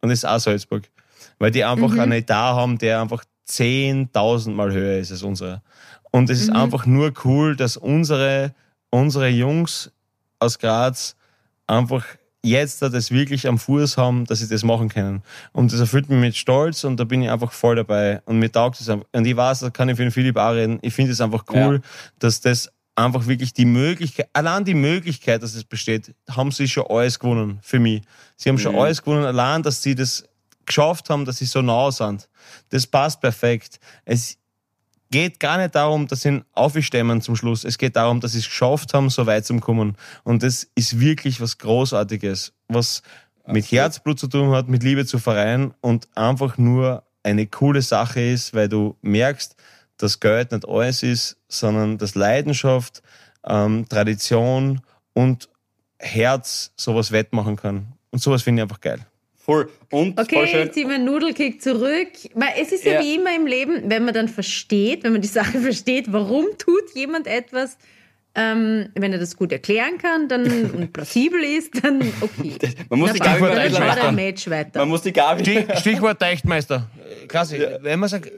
Und 0.00 0.08
das 0.08 0.18
ist 0.18 0.24
auch 0.24 0.38
Salzburg. 0.38 0.82
Weil 1.38 1.52
die 1.52 1.64
einfach 1.64 1.96
einen 1.96 2.12
Etat 2.12 2.54
haben, 2.54 2.78
der 2.78 3.00
einfach 3.00 3.24
10.000 3.48 4.50
Mal 4.50 4.72
höher 4.72 4.98
ist 4.98 5.12
als 5.12 5.22
unserer. 5.22 5.62
Und 6.14 6.30
es 6.30 6.40
ist 6.42 6.50
einfach 6.50 6.86
nur 6.86 7.12
cool, 7.24 7.56
dass 7.56 7.76
unsere, 7.76 8.54
unsere 8.90 9.26
Jungs 9.26 9.90
aus 10.38 10.60
Graz 10.60 11.16
einfach 11.66 12.04
jetzt 12.40 12.82
da 12.82 12.88
das 12.88 13.10
wirklich 13.10 13.48
am 13.48 13.58
Fuß 13.58 13.96
haben, 13.96 14.24
dass 14.26 14.38
sie 14.38 14.46
das 14.46 14.62
machen 14.62 14.88
können. 14.88 15.24
Und 15.50 15.72
das 15.72 15.80
erfüllt 15.80 16.08
mich 16.08 16.20
mit 16.20 16.36
Stolz 16.36 16.84
und 16.84 17.00
da 17.00 17.04
bin 17.04 17.20
ich 17.20 17.30
einfach 17.30 17.50
voll 17.50 17.74
dabei. 17.74 18.22
Und 18.26 18.38
mir 18.38 18.52
taugt 18.52 18.80
es 18.80 18.88
einfach. 18.88 19.08
Und 19.10 19.24
ich 19.24 19.34
weiß, 19.34 19.58
da 19.58 19.70
kann 19.70 19.88
ich 19.88 19.96
für 19.96 20.04
den 20.04 20.12
Philipp 20.12 20.36
auch 20.36 20.52
reden. 20.52 20.78
Ich 20.82 20.94
finde 20.94 21.10
es 21.10 21.20
einfach 21.20 21.46
cool, 21.52 21.80
Ja. 21.82 22.10
dass 22.20 22.40
das 22.40 22.70
einfach 22.94 23.26
wirklich 23.26 23.52
die 23.52 23.64
Möglichkeit, 23.64 24.28
allein 24.34 24.64
die 24.64 24.74
Möglichkeit, 24.74 25.42
dass 25.42 25.56
es 25.56 25.64
besteht, 25.64 26.14
haben 26.30 26.52
sie 26.52 26.68
schon 26.68 26.86
alles 26.88 27.18
gewonnen 27.18 27.58
für 27.60 27.80
mich. 27.80 28.02
Sie 28.36 28.50
haben 28.50 28.58
schon 28.58 28.74
mhm. 28.74 28.82
alles 28.82 29.02
gewonnen, 29.02 29.24
allein, 29.24 29.64
dass 29.64 29.82
sie 29.82 29.96
das 29.96 30.28
geschafft 30.64 31.10
haben, 31.10 31.24
dass 31.24 31.38
sie 31.38 31.46
so 31.46 31.60
nah 31.60 31.90
sind. 31.90 32.28
Das 32.68 32.86
passt 32.86 33.20
perfekt. 33.20 33.80
Es 34.04 34.38
geht 35.14 35.38
gar 35.38 35.58
nicht 35.58 35.76
darum, 35.76 36.08
dass 36.08 36.22
sie 36.22 36.42
aufstemmen 36.54 37.22
zum 37.22 37.36
Schluss. 37.36 37.62
Es 37.62 37.78
geht 37.78 37.94
darum, 37.94 38.18
dass 38.20 38.32
sie 38.32 38.40
es 38.40 38.46
geschafft 38.46 38.94
haben, 38.94 39.10
so 39.10 39.26
weit 39.26 39.46
zu 39.46 39.56
kommen. 39.60 39.96
Und 40.24 40.42
das 40.42 40.66
ist 40.74 40.98
wirklich 40.98 41.40
was 41.40 41.58
Großartiges, 41.58 42.52
was 42.66 43.02
mit 43.46 43.70
Herzblut 43.70 44.18
zu 44.18 44.26
tun 44.26 44.50
hat, 44.50 44.68
mit 44.68 44.82
Liebe 44.82 45.06
zu 45.06 45.20
Verein 45.20 45.72
und 45.80 46.08
einfach 46.16 46.58
nur 46.58 47.04
eine 47.22 47.46
coole 47.46 47.80
Sache 47.80 48.22
ist, 48.22 48.54
weil 48.54 48.68
du 48.68 48.96
merkst, 49.02 49.54
dass 49.98 50.18
Geld 50.18 50.50
nicht 50.50 50.66
alles 50.68 51.04
ist, 51.04 51.36
sondern 51.46 51.96
dass 51.96 52.16
Leidenschaft, 52.16 53.00
ähm, 53.44 53.88
Tradition 53.88 54.80
und 55.12 55.48
Herz 56.00 56.72
sowas 56.76 57.12
wettmachen 57.12 57.54
kann. 57.54 57.92
Und 58.10 58.20
sowas 58.20 58.42
finde 58.42 58.62
ich 58.62 58.64
einfach 58.64 58.80
geil. 58.80 59.06
Voll. 59.44 59.68
Und 59.90 60.18
okay, 60.18 60.36
voll 60.36 60.46
schön. 60.46 60.60
jetzt 60.60 60.74
ziehen 60.74 60.88
wir 60.88 60.94
einen 60.94 61.04
Nudelkick 61.04 61.60
zurück. 61.60 62.08
Weil 62.34 62.54
es 62.60 62.72
ist 62.72 62.84
ja, 62.84 62.94
ja 62.94 63.00
wie 63.02 63.16
immer 63.16 63.36
im 63.36 63.46
Leben, 63.46 63.90
wenn 63.90 64.04
man 64.04 64.14
dann 64.14 64.28
versteht, 64.28 65.04
wenn 65.04 65.12
man 65.12 65.20
die 65.20 65.28
Sache 65.28 65.58
versteht, 65.60 66.10
warum 66.12 66.46
tut 66.56 66.94
jemand 66.94 67.26
etwas, 67.26 67.76
ähm, 68.34 68.88
wenn 68.94 69.12
er 69.12 69.18
das 69.18 69.36
gut 69.36 69.52
erklären 69.52 69.98
kann 69.98 70.28
dann, 70.28 70.70
und 70.74 70.92
plausibel 70.94 71.42
ist, 71.44 71.84
dann 71.84 72.00
okay. 72.22 72.56
Man 72.88 73.00
muss, 73.00 73.10
Na, 73.10 73.12
die 73.12 73.18
Gabi 73.20 73.40
dann 74.00 74.14
Match 74.14 74.48
weiter. 74.48 74.80
man 74.80 74.88
muss 74.88 75.02
die 75.02 75.12
Gabi 75.12 75.42
Stich, 75.44 75.78
Stichwort 75.78 76.18
Teichtmeister. 76.18 76.88
Klasse. 77.28 77.58
Ja. 77.58 77.82
Wenn 77.82 78.00
man 78.00 78.08
sagt, 78.08 78.32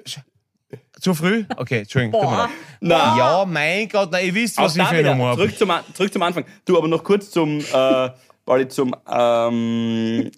zu 1.00 1.14
früh? 1.14 1.44
Okay, 1.56 1.80
Entschuldigung. 1.80 2.20
Boah. 2.20 2.50
Na. 2.80 3.16
Ja, 3.16 3.44
mein 3.46 3.88
Gott, 3.88 4.08
na, 4.10 4.20
ihr 4.20 4.34
wisst, 4.34 4.58
was 4.58 4.78
Auch 4.78 4.82
ich 4.82 4.88
für 4.88 5.02
Nummer 5.02 5.28
habe. 5.28 5.42
Zurück 5.42 5.58
zum, 5.58 5.72
zurück 5.94 6.12
zum 6.12 6.22
Anfang. 6.22 6.44
Du, 6.64 6.76
aber 6.76 6.88
noch 6.88 7.04
kurz 7.04 7.30
zum, 7.30 7.60
äh, 7.60 8.68
zum, 8.68 8.94
ähm, 9.08 10.30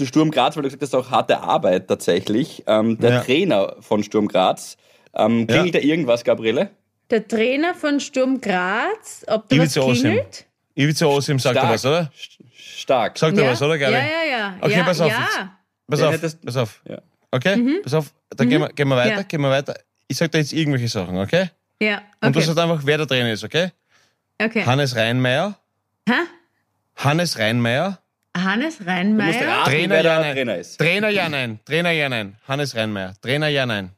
zu 0.00 0.06
Sturm 0.06 0.30
Graz, 0.30 0.56
weil 0.56 0.62
du 0.62 0.70
gesagt 0.70 0.82
hast, 0.82 0.94
auch 0.94 1.10
harte 1.10 1.40
Arbeit 1.40 1.86
tatsächlich. 1.88 2.64
Ähm, 2.66 2.98
der 2.98 3.10
ja. 3.10 3.20
Trainer 3.20 3.76
von 3.80 4.02
Sturm 4.02 4.28
Graz, 4.28 4.78
ähm, 5.14 5.46
klingelt 5.46 5.74
ja. 5.74 5.80
da 5.80 5.86
irgendwas, 5.86 6.24
Gabriele? 6.24 6.70
Der 7.10 7.28
Trainer 7.28 7.74
von 7.74 8.00
Sturm 8.00 8.40
Graz, 8.40 9.24
ob 9.26 9.46
da 9.48 9.56
Ivica 9.56 9.86
was 9.86 10.00
klingelt? 10.00 10.46
Ivica 10.74 11.04
Osim 11.04 11.38
sagt 11.38 11.56
er 11.56 11.68
was, 11.68 11.84
oder? 11.84 12.10
Stark. 12.56 13.18
Sagt 13.18 13.36
er 13.36 13.44
ja. 13.44 13.50
was, 13.50 13.60
oder, 13.60 13.76
Gabi? 13.76 13.92
Ja, 13.92 13.98
ja, 13.98 14.38
ja. 14.38 14.56
Okay, 14.58 14.78
ja, 14.78 14.84
pass 14.84 15.00
auf. 15.02 15.10
Ja. 15.10 15.58
Pass 15.86 16.02
auf, 16.02 16.38
pass 16.44 16.56
auf. 16.56 16.82
Okay, 17.30 17.56
mhm. 17.56 17.80
pass 17.82 17.92
auf. 17.92 18.14
Dann 18.30 18.46
mhm. 18.46 18.50
gehen, 18.50 18.60
wir, 18.62 18.68
gehen 18.70 18.88
wir 18.88 18.96
weiter, 18.96 19.24
gehen 19.24 19.40
wir 19.42 19.50
weiter. 19.50 19.74
Ich 20.08 20.16
sag 20.16 20.32
dir 20.32 20.38
jetzt 20.38 20.54
irgendwelche 20.54 20.88
Sachen, 20.88 21.18
okay? 21.18 21.50
Ja, 21.82 21.96
okay. 21.96 22.26
Und 22.26 22.36
du 22.36 22.40
sagst 22.40 22.58
einfach, 22.58 22.80
wer 22.84 22.96
der 22.96 23.06
Trainer 23.06 23.32
ist, 23.32 23.44
okay? 23.44 23.70
Okay. 24.42 24.64
Hannes 24.64 24.96
Reinmeier. 24.96 25.58
Hä? 26.08 26.14
Hannes 26.96 27.38
Reinmeier. 27.38 27.99
Hannes 28.36 28.86
Reinmeier. 28.86 29.64
Trainer, 29.64 30.02
ja, 30.02 30.20
nein. 30.20 30.34
Trainer 30.34 30.56
ist. 30.56 30.78
Trainer, 30.78 31.08
ja, 31.08 31.28
nein. 31.28 31.60
Trainer, 31.64 31.90
ja, 31.90 32.08
nein. 32.08 32.36
Hannes 32.46 32.74
Reinmeier. 32.74 33.14
Trainer, 33.20 33.48
ja, 33.48 33.66
nein. 33.66 33.90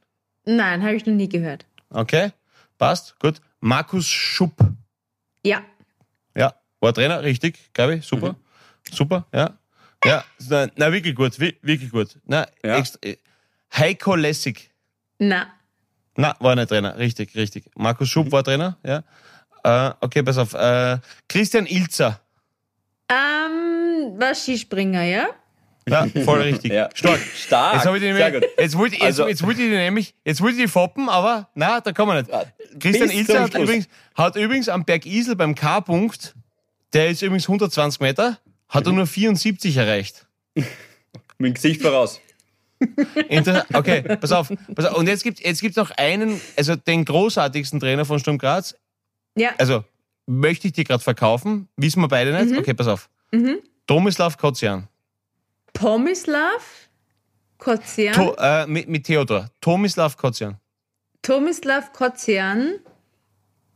Nein, 0.45 0.83
habe 0.83 0.95
ich 0.95 1.05
noch 1.05 1.13
nie 1.13 1.29
gehört. 1.29 1.65
Okay, 1.89 2.31
passt, 2.77 3.19
gut. 3.19 3.39
Markus 3.59 4.07
Schupp. 4.07 4.57
Ja. 5.45 5.63
Ja, 6.35 6.53
war 6.79 6.93
Trainer, 6.93 7.21
richtig, 7.23 7.73
glaube 7.73 7.95
ich, 7.95 8.05
super. 8.05 8.33
Mhm. 8.33 8.35
Super, 8.91 9.27
ja. 9.33 9.57
Ja, 10.03 10.25
na, 10.49 10.67
na, 10.75 10.91
wirklich 10.91 11.15
gut, 11.15 11.39
wirklich 11.39 11.91
gut. 11.91 12.19
Na, 12.25 12.45
ja. 12.63 12.77
extra, 12.77 12.99
Heiko 13.73 14.15
Lessig. 14.15 14.69
Na. 15.19 15.47
Na, 16.17 16.35
war 16.39 16.55
nicht 16.55 16.67
Trainer, 16.67 16.97
richtig, 16.97 17.35
richtig. 17.35 17.65
Markus 17.75 18.09
Schupp 18.09 18.31
war 18.31 18.43
Trainer, 18.43 18.77
ja. 18.83 19.03
Äh, 19.63 19.93
okay, 20.01 20.23
pass 20.23 20.37
auf. 20.37 20.53
Äh, 20.53 20.97
Christian 21.29 21.65
Ilzer. 21.65 22.19
Ähm, 23.09 24.19
war 24.19 24.33
Skispringer, 24.35 25.03
ja? 25.03 25.27
Ja, 25.87 26.07
voll 26.23 26.41
richtig. 26.41 26.71
ja. 26.71 26.89
Stark. 26.93 27.19
Stark. 27.19 27.83
Jetzt, 27.83 27.95
ich 27.95 28.01
nämlich, 28.01 28.43
jetzt, 28.57 28.77
wollte, 28.77 28.95
jetzt, 28.95 29.03
also, 29.03 29.27
jetzt 29.27 29.43
wollte 29.43 29.61
ich 29.61 29.69
nämlich, 29.69 30.15
jetzt 30.23 30.41
wollte 30.41 30.55
ich 30.55 30.63
die 30.63 30.67
foppen, 30.69 31.09
aber 31.09 31.49
na, 31.55 31.81
da 31.81 31.91
kann 31.91 32.07
man 32.07 32.17
nicht. 32.17 32.31
Christian 32.79 33.09
Ilzer 33.09 33.41
hat 33.41 33.53
übrigens, 33.53 33.87
hat 34.15 34.35
übrigens 34.35 34.69
am 34.69 34.85
Berg 34.85 35.05
Isel 35.05 35.35
beim 35.35 35.55
K-Punkt, 35.55 36.35
der 36.93 37.09
ist 37.09 37.21
übrigens 37.21 37.43
120 37.45 37.99
Meter, 37.99 38.37
hat 38.69 38.85
er 38.85 38.93
nur 38.93 39.07
74 39.07 39.75
erreicht. 39.75 40.25
Mit 40.55 40.67
dem 41.39 41.53
Gesicht 41.53 41.81
voraus. 41.81 42.21
Inter 43.29 43.65
okay, 43.73 44.01
pass 44.01 44.31
auf, 44.31 44.51
pass 44.75 44.85
auf. 44.85 44.97
Und 44.97 45.07
jetzt 45.07 45.23
gibt 45.23 45.39
es 45.39 45.45
jetzt 45.45 45.61
gibt's 45.61 45.77
noch 45.77 45.91
einen, 45.91 46.39
also 46.57 46.75
den 46.75 47.05
großartigsten 47.05 47.79
Trainer 47.79 48.05
von 48.05 48.19
Sturm 48.19 48.37
Graz. 48.37 48.75
Ja. 49.35 49.51
Also, 49.57 49.83
möchte 50.25 50.67
ich 50.67 50.73
dir 50.73 50.83
gerade 50.83 51.03
verkaufen? 51.03 51.67
Wissen 51.77 52.01
wir 52.01 52.07
beide 52.07 52.33
nicht? 52.33 52.51
Mhm. 52.51 52.59
Okay, 52.59 52.73
pass 52.73 52.87
auf. 52.87 53.09
Mhm. 53.31 53.59
Tomislav 53.87 54.37
Kotzian. 54.37 54.87
Tomislav 55.73 56.89
Kotzian? 57.57 58.13
To, 58.13 58.35
äh, 58.37 58.67
mit, 58.67 58.87
mit 58.87 59.05
Theodor. 59.05 59.49
Tomislav 59.61 60.17
Kotzian. 60.17 60.57
Tomislav 61.21 61.91
Kotzian. 61.93 62.79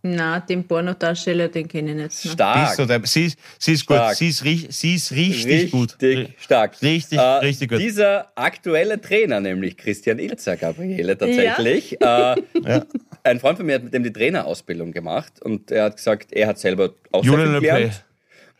Na, 0.03 0.39
den 0.39 0.65
Pornodarsteller, 0.65 1.47
den 1.49 1.67
kenne 1.67 1.91
ich 1.91 1.95
nicht. 1.95 2.25
Ne? 2.25 2.31
Stark. 2.31 2.77
Bist 2.77 2.89
du 2.89 3.01
sie, 3.07 3.25
ist, 3.25 3.39
sie 3.59 3.73
ist 3.73 3.85
gut. 3.85 3.99
Sie 4.13 4.29
ist, 4.29 4.39
sie 4.39 4.95
ist 4.95 5.11
richtig, 5.11 5.45
richtig 5.47 5.71
gut. 5.71 5.97
Richtig 6.01 6.35
stark. 6.39 6.81
Richtig, 6.81 7.17
äh, 7.17 7.21
richtig 7.21 7.69
gut. 7.69 7.79
Dieser 7.79 8.31
aktuelle 8.35 9.01
Trainer, 9.01 9.39
nämlich 9.39 9.75
Christian 9.75 10.19
Ilzer, 10.19 10.55
Gabriele, 10.55 11.17
tatsächlich. 11.17 11.97
Ja. 11.99 12.33
Äh, 12.35 12.41
ja. 12.63 12.85
Ein 13.27 13.39
Freund 13.39 13.57
von 13.57 13.65
mir 13.65 13.75
hat 13.75 13.83
mit 13.83 13.93
dem 13.93 14.03
die 14.03 14.13
Trainerausbildung 14.13 14.91
gemacht 14.91 15.41
und 15.41 15.69
er 15.71 15.85
hat 15.85 15.97
gesagt, 15.97 16.31
er 16.31 16.47
hat 16.47 16.59
selber 16.59 16.91
auch 17.11 17.23
Julian 17.23 17.51
sehr 17.51 17.59
viel 17.59 17.69
gelernt. 17.69 18.03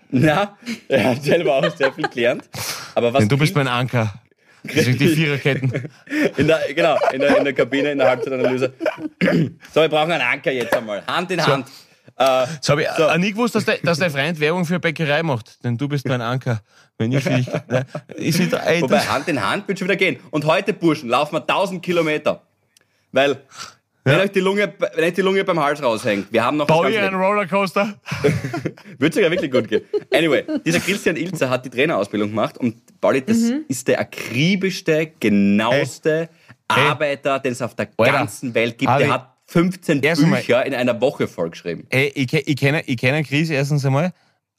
Na, 0.10 0.58
er 0.88 1.04
hat 1.04 1.24
selber 1.24 1.56
auch 1.56 1.76
sehr 1.76 1.92
viel 1.94 2.08
gelernt. 2.08 2.50
Aber 2.96 3.14
was 3.14 3.20
Denn 3.20 3.30
du 3.30 3.38
bist 3.38 3.56
mein 3.56 3.68
Anker. 3.68 4.14
Das 4.64 4.86
sind 4.86 5.00
die 5.00 5.08
Viererketten. 5.08 5.90
In 6.36 6.48
der, 6.48 6.60
genau, 6.74 6.98
in 7.14 7.22
der, 7.22 7.38
in 7.38 7.44
der 7.46 7.54
Kabine, 7.54 7.92
in 7.92 8.00
der 8.00 8.10
Halbzeitanalyse. 8.10 8.74
So, 9.74 9.82
wir 9.82 9.90
brauchen 9.90 10.12
einen 10.12 10.22
Anker 10.22 10.52
jetzt 10.52 10.76
einmal. 10.76 11.06
Hand 11.08 11.32
in 11.32 11.46
Hand. 11.46 11.68
So, 11.68 12.24
äh, 12.24 12.48
so 12.62 12.72
habe 12.72 12.82
ich 12.82 12.88
so. 12.98 13.16
nie 13.18 13.32
gewusst, 13.32 13.56
dass 13.56 13.66
der, 13.66 13.78
dass 13.78 14.00
der 14.00 14.10
Freund 14.10 14.40
Werbung 14.40 14.66
für 14.66 14.80
Bäckerei 14.80 15.24
macht. 15.24 15.64
Denn 15.64 15.78
du 15.78 15.88
bist 15.88 16.08
mein 16.08 16.22
Anker. 16.22 16.62
Wenn 16.98 17.12
ich 17.12 17.24
dich, 17.24 17.48
ne, 17.68 17.86
ist 18.16 18.40
nicht, 18.40 18.54
ey, 18.54 18.82
Wobei, 18.82 19.00
Hand 19.00 19.28
in 19.28 19.48
Hand 19.48 19.68
wird 19.68 19.80
schon 19.80 19.88
wieder 19.88 19.98
gehen. 19.98 20.18
Und 20.32 20.46
heute, 20.46 20.74
Burschen, 20.74 21.10
laufen 21.10 21.36
wir 21.36 21.42
1000 21.42 21.84
Kilometer. 21.84 22.42
Weil 23.12 23.38
wenn, 24.08 24.20
euch 24.20 24.32
die 24.32 24.39
Lunge, 24.39 24.74
wenn 24.96 25.04
euch 25.04 25.13
die 25.13 25.22
Lunge 25.22 25.43
beim 25.43 25.60
Hals 25.60 25.82
raushängt, 25.82 26.32
wir 26.32 26.43
haben 26.43 26.58
noch... 26.58 26.67
Bau 26.67 26.86
ihr 26.88 27.02
einen 27.02 27.15
Rollercoaster? 27.15 27.96
Würde 28.98 29.15
sogar 29.15 29.32
wirklich 29.32 29.52
gut 29.52 29.67
gehen. 29.67 29.82
Anyway, 30.13 30.43
dieser 30.65 30.80
Christian 30.80 31.15
Ilzer 31.15 31.50
hat 31.50 31.65
die 31.65 31.70
Trainerausbildung 31.70 32.30
gemacht 32.30 32.58
und 32.58 33.00
Pauli, 33.00 33.22
das 33.22 33.38
mhm. 33.38 33.65
ist 33.67 33.88
der 33.88 34.00
akribischste, 34.00 35.12
genaueste 35.20 36.30
hey. 36.72 36.89
Arbeiter, 36.89 37.39
den 37.39 37.52
es 37.52 37.62
auf 37.62 37.76
der 37.76 37.89
Alter. 37.98 38.12
ganzen 38.12 38.54
Welt 38.54 38.78
gibt. 38.78 38.91
Der 38.91 39.10
hat 39.10 39.38
15 39.48 40.02
Bücher 40.02 40.65
in 40.65 40.74
einer 40.74 41.00
Woche 41.00 41.28
vollgeschrieben. 41.28 41.88
Hey, 41.89 42.12
ich, 42.15 42.34
ich 42.34 42.56
kenne 42.56 42.84
ich 42.86 42.98
kenn 42.98 43.24
Chris 43.24 43.50
erstens 43.50 43.86
einmal. 43.86 44.12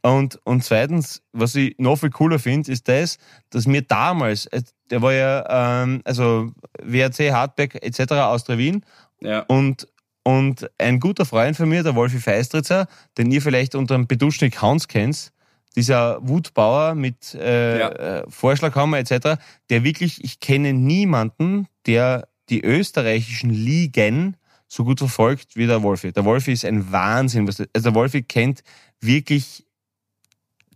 Und, 0.03 0.39
und 0.45 0.63
zweitens, 0.63 1.23
was 1.33 1.55
ich 1.57 1.75
noch 1.79 1.97
viel 1.97 2.11
cooler 2.11 2.39
finde, 2.39 2.71
ist 2.71 2.89
das, 2.89 3.19
dass 3.51 3.67
mir 3.67 3.83
damals, 3.83 4.47
äh, 4.47 4.63
der 4.91 5.03
war 5.03 5.13
ja, 5.13 5.83
ähm, 5.83 6.01
also 6.05 6.53
WRC, 6.81 7.33
Hardback 7.33 7.83
etc. 7.83 8.13
aus 8.13 8.45
der 8.45 8.59
Wien 8.59 8.85
ja. 9.21 9.41
Und, 9.41 9.89
und 10.23 10.71
ein 10.79 11.01
guter 11.01 11.25
Freund 11.25 11.57
von 11.57 11.69
mir, 11.69 11.83
der 11.83 11.95
Wolfi 11.95 12.19
Feistritzer, 12.19 12.87
den 13.17 13.31
ihr 13.31 13.43
vielleicht 13.43 13.75
unter 13.75 13.95
dem 13.95 14.07
Beduschnik 14.07 14.61
Hans 14.61 14.89
kennt, 14.89 15.33
dieser 15.77 16.19
Wutbauer 16.27 16.95
mit 16.95 17.35
äh, 17.35 17.79
ja. 17.79 17.89
Äh, 17.89 18.25
Vorschlaghammer 18.29 18.99
etc., 18.99 19.41
der 19.71 19.85
wirklich, 19.85 20.25
ich 20.25 20.41
kenne 20.41 20.73
niemanden, 20.73 21.69
der 21.87 22.29
die 22.49 22.63
österreichischen 22.65 23.51
Ligen 23.51 24.37
so 24.67 24.85
gut 24.85 24.99
verfolgt 24.99 25.57
wie 25.57 25.67
der 25.67 25.83
Wolfi. 25.83 26.13
Der 26.13 26.25
Wolfi 26.25 26.53
ist 26.53 26.65
ein 26.65 26.91
Wahnsinn. 26.93 27.47
also 27.47 27.65
der 27.75 27.95
Wolfi 27.95 28.23
kennt 28.23 28.63
wirklich 29.01 29.65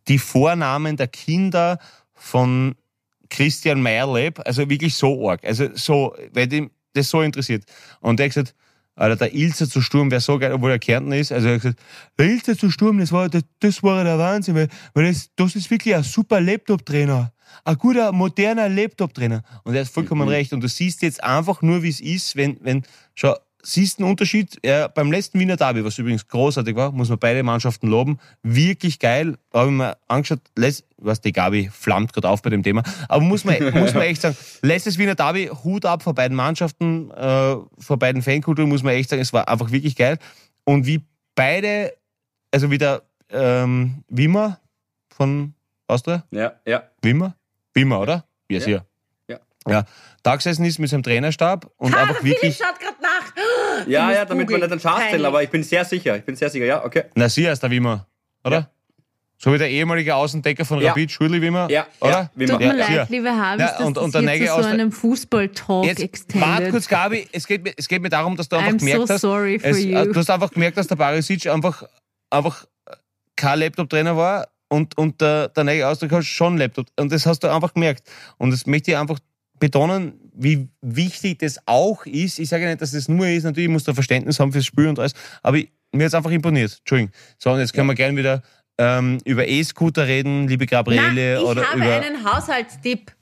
die 0.09 0.18
Vornamen 0.18 0.96
der 0.96 1.09
Kinder 1.09 1.78
von 2.14 2.74
Christian 3.28 3.83
Meyerleb, 3.83 4.40
also 4.44 4.68
wirklich 4.68 4.94
so 4.94 5.28
arg. 5.28 5.44
Also 5.44 5.68
so, 5.74 6.14
weil 6.33 6.48
dem, 6.48 6.70
das 6.94 7.11
so 7.11 7.22
interessiert. 7.22 7.64
Und 8.00 8.18
der 8.18 8.26
hat 8.26 8.35
gesagt, 8.35 8.55
Alter, 8.94 9.16
der 9.16 9.35
Ilzer 9.35 9.68
zu 9.68 9.81
Sturm 9.81 10.11
wäre 10.11 10.20
so 10.20 10.38
geil, 10.38 10.52
obwohl 10.52 10.70
er 10.70 10.78
Kärntner 10.78 11.16
ist. 11.16 11.33
Also 11.33 11.48
er 11.48 11.55
hat 11.55 11.62
gesagt, 11.62 11.81
der 12.18 12.26
Ilzer 12.26 12.59
zu 12.59 12.70
Sturm, 12.70 12.99
das 12.99 13.11
war, 13.11 13.28
das, 13.28 13.43
das 13.61 13.82
war 13.82 14.05
der 14.05 14.18
Wahnsinn, 14.18 14.55
weil, 14.55 14.68
weil 14.93 15.09
das, 15.09 15.30
das 15.34 15.57
ist 15.57 15.70
wirklich 15.70 15.95
ein 15.95 16.03
super 16.03 16.40
Laptop-Trainer. 16.40 17.32
Ein 17.64 17.78
guter, 17.78 18.12
moderner 18.12 18.68
Laptop-Trainer. 18.68 19.43
Und 19.64 19.74
er 19.74 19.82
hat 19.82 19.88
vollkommen 19.88 20.22
mhm. 20.22 20.28
recht. 20.28 20.53
Und 20.53 20.61
du 20.61 20.68
siehst 20.68 21.03
jetzt 21.03 21.22
einfach 21.24 21.62
nur, 21.62 21.82
wie 21.82 21.88
es 21.88 22.01
ist, 22.01 22.36
wenn, 22.36 22.59
wenn, 22.61 22.82
schau, 23.14 23.34
siehst 23.62 23.98
einen 23.98 24.10
Unterschied 24.10 24.58
ja, 24.64 24.88
beim 24.88 25.12
letzten 25.12 25.38
Wiener 25.38 25.56
Derby, 25.56 25.84
was 25.84 25.96
übrigens 25.98 26.26
großartig 26.26 26.74
war, 26.74 26.90
muss 26.92 27.08
man 27.08 27.18
beide 27.18 27.42
Mannschaften 27.42 27.86
loben. 27.86 28.18
Wirklich 28.42 28.98
geil. 28.98 29.38
Habe 29.54 29.66
ich 29.66 29.72
mir 29.72 29.96
angeschaut, 30.08 30.40
letzt, 30.56 30.84
was 30.96 31.20
die 31.20 31.32
Gabi 31.32 31.70
flammt 31.72 32.12
gerade 32.12 32.28
auf 32.28 32.42
bei 32.42 32.50
dem 32.50 32.62
Thema. 32.62 32.82
Aber 33.08 33.22
muss 33.22 33.44
man, 33.44 33.56
muss 33.78 33.94
man 33.94 34.02
echt 34.02 34.22
sagen, 34.22 34.36
letztes 34.62 34.98
Wiener 34.98 35.14
Derby, 35.14 35.50
Hut 35.64 35.86
ab 35.86 36.02
vor 36.02 36.14
beiden 36.14 36.36
Mannschaften, 36.36 37.10
äh, 37.12 37.56
vor 37.78 37.98
beiden 37.98 38.22
Fankulturen, 38.22 38.68
muss 38.68 38.82
man 38.82 38.94
echt 38.94 39.10
sagen, 39.10 39.22
es 39.22 39.32
war 39.32 39.48
einfach 39.48 39.70
wirklich 39.70 39.96
geil. 39.96 40.18
Und 40.64 40.86
wie 40.86 41.02
beide, 41.34 41.92
also 42.50 42.70
wieder 42.70 43.02
ähm, 43.30 44.02
Wimmer 44.08 44.58
von 45.14 45.54
Austria? 45.86 46.24
Ja, 46.30 46.54
ja. 46.66 46.84
Wimmer? 47.02 47.36
Wimmer, 47.74 48.00
oder? 48.00 48.24
Ja, 48.50 48.58
Ja. 48.58 48.60
sicher. 48.60 48.86
Ja. 49.28 49.38
Ja, 49.68 49.84
da 50.22 50.36
gesessen 50.36 50.64
ist 50.64 50.78
mit 50.78 50.90
seinem 50.90 51.04
Trainerstab 51.04 51.70
und 51.76 51.94
der 51.94 52.02
einfach 52.02 52.16
Philipp 52.16 52.42
wirklich. 52.42 52.56
schaut 52.56 52.80
nach. 52.82 52.91
Ja, 53.87 54.11
ja, 54.12 54.24
damit 54.24 54.49
wir 54.49 54.57
googeln. 54.57 54.61
nicht 54.62 54.70
den 54.72 54.80
Schatz 54.80 54.97
zählen, 54.99 55.11
Peinlich. 55.11 55.26
aber 55.26 55.43
ich 55.43 55.51
bin 55.51 55.62
sehr 55.62 55.85
sicher. 55.85 56.16
Ich 56.16 56.24
bin 56.24 56.37
sehr 56.37 56.51
sicher, 56.51 56.64
ja, 56.66 56.85
okay. 56.85 57.05
Na, 57.14 57.28
sie 57.28 57.49
heißt 57.49 57.62
der 57.62 57.70
Wimmer, 57.70 58.07
oder? 58.45 58.57
Ja. 58.57 58.68
So 59.39 59.53
wie 59.53 59.59
der 59.59 59.70
ehemalige 59.70 60.14
Außendecker 60.14 60.64
von 60.64 60.80
Ja. 60.80 60.91
Rapid, 60.91 61.11
Schurli 61.11 61.43
Wimmer, 61.43 61.68
Ja, 61.68 61.87
oder? 62.01 62.30
ja. 62.37 62.47
Tut 62.47 62.59
mir 62.61 62.66
Ja, 62.66 62.72
leid, 62.72 62.87
sicher. 62.87 63.07
liebe 63.11 63.30
Habis, 63.30 63.61
Ja, 63.66 63.72
dass 63.78 63.80
und- 63.87 63.97
das 63.97 64.05
und 64.14 64.24
Nägel 64.24 64.47
zu 64.47 64.55
aus 64.55 64.62
so 64.64 64.68
einem 64.70 64.93
Fußball-Talk 64.93 65.85
Jetzt, 65.85 65.99
warte 65.99 66.05
extended. 66.05 66.70
kurz, 66.70 66.87
Gabi, 66.89 67.28
es 67.33 67.47
geht, 67.49 67.64
mir, 67.64 67.72
es 67.76 67.89
geht 67.89 68.03
mir 68.03 68.09
darum, 68.09 68.37
dass 68.37 68.49
du 68.49 68.55
einfach 68.57 68.70
I'm 68.72 68.78
gemerkt 68.78 69.09
so 69.09 69.14
hast, 69.14 69.20
sorry 69.22 69.59
for 69.59 69.70
es, 69.70 69.83
you. 69.83 69.97
äh, 69.99 70.07
du 70.07 70.14
hast 70.14 70.30
einfach 70.30 70.51
gemerkt, 70.53 70.76
dass 70.76 70.87
der 70.87 70.95
Barisic 70.97 71.49
einfach, 71.49 71.83
einfach 72.30 72.66
kein 73.35 73.59
Laptop-Trainer 73.59 74.16
war 74.16 74.47
und, 74.68 74.97
und 74.97 75.20
der, 75.20 75.49
der 75.49 75.64
neue 75.64 75.89
Austria 75.89 76.22
schon 76.22 76.57
Laptop. 76.57 76.87
Und 77.01 77.11
das 77.11 77.26
hast 77.26 77.41
du 77.43 77.53
einfach 77.53 77.74
gemerkt. 77.74 78.09
Und 78.39 78.53
das 78.53 78.66
möchte 78.66 78.93
ich 78.93 78.97
einfach 78.97 79.18
betonen, 79.62 80.18
wie 80.34 80.68
wichtig 80.80 81.38
das 81.38 81.58
auch 81.66 82.04
ist. 82.04 82.38
Ich 82.38 82.48
sage 82.48 82.66
nicht, 82.66 82.80
dass 82.82 82.90
das 82.92 83.08
nur 83.08 83.26
ist, 83.28 83.44
natürlich 83.44 83.70
muss 83.70 83.84
da 83.84 83.94
Verständnis 83.94 84.38
haben 84.40 84.52
fürs 84.52 84.66
Spiel 84.66 84.88
und 84.88 84.98
alles, 84.98 85.12
aber 85.42 85.58
ich, 85.58 85.70
mir 85.92 86.04
hat 86.04 86.08
es 86.08 86.14
einfach 86.14 86.30
imponiert. 86.30 86.76
Entschuldigung. 86.80 87.12
So, 87.38 87.50
und 87.52 87.60
jetzt 87.60 87.72
können 87.72 87.86
wir 87.88 87.94
gerne 87.94 88.16
wieder 88.16 88.42
ähm, 88.78 89.18
über 89.24 89.46
E-Scooter 89.46 90.06
reden, 90.06 90.48
liebe 90.48 90.66
Gabriele. 90.66 91.34
Na, 91.34 91.40
ich 91.40 91.46
oder 91.46 91.64
habe 91.66 91.76
über. 91.78 92.00
einen 92.00 92.24
Haushaltstipp. 92.24 93.12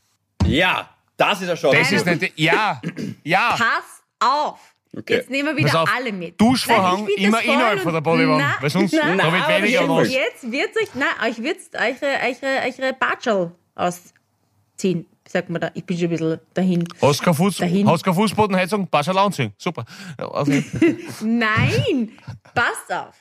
Ja, 0.46 0.88
das 1.16 1.42
ist 1.42 1.48
er 1.48 1.56
schon. 1.56 1.72
das 1.76 1.92
ist 1.92 2.06
nicht. 2.06 2.32
Ja, 2.36 2.80
ja. 3.24 3.50
Pass 3.56 4.02
auf. 4.20 4.58
Okay. 4.96 5.14
Jetzt 5.14 5.30
nehmen 5.30 5.54
wir 5.56 5.64
wieder 5.64 5.82
auf, 5.82 5.90
alle 5.94 6.12
mit. 6.12 6.40
Duschvorhang 6.40 7.04
Nein, 7.04 7.24
immer 7.26 7.42
innerhalb 7.42 7.76
und- 7.76 7.82
von 7.82 7.92
der 7.92 8.00
Bodywanne, 8.00 8.42
Na, 8.42 8.56
weil 8.62 8.70
sonst 8.70 8.92
na, 8.92 9.14
da 9.14 9.32
wird 9.32 9.44
aber 9.44 9.56
weniger 9.62 9.80
jetzt- 9.80 9.86
los. 9.88 10.08
Jetzt 10.12 10.50
wird's 10.52 10.76
euch, 10.82 10.94
nein, 10.94 11.30
euch 11.30 11.38
wird's 11.42 11.70
eure, 11.74 12.12
eure, 12.24 12.82
eure 12.82 12.92
Batschel 12.94 13.52
ausziehen. 13.76 14.19
Wie 14.82 15.06
sagt 15.28 15.50
man 15.50 15.60
da? 15.60 15.70
Ich 15.74 15.84
bin 15.84 15.96
schon 15.96 16.06
ein 16.06 16.10
bisschen 16.10 16.40
dahin. 16.54 16.84
Hast 17.00 17.22
keinen 17.22 17.34
Fuß, 17.34 17.58
Dahin. 17.58 17.86
keine 17.86 18.14
Fußbodenheizung, 18.14 18.86
passt 18.88 19.06
schon 19.08 19.18
anziehen. 19.18 19.52
Super. 19.58 19.84
Ja, 20.18 20.26
auf 20.26 20.48
jeden 20.48 20.64
Fall. 20.64 20.96
Nein, 21.28 22.12
passt 22.54 22.92
auf. 22.92 23.14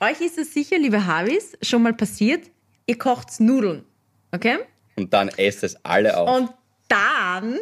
Euch 0.00 0.20
ist 0.20 0.38
es 0.38 0.52
sicher, 0.52 0.78
liebe 0.78 1.04
Havis, 1.06 1.56
schon 1.62 1.82
mal 1.82 1.94
passiert, 1.94 2.50
ihr 2.86 2.98
kocht 2.98 3.40
Nudeln. 3.40 3.84
Okay? 4.32 4.58
Und 4.96 5.12
dann 5.12 5.28
esst 5.28 5.64
es 5.64 5.76
alle 5.84 6.16
auf. 6.16 6.28
Und 6.36 6.50
dann 6.88 7.58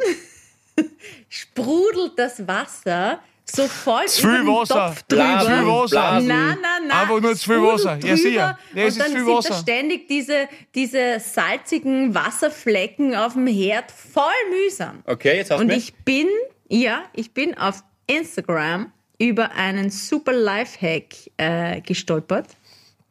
sprudelt 1.28 2.12
das 2.16 2.46
Wasser 2.46 3.20
so 3.54 3.66
voll 3.68 4.06
Zu 4.06 4.22
viel 4.22 4.46
Wasser. 4.46 4.74
Topf 4.88 5.02
drüber. 5.04 5.22
Blasen, 5.24 5.46
Zu 5.46 5.58
viel 5.58 5.66
Wasser. 5.68 5.88
blasen. 6.00 6.28
Nein, 6.28 6.58
nein, 6.62 6.88
nein. 6.88 6.98
Einfach 6.98 7.20
nur 7.20 7.36
zu 7.36 7.44
viel 7.50 7.62
Wasser. 7.62 7.98
Ja, 8.02 8.16
sicher. 8.16 8.30
Ja, 8.30 8.58
es 8.74 8.74
und 8.74 8.88
ist 8.88 9.00
dann 9.00 9.06
zu 9.06 9.12
viel 9.12 9.24
sind 9.24 9.34
Wasser. 9.34 9.48
da 9.50 9.56
ständig 9.60 10.08
diese, 10.08 10.48
diese 10.74 11.20
salzigen 11.20 12.14
Wasserflecken 12.14 13.14
auf 13.14 13.34
dem 13.34 13.46
Herd. 13.46 13.90
Voll 13.90 14.24
mühsam. 14.50 15.02
Okay, 15.06 15.36
jetzt 15.36 15.50
hast 15.50 15.58
du 15.58 15.64
Und 15.64 15.70
ich 15.72 15.94
bin, 15.96 16.28
ja, 16.68 17.04
ich 17.12 17.32
bin 17.34 17.56
auf 17.56 17.82
Instagram 18.06 18.92
über 19.18 19.52
einen 19.52 19.90
super 19.90 20.32
Lifehack 20.32 21.14
äh, 21.36 21.80
gestolpert. 21.82 22.48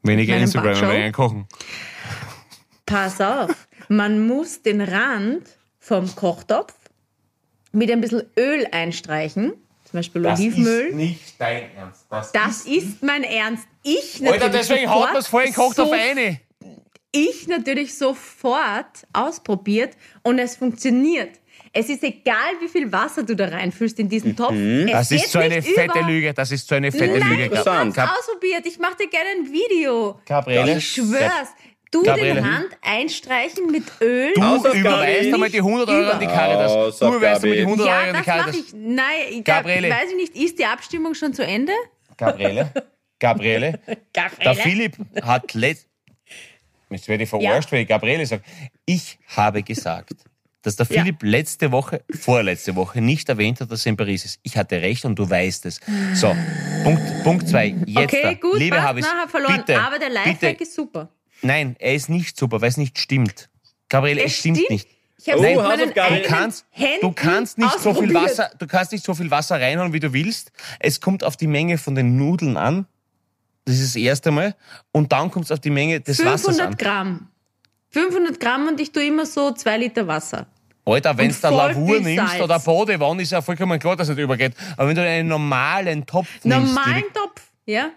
Weniger 0.04 0.36
Instagram, 0.38 0.74
Backshow. 0.74 0.90
weniger 0.90 1.12
kochen. 1.12 1.48
Pass 2.86 3.22
auf, 3.22 3.68
man 3.88 4.26
muss 4.28 4.62
den 4.64 4.82
Rand 4.82 5.44
vom 5.80 6.14
Kochtopf 6.16 6.74
mit 7.72 7.90
ein 7.90 8.02
bisschen 8.02 8.24
Öl 8.38 8.68
einstreichen, 8.72 9.54
zum 9.92 10.00
Beispiel 10.00 10.26
Olivenöl. 10.26 10.94
nicht 10.94 11.36
dein 11.40 11.76
Ernst. 11.76 12.06
Das, 12.10 12.32
Das 12.32 12.66
ist 12.66 13.04
mein 13.04 13.24
Ernst. 13.24 13.68
Ich 13.84 14.20
natürlich 14.22 14.42
Alter, 14.44 14.58
deswegen 14.58 14.90
haut 14.90 15.08
man 15.08 15.18
es 15.18 15.28
vorher 15.28 15.50
in 15.50 15.54
Kochtopf 15.56 15.88
so, 15.90 15.94
rein. 15.94 16.40
Ich 17.14 17.48
natürlich 17.48 17.98
sofort 17.98 19.06
ausprobiert 19.12 19.98
und 20.24 20.40
es 20.40 20.56
funktioniert. 20.56 21.40
Es 21.74 21.90
ist 21.90 22.04
egal, 22.04 22.52
wie 22.62 22.68
viel 22.68 22.92
Wasser 22.92 23.24
du 23.24 23.36
da 23.36 23.48
reinfüllst 23.48 23.98
in 24.00 24.10
diesen 24.10 24.36
Topf. 24.36 24.52
Es 24.52 24.58
Mhm. 24.58 24.88
Das 24.88 25.10
geht 25.10 25.24
ist 25.24 25.32
so 25.32 25.40
eine 25.40 25.56
nicht 25.58 25.70
fette 25.70 26.00
über. 26.00 26.08
Lüge. 26.08 26.34
Das 26.34 26.52
ist 26.52 26.68
so 26.68 26.76
eine 26.76 26.92
fette 26.92 27.20
Nein, 27.20 27.30
Lüge. 27.30 27.46
ich 27.54 27.66
hab's 27.68 28.20
ausprobiert. 28.20 28.66
Ich 28.66 28.78
mache 28.80 28.96
dir 28.98 29.08
gerne 29.10 29.30
ein 29.40 29.52
Video. 29.52 30.20
Gabriele. 30.26 30.78
Ich 30.78 30.90
schwör's. 30.90 31.50
Du 31.92 32.04
Gabriele. 32.04 32.36
den 32.36 32.44
Rand 32.46 32.68
einstreichen 32.82 33.70
mit 33.70 33.84
Öl. 34.00 34.32
Du 34.34 34.42
überweist 34.74 35.34
einmal 35.34 35.50
die 35.50 35.58
100 35.58 35.90
Euro 35.90 36.10
an 36.12 36.20
die 36.22 36.26
Caritas. 36.26 36.72
Du 36.72 36.78
Hausaufgabe. 36.80 37.16
überweist 37.18 37.44
einmal 37.44 37.58
die 37.58 37.62
100 37.64 37.88
Euro 37.88 37.90
ja, 37.96 38.00
an 38.02 38.06
die 38.08 38.12
das 38.14 38.28
mache 38.28 38.38
Caritas. 38.40 38.56
ich. 38.56 38.74
Nein, 38.74 39.06
ich, 39.32 39.44
Gabriele. 39.44 39.90
weiß 39.90 40.10
ich 40.12 40.16
nicht, 40.16 40.36
ist 40.36 40.60
die 40.60 40.66
Abstimmung 40.66 41.14
schon 41.16 41.34
zu 41.34 41.46
Ende? 41.46 41.74
Gabriele. 42.18 42.72
Gabriele. 43.20 43.80
Der 43.88 43.98
Gabriele. 44.14 44.56
Philipp 44.56 44.96
hat 45.22 45.54
letzt. 45.54 45.88
Jetzt 46.90 47.08
werde 47.08 47.24
ich 47.24 47.30
verarscht, 47.30 47.72
wenn 47.72 47.82
ich 47.82 47.88
Gabriele 47.88 48.26
sage. 48.26 48.42
Ich 48.86 49.18
habe 49.36 49.62
gesagt, 49.64 50.14
dass 50.62 50.76
der 50.76 50.86
Ja. 50.90 51.02
Philipp 51.02 51.24
letzte 51.24 51.72
Woche, 51.72 52.04
vorletzte 52.20 52.76
Woche 52.76 53.00
nicht 53.02 53.28
erwähnt 53.30 53.62
hat, 53.62 53.72
dass 53.72 53.86
er 53.86 53.92
in 53.92 53.98
Paris 53.98 54.26
ist. 54.26 54.40
Ich 54.44 54.58
hatte 54.58 54.82
recht 54.82 55.06
und 55.06 55.16
du 55.18 55.30
weißt 55.30 55.66
es. 55.68 55.80
So, 56.14 56.36
Punkt, 56.84 57.02
Punkt 57.24 57.48
zwei. 57.50 57.76
Jetzt, 57.86 58.14
Okay, 58.14 58.36
gut, 58.36 58.60
liebe 58.60 58.82
Habis, 58.82 59.06
nachher 59.06 59.28
verloren. 59.30 59.58
bitte, 59.66 59.80
aber 59.82 60.00
der 60.00 60.10
Lifehack 60.10 60.40
bitte, 60.40 60.64
ist 60.64 60.74
super. 60.76 61.10
Nein, 61.42 61.76
er 61.80 61.96
ist 61.96 62.10
nicht 62.10 62.38
super, 62.38 62.62
weil 62.62 62.70
es 62.70 62.78
nicht 62.78 63.00
stimmt. 63.00 63.50
Gabriele, 63.90 64.24
es, 64.24 64.38
stimmt, 64.38 64.70
nicht. 64.70 64.88
Ich 65.24 65.32
habe 65.32 65.42
Oh, 65.42 65.64
Hausaufgabe. 65.64 66.16
Du 66.18 66.22
kannst, 66.24 66.66
du 67.02 67.12
kannst 67.12 67.58
nicht 67.58 67.80
so 67.80 67.94
viel. 67.94 68.14
Wasser, 68.14 68.52
du 68.58 68.66
kannst 68.68 68.92
nicht 68.92 69.04
so 69.04 69.14
viel 69.14 69.30
Wasser 69.30 69.60
reinhauen, 69.60 69.94
wie 69.94 70.00
du 70.00 70.14
willst. 70.14 70.52
Es 70.80 71.00
kommt 71.00 71.24
auf 71.24 71.38
die 71.38 71.48
Menge 71.48 71.78
von 71.78 71.94
den 71.96 72.16
Nudeln 72.18 72.58
an. 72.58 72.86
Das 73.66 73.76
ist 73.76 73.96
das 73.96 74.02
erste 74.02 74.32
Mal. 74.32 74.56
Und 74.92 75.12
dann 75.12 75.30
kommt 75.30 75.46
es 75.46 75.52
auf 75.52 75.60
die 75.60 75.70
Menge 75.70 76.02
des 76.02 76.24
Wassers 76.26 76.58
500 76.58 76.68
an. 76.68 76.78
Gramm. 76.78 77.28
500 77.90 78.40
Gramm 78.40 78.68
und 78.68 78.80
ich 78.80 78.92
tue 78.92 79.06
immer 79.06 79.26
so 79.26 79.52
zwei 79.52 79.78
Liter 79.78 80.08
Wasser. 80.08 80.48
Alter, 80.86 81.16
wenn 81.18 81.28
du 81.28 81.34
voll 81.36 81.52
Lavur 81.52 82.00
nimmst 82.00 82.32
Salz. 82.32 82.42
oder 82.42 82.60
Badewanne, 82.60 83.22
ist 83.22 83.32
ja 83.32 83.42
vollkommen 83.42 83.78
klar, 83.80 83.96
dass 83.96 84.10
es 84.10 84.16
nicht 84.16 84.24
übergeht. 84.24 84.54
Aber 84.78 84.88
wenn 84.88 84.96
du 84.96 85.04
einen 85.04 85.28
normalen 85.28 86.06
Topf 86.06 86.28
nimmst, 86.44 86.74
Normalen 86.74 87.04
Topf, 87.14 87.42
ja? 87.66 87.92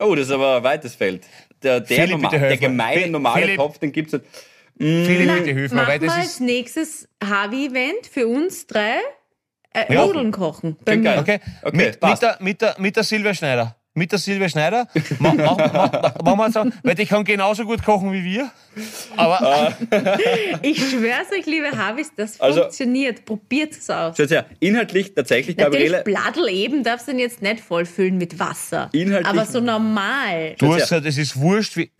Oh, 0.00 0.14
das 0.16 0.26
ist 0.26 0.32
aber 0.32 0.56
ein 0.56 0.64
weites 0.64 0.96
Feld. 0.96 1.24
Der, 1.64 1.80
der, 1.80 1.96
Philipp, 1.96 2.20
norma- 2.20 2.30
der 2.30 2.56
gemeine 2.58 3.06
normale 3.08 3.42
Philipp. 3.42 3.56
Topf, 3.56 3.78
den 3.78 3.90
gibt's 3.92 4.12
nicht. 4.12 4.24
Philipp, 4.76 5.32
bitte 5.38 5.52
hilf 5.52 5.72
mir, 5.72 5.86
weil 5.86 5.98
das 5.98 6.12
als 6.12 6.40
nächstes 6.40 7.08
Harvey-Event 7.24 8.06
für 8.10 8.26
uns 8.26 8.66
drei. 8.66 8.96
Äh, 9.72 9.92
Ja. 9.92 10.06
Nudeln 10.06 10.30
kochen. 10.30 10.76
Bei 10.84 10.96
mir. 10.96 11.18
Okay, 11.18 11.40
Okay, 11.62 11.76
mit, 11.76 12.02
mit, 12.02 12.22
der, 12.22 12.36
mit, 12.40 12.60
der, 12.60 12.74
mit 12.78 12.96
der 12.96 13.02
Silvia 13.02 13.34
Schneider. 13.34 13.76
Mit 13.96 14.10
der 14.10 14.18
Silvia 14.18 14.48
Schneider. 14.48 14.88
Mach, 15.20 15.34
mach, 15.34 15.56
mach, 15.56 16.22
machen 16.24 16.38
wir 16.38 16.50
so, 16.50 16.64
weil 16.82 16.96
die 16.96 17.06
kann 17.06 17.22
genauso 17.22 17.64
gut 17.64 17.84
kochen 17.84 18.12
wie 18.12 18.24
wir. 18.24 18.50
Aber 19.16 19.72
Ich 20.62 20.78
schwör's 20.90 21.28
euch, 21.32 21.46
liebe 21.46 21.70
Harvis, 21.70 22.10
das 22.16 22.40
Also- 22.40 22.62
funktioniert. 22.62 23.24
Probiert 23.24 23.70
es 23.72 23.88
aus. 23.88 24.16
Schaut 24.16 24.30
her, 24.30 24.46
inhaltlich 24.58 25.14
tatsächlich, 25.14 25.56
Gabriele, 25.56 25.98
Natürlich, 25.98 26.04
Bladel 26.18 26.48
eben 26.48 26.82
darfst 26.82 27.06
du 27.06 27.12
ihn 27.12 27.20
jetzt 27.20 27.40
nicht 27.40 27.60
vollfüllen 27.60 28.18
mit 28.18 28.36
Wasser. 28.40 28.90
Inhaltlich- 28.92 29.26
Aber 29.28 29.44
so 29.46 29.60
normal. 29.60 30.56
du 30.58 30.72
hast 30.74 30.80
gesagt, 30.82 31.06
es 31.06 31.16
ist 31.16 31.36
wurscht, 31.36 31.76
wie... 31.76 31.88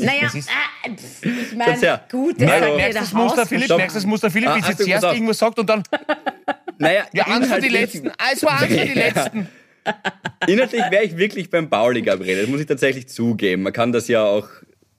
Naja, 0.00 0.22
das 0.22 0.34
ist- 0.34 0.48
äh, 0.48 0.90
ich 0.90 1.56
meine, 1.56 2.00
gut, 2.10 2.40
das 2.40 2.50
ja 2.50 2.60
Merkst 2.60 2.94
der 2.94 3.02
das 3.02 3.12
Muster, 3.12 3.42
Haus. 3.42 3.48
Philipp? 3.48 3.68
Merkst 3.68 3.96
das 3.96 4.06
Muster, 4.06 4.30
Philipp, 4.32 4.48
Ah, 4.50 4.56
wie 4.56 4.62
sie 4.62 4.76
zuerst 4.76 5.04
irgendwas 5.04 5.38
sagt 5.38 5.60
und 5.60 5.70
dann... 5.70 5.84
naja, 6.78 7.04
Ja, 7.12 7.24
Angst 7.28 7.52
für 7.54 7.60
die 7.60 7.68
Letzten. 7.68 8.10
Es 8.32 8.42
war 8.42 8.60
Angst 8.60 8.66
für 8.76 8.84
die 8.84 8.94
Letzten. 8.94 9.48
Inhaltlich 10.46 10.82
wäre 10.90 11.04
ich 11.04 11.16
wirklich 11.16 11.50
beim 11.50 11.68
Pauli, 11.70 12.02
Gabriele. 12.02 12.42
Das 12.42 12.50
muss 12.50 12.60
ich 12.60 12.66
tatsächlich 12.66 13.08
zugeben. 13.08 13.62
Man 13.62 13.72
kann 13.72 13.92
das 13.92 14.08
ja 14.08 14.24
auch 14.24 14.48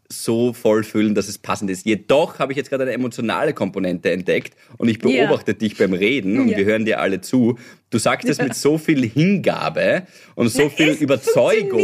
so 0.07 0.53
voll 0.53 0.83
füllen, 0.83 1.15
dass 1.15 1.27
es 1.27 1.39
passend 1.39 1.71
ist. 1.71 1.83
Jedoch 1.85 2.37
habe 2.37 2.53
ich 2.53 2.57
jetzt 2.57 2.69
gerade 2.69 2.83
eine 2.83 2.91
emotionale 2.93 3.53
Komponente 3.53 4.11
entdeckt 4.11 4.55
und 4.77 4.87
ich 4.87 4.97
Ja. 5.03 5.25
beobachte 5.25 5.55
dich 5.55 5.77
beim 5.77 5.93
Reden 5.93 6.39
und 6.39 6.49
Ja. 6.49 6.57
wir 6.57 6.65
hören 6.65 6.85
dir 6.85 6.99
alle 7.01 7.21
zu. 7.21 7.57
Du 7.89 7.97
sagst 7.97 8.29
es 8.29 8.37
mit 8.37 8.53
so 8.53 8.77
viel 8.77 9.03
Hingabe 9.09 10.03
und 10.35 10.49
so 10.49 10.63
Na, 10.63 10.69
viel 10.69 10.89
Überzeugung, 10.89 11.81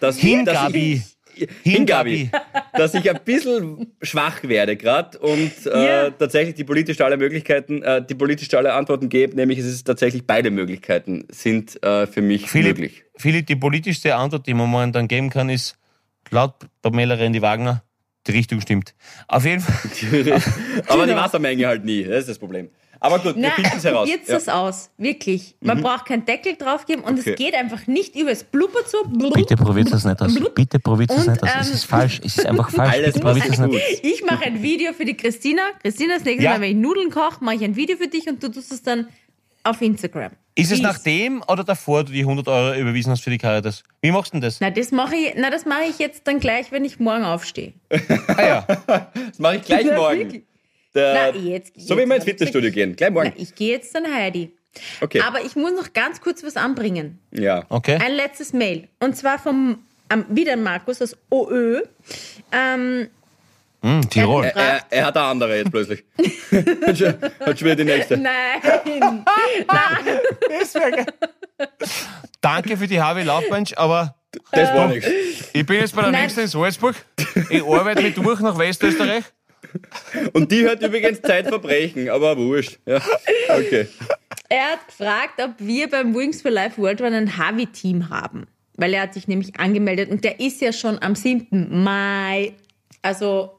dass, 0.00 0.18
dass 0.18 0.74
ich, 0.74 1.00
Hingabi, 1.62 2.30
dass 2.74 2.94
ich 2.94 3.08
ein 3.10 3.20
bisschen 3.24 3.92
schwach 4.02 4.42
werde 4.42 4.76
gerade 4.76 5.18
und 5.18 5.52
äh, 5.66 5.84
Ja. 6.04 6.10
tatsächlich 6.10 6.54
die 6.54 6.64
politisch 6.64 7.00
alle 7.00 7.16
Möglichkeiten, 7.16 7.82
äh, 7.82 8.04
die 8.04 8.14
politisch 8.14 8.52
alle 8.54 8.72
Antworten 8.74 9.08
gebe, 9.08 9.34
nämlich 9.36 9.58
es 9.58 9.66
ist 9.66 9.84
tatsächlich 9.84 10.26
beide 10.26 10.50
Möglichkeiten 10.50 11.24
sind 11.30 11.82
äh, 11.82 12.06
für 12.06 12.22
mich 12.22 12.48
Philipp, 12.50 12.78
möglich. 12.78 13.04
Philipp, 13.16 13.46
die 13.46 13.56
politischste 13.56 14.14
Antwort, 14.16 14.46
die 14.46 14.54
man 14.54 14.68
momentan 14.68 15.08
geben 15.08 15.30
kann, 15.30 15.48
ist 15.50 15.76
laut 16.30 16.54
Pamela 16.82 17.14
Rendi-Wagner, 17.14 17.82
die 18.26 18.32
Richtung 18.32 18.60
stimmt. 18.60 18.94
Auf 19.28 19.44
jeden 19.44 19.60
Fall. 19.60 20.40
Aber 20.88 21.06
die 21.06 21.14
Wassermenge 21.14 21.66
halt 21.66 21.84
nie, 21.84 22.04
das 22.04 22.20
ist 22.20 22.28
das 22.30 22.38
Problem. 22.38 22.70
Aber 23.04 23.18
gut, 23.18 23.36
wir 23.36 23.42
Na, 23.42 23.50
finden 23.50 23.70
es 23.76 23.84
heraus. 23.84 24.08
probiert 24.08 24.28
Ja. 24.28 24.36
es 24.36 24.48
aus. 24.48 24.90
Wirklich. 24.96 25.54
Man 25.60 25.82
braucht 25.82 26.06
keinen 26.06 26.24
Deckel 26.24 26.56
draufgeben 26.56 27.04
und 27.04 27.18
Okay. 27.20 27.30
es 27.32 27.36
geht 27.36 27.54
einfach 27.54 27.86
nicht 27.86 28.16
über. 28.16 28.30
Es 28.30 28.44
blubbert 28.44 28.88
so. 28.88 28.98
Bitte 29.30 29.56
probiert 29.56 29.92
das 29.92 30.04
nicht 30.04 30.20
aus. 30.20 30.34
Bitte 30.54 30.78
probiert 30.80 31.10
das 31.10 31.26
Und, 31.26 31.32
nicht 31.32 31.42
aus. 31.42 31.50
Es 31.60 31.68
ähm, 31.68 31.74
ist 31.74 31.84
falsch. 31.84 32.20
Es 32.24 32.38
ist 32.38 32.46
einfach 32.46 32.70
falsch. 32.70 32.92
Alles 32.94 33.12
Bitte 33.14 33.20
probiert 33.26 33.56
gut. 33.56 33.70
nicht. 33.72 34.04
Ich 34.04 34.24
mache 34.24 34.44
ein 34.44 34.62
Video 34.62 34.92
für 34.94 35.04
die 35.04 35.16
Christina. 35.16 35.62
Christina, 35.82 36.14
das 36.14 36.24
nächste 36.24 36.44
Ja. 36.44 36.52
Mal, 36.52 36.60
wenn 36.62 36.70
ich 36.70 36.76
Nudeln 36.82 37.10
koche, 37.10 37.44
mache 37.44 37.56
ich 37.56 37.64
ein 37.64 37.76
Video 37.76 37.96
für 37.96 38.08
dich 38.08 38.26
und 38.26 38.42
du 38.42 38.48
tust 38.48 38.72
es 38.72 38.82
dann 38.82 39.08
auf 39.64 39.80
Instagram. 39.82 40.32
Ist 40.56 40.66
es 40.70 40.78
Ist. 40.78 40.82
nachdem 40.82 41.42
oder 41.48 41.64
davor 41.64 42.04
du 42.04 42.12
die 42.12 42.20
100 42.20 42.46
Euro 42.48 42.78
überwiesen 42.78 43.10
hast 43.10 43.22
für 43.24 43.30
die 43.30 43.38
Caritas? 43.38 43.82
Wie 44.02 44.12
machst 44.12 44.32
du 44.32 44.36
denn 44.36 44.42
das? 44.42 44.60
Na, 44.60 44.70
das 44.70 44.92
mache 44.92 45.16
ich, 45.16 45.34
na, 45.36 45.50
das 45.50 45.64
mache 45.66 45.82
ich 45.90 45.98
jetzt 45.98 46.26
dann 46.26 46.38
gleich, 46.40 46.70
wenn 46.72 46.84
ich 46.84 47.00
morgen 47.00 47.24
aufstehe. 47.24 47.72
Ah 48.28 48.42
ja. 48.42 48.60
Das 48.86 49.38
mache 49.38 49.56
ich 49.56 49.62
gleich 49.62 49.84
morgen. 49.86 50.42
Der, 50.94 51.32
Na, 51.32 51.38
jetzt- 51.38 51.72
so 51.76 51.96
wie 51.96 52.00
jetzt 52.00 52.08
wir 52.08 52.16
ins 52.16 52.24
Fitnessstudio 52.24 52.70
gehen. 52.70 52.94
Gleich 52.96 53.10
Na, 53.10 53.22
morgen. 53.24 53.32
ich 53.36 53.54
gehe 53.54 53.72
jetzt 53.72 53.94
dann 53.94 54.12
Heidi. 54.12 54.52
Okay. 55.00 55.20
Aber 55.20 55.40
ich 55.44 55.54
muss 55.56 55.72
noch 55.72 55.92
ganz 55.92 56.20
kurz 56.20 56.42
was 56.42 56.56
anbringen. 56.56 57.18
ja. 57.30 57.64
Okay. 57.68 57.98
Ein 58.02 58.12
letztes 58.14 58.52
Mail. 58.52 58.88
Und 59.00 59.16
zwar 59.16 59.38
vom 59.38 59.84
ähm, 60.12 60.24
wieder 60.28 60.52
ein 60.52 60.62
Markus 60.62 61.00
aus 61.02 61.16
OÖ. 61.30 61.82
Ähm, 62.52 63.08
Hm, 63.82 64.08
Tirol. 64.08 64.46
Er, 64.46 64.56
er, 64.56 64.80
er 64.88 65.06
hat 65.06 65.16
eine 65.18 65.26
andere 65.26 65.58
jetzt 65.58 65.70
plötzlich. 65.70 66.04
hat, 66.86 66.96
schon, 66.98 67.14
hat 67.20 67.58
schon 67.58 67.66
wieder 67.66 67.76
die 67.76 67.84
nächste. 67.84 68.16
nein, 68.16 68.32
nein. 68.96 70.18
Das 70.48 70.74
wär 70.74 70.90
geil. 70.90 71.06
Danke 72.40 72.76
für 72.78 72.86
die 72.86 73.00
HW 73.00 73.22
Laufbench, 73.24 73.76
aber 73.78 74.14
Das 74.52 74.72
war 74.74 74.88
nichts. 74.88 75.06
ich 75.52 75.66
bin 75.66 75.80
jetzt 75.80 75.94
bei 75.94 76.00
der 76.02 76.12
Nein. 76.12 76.22
nächsten 76.22 76.40
in 76.40 76.48
Salzburg. 76.48 76.96
Ich 77.50 77.62
arbeite 77.62 78.02
mich 78.02 78.14
durch 78.14 78.40
nach 78.40 78.58
Westösterreich. 78.58 79.24
Und 80.32 80.52
die 80.52 80.62
hört 80.62 80.82
übrigens 80.82 81.20
Zeitverbrechen, 81.22 82.08
aber 82.08 82.36
wurscht. 82.36 82.78
Ja. 82.86 83.00
Okay. 83.48 83.88
Er 84.48 84.72
hat 84.72 84.86
gefragt, 84.86 85.40
ob 85.42 85.54
wir 85.58 85.88
beim 85.88 86.14
Wings 86.14 86.42
for 86.42 86.50
Life 86.50 86.80
World 86.80 87.00
Run 87.00 87.12
ein 87.12 87.36
Havi-Team 87.36 88.10
haben. 88.10 88.46
Weil 88.76 88.94
er 88.94 89.02
hat 89.02 89.14
sich 89.14 89.28
nämlich 89.28 89.58
angemeldet 89.58 90.10
und 90.10 90.24
der 90.24 90.40
ist 90.40 90.60
ja 90.60 90.72
schon 90.72 91.00
am 91.00 91.14
7. 91.14 91.82
Mai. 91.82 92.52
Also 93.02 93.52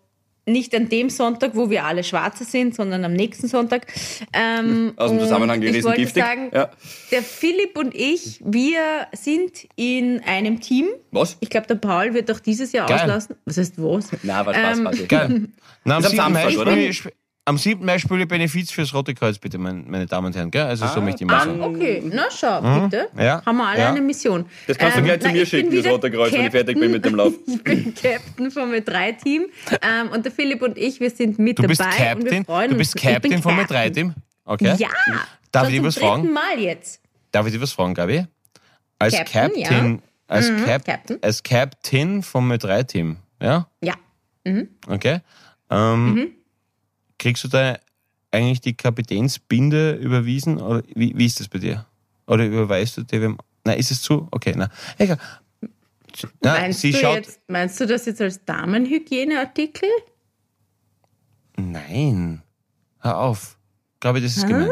nicht 0.47 0.75
an 0.75 0.89
dem 0.89 1.09
Sonntag, 1.09 1.55
wo 1.55 1.69
wir 1.69 1.85
alle 1.85 2.03
Schwarze 2.03 2.43
sind, 2.43 2.75
sondern 2.75 3.03
am 3.03 3.13
nächsten 3.13 3.47
Sonntag. 3.47 3.87
Ähm, 4.33 4.93
Aus 4.95 5.09
dem 5.11 5.19
Zusammenhang 5.19 5.61
Ich 5.61 5.67
gerissen, 5.69 5.87
wollte 5.87 6.01
giftig. 6.01 6.23
sagen, 6.23 6.51
Ja. 6.53 6.69
der 7.11 7.23
Philipp 7.23 7.77
und 7.77 7.95
ich, 7.95 8.41
wir 8.45 9.07
sind 9.13 9.67
in 9.75 10.21
einem 10.25 10.59
Team. 10.61 10.87
Was? 11.11 11.37
Ich 11.39 11.49
glaube, 11.49 11.67
der 11.67 11.75
Paul 11.75 12.13
wird 12.13 12.29
auch 12.31 12.39
dieses 12.39 12.71
Jahr 12.73 12.87
Geil. 12.87 12.99
auslassen. 13.01 13.35
Was 13.45 13.57
heißt 13.57 13.73
was? 13.77 14.09
Na, 14.23 14.45
war 14.45 14.53
Spaß, 14.53 14.77
Ähm. 14.99 15.07
Geil. 15.07 15.47
Na, 15.83 15.95
am, 15.97 16.03
Ist 16.03 16.19
am 16.19 16.33
7. 16.33 16.33
Mai 16.33 16.41
Samstag, 16.43 16.61
oder? 16.61 16.77
ich, 16.77 17.03
am 17.45 17.57
7. 17.59 17.85
Mai 17.85 17.99
spiele 17.99 18.23
ich 18.23 18.27
Benefiz 18.27 18.71
fürs 18.71 18.93
Rote 18.93 19.13
Kreuz, 19.13 19.37
bitte, 19.37 19.57
mein, 19.59 19.85
meine 19.89 20.07
Damen 20.07 20.27
und 20.27 20.35
Herren. 20.35 20.49
Gell? 20.51 20.63
Also 20.63 20.87
so 20.87 20.99
möchte 21.01 21.23
ich 21.23 21.29
mal 21.29 21.37
Ah, 21.37 21.45
sagen. 21.45 21.61
okay. 21.61 22.01
Na, 22.03 22.23
schau, 22.31 22.59
bitte. 22.61 23.07
Ja, 23.17 23.43
Haben 23.45 23.57
wir 23.57 23.67
alle 23.67 23.79
ja. 23.79 23.89
eine 23.89 24.01
Mission. 24.01 24.45
Das 24.67 24.77
kannst 24.77 24.95
du 24.97 24.99
Ähm, 25.01 25.05
gleich 25.05 25.19
zu 25.21 25.27
na, 25.27 25.33
mir 25.33 25.45
schicken, 25.45 25.75
das 25.75 25.85
Rote 25.85 26.09
Kreuz, 26.11 26.33
wenn 26.33 26.45
ich 26.45 26.51
fertig 26.51 26.79
bin 26.79 26.91
mit 26.91 27.05
dem 27.05 27.15
Lauf. 27.15 27.33
Ich 27.47 27.63
bin 27.63 27.93
Captain 27.95 28.51
vom 28.51 28.71
E3-Team 28.71 29.45
ähm, 29.81 30.09
und 30.11 30.25
der 30.25 30.31
Philipp 30.31 30.61
und 30.63 30.77
ich, 30.77 30.99
wir 30.99 31.09
sind 31.11 31.37
mit 31.39 31.59
Du 31.59 31.63
bist 31.67 31.81
dabei. 31.81 31.91
und 31.91 31.99
wir 31.99 32.05
Captain, 32.31 32.45
freuen 32.45 32.71
du 32.71 32.77
bist 32.77 32.95
uns. 32.95 33.03
Ich 33.03 33.21
bin 33.21 33.31
Captain 33.31 33.41
vom 33.41 33.57
Captain. 33.57 33.77
E3-Team. 33.91 34.13
Okay. 34.45 34.75
Ja, 34.77 34.89
Darf 35.51 35.65
schon 35.65 35.73
ich 35.73 35.77
zum 35.79 35.85
was 35.87 35.97
fragen? 35.97 36.21
dritten 36.23 36.33
Mal 36.33 36.59
jetzt. 36.59 36.99
Darf 37.31 37.45
ich 37.47 37.53
dir 37.53 37.61
was 37.61 37.71
fragen, 37.71 37.93
Gabi? 37.93 38.25
Als 38.99 39.13
Captain, 39.15 39.51
Captain, 39.63 40.01
als, 40.27 40.47
Cap, 40.65 40.85
Captain. 40.85 41.17
als 41.21 41.43
Captain 41.43 42.23
vom 42.23 42.51
E3-Team, 42.51 43.17
ja? 43.41 43.67
Ja. 43.81 43.93
Okay. 44.87 45.19
Ähm, 45.69 46.13
Mhm. 46.13 46.27
Kriegst 47.25 47.43
du 47.43 47.47
da 47.47 47.79
eigentlich 48.29 48.61
die 48.61 48.77
Kapitänsbinde 48.77 49.93
überwiesen? 49.93 50.61
Oder 50.61 50.83
wie, 50.93 51.11
wie 51.17 51.25
ist 51.25 51.39
das 51.39 51.47
bei 51.47 51.57
dir? 51.57 51.87
Oder 52.27 52.45
überweist 52.45 52.97
du 52.97 53.01
dir 53.01 53.19
wem? 53.19 53.39
Nein, 53.63 53.79
ist 53.79 53.89
es 53.89 54.03
zu? 54.03 54.27
Okay, 54.29 54.53
na. 54.55 54.69
Egal. 54.99 55.17
Na, 56.43 56.53
meinst, 56.53 56.81
sie 56.81 56.91
du 56.91 56.99
schaut. 56.99 57.15
jetzt, 57.15 57.39
meinst 57.47 57.81
du 57.81 57.87
das 57.87 58.05
jetzt 58.05 58.21
als 58.21 58.45
Damenhygieneartikel? 58.45 59.89
Nein. 61.57 62.43
Hör 62.99 63.17
auf. 63.17 63.57
Ich 63.95 64.01
glaube, 64.01 64.21
das 64.21 64.37
ist 64.37 64.45
gemein. 64.45 64.69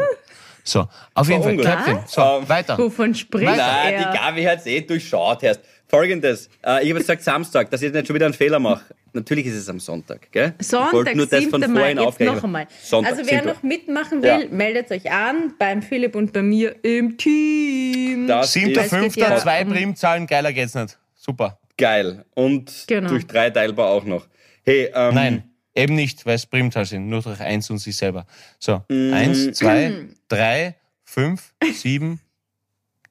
So, 0.62 0.86
auf 1.14 1.28
jeden 1.28 1.42
Fall. 1.42 1.56
Captain. 1.56 1.98
So, 2.06 2.22
Ähm, 2.22 2.48
weiter. 2.48 2.78
Wovon 2.78 3.16
spricht 3.16 3.46
Nein, 3.46 3.94
er? 3.94 4.12
die 4.12 4.16
Gabi 4.16 4.44
hat 4.44 4.60
es 4.60 4.66
eh 4.66 4.80
durchschaut 4.80 5.42
erst. 5.42 5.60
Folgendes, 5.88 6.48
äh, 6.64 6.84
ich 6.84 6.90
habe 6.90 7.00
gesagt 7.00 7.24
Samstag, 7.24 7.68
dass 7.72 7.82
ich 7.82 7.86
jetzt 7.86 7.94
nicht 7.94 8.06
schon 8.06 8.14
wieder 8.14 8.26
einen 8.26 8.34
Fehler 8.34 8.60
mache. 8.60 8.84
Natürlich 9.14 9.46
ist 9.46 9.54
es 9.54 9.68
am 9.68 9.78
Sonntag, 9.78 10.30
gell? 10.32 10.54
ich 10.58 10.66
Sonntag, 10.66 10.92
wollte 10.92 11.14
nur 11.16 11.26
das 11.26 11.44
von 11.44 11.60
7. 11.62 11.72
Mai, 11.72 11.94
vorhin 11.94 11.98
jetzt 11.98 12.20
noch 12.20 12.44
einmal. 12.44 12.66
Sonntag, 12.82 13.12
also 13.12 13.30
wer 13.30 13.38
7. 13.42 13.46
noch 13.46 13.62
mitmachen 13.62 14.22
will, 14.22 14.28
Ja. 14.28 14.48
meldet 14.50 14.90
euch 14.90 15.10
an 15.10 15.54
beim 15.58 15.82
Philipp 15.82 16.16
und 16.16 16.32
bei 16.32 16.42
mir 16.42 16.74
im 16.84 17.16
Team. 17.16 18.26
Das 18.26 18.52
Siebter, 18.52 18.82
ist 18.84 18.90
geht 18.90 18.92
ja 18.92 18.98
fünfter, 18.98 19.36
zwei 19.38 19.62
um- 19.62 19.70
Primzahlen, 19.72 20.26
geiler 20.26 20.52
geht's 20.52 20.74
nicht. 20.74 20.98
Super. 21.14 21.58
geil. 21.76 22.24
Und 22.34 22.84
Genau. 22.86 23.08
durch 23.08 23.26
drei 23.26 23.50
teilbar 23.50 23.88
auch 23.88 24.04
noch. 24.04 24.26
Hey, 24.64 24.90
ähm, 24.94 25.14
Nein, 25.14 25.50
eben 25.74 25.94
nicht, 25.96 26.24
weil 26.26 26.34
es 26.36 26.46
Primzahl 26.46 26.84
sind, 26.84 27.08
nur 27.08 27.20
durch 27.22 27.40
eins 27.40 27.68
und 27.70 27.78
sich 27.78 27.96
selber. 27.96 28.26
So, 28.60 28.82
Mm. 28.88 29.12
eins, 29.12 29.52
zwei, 29.58 30.06
drei, 30.28 30.76
fünf, 31.04 31.52
sieben, 31.72 32.20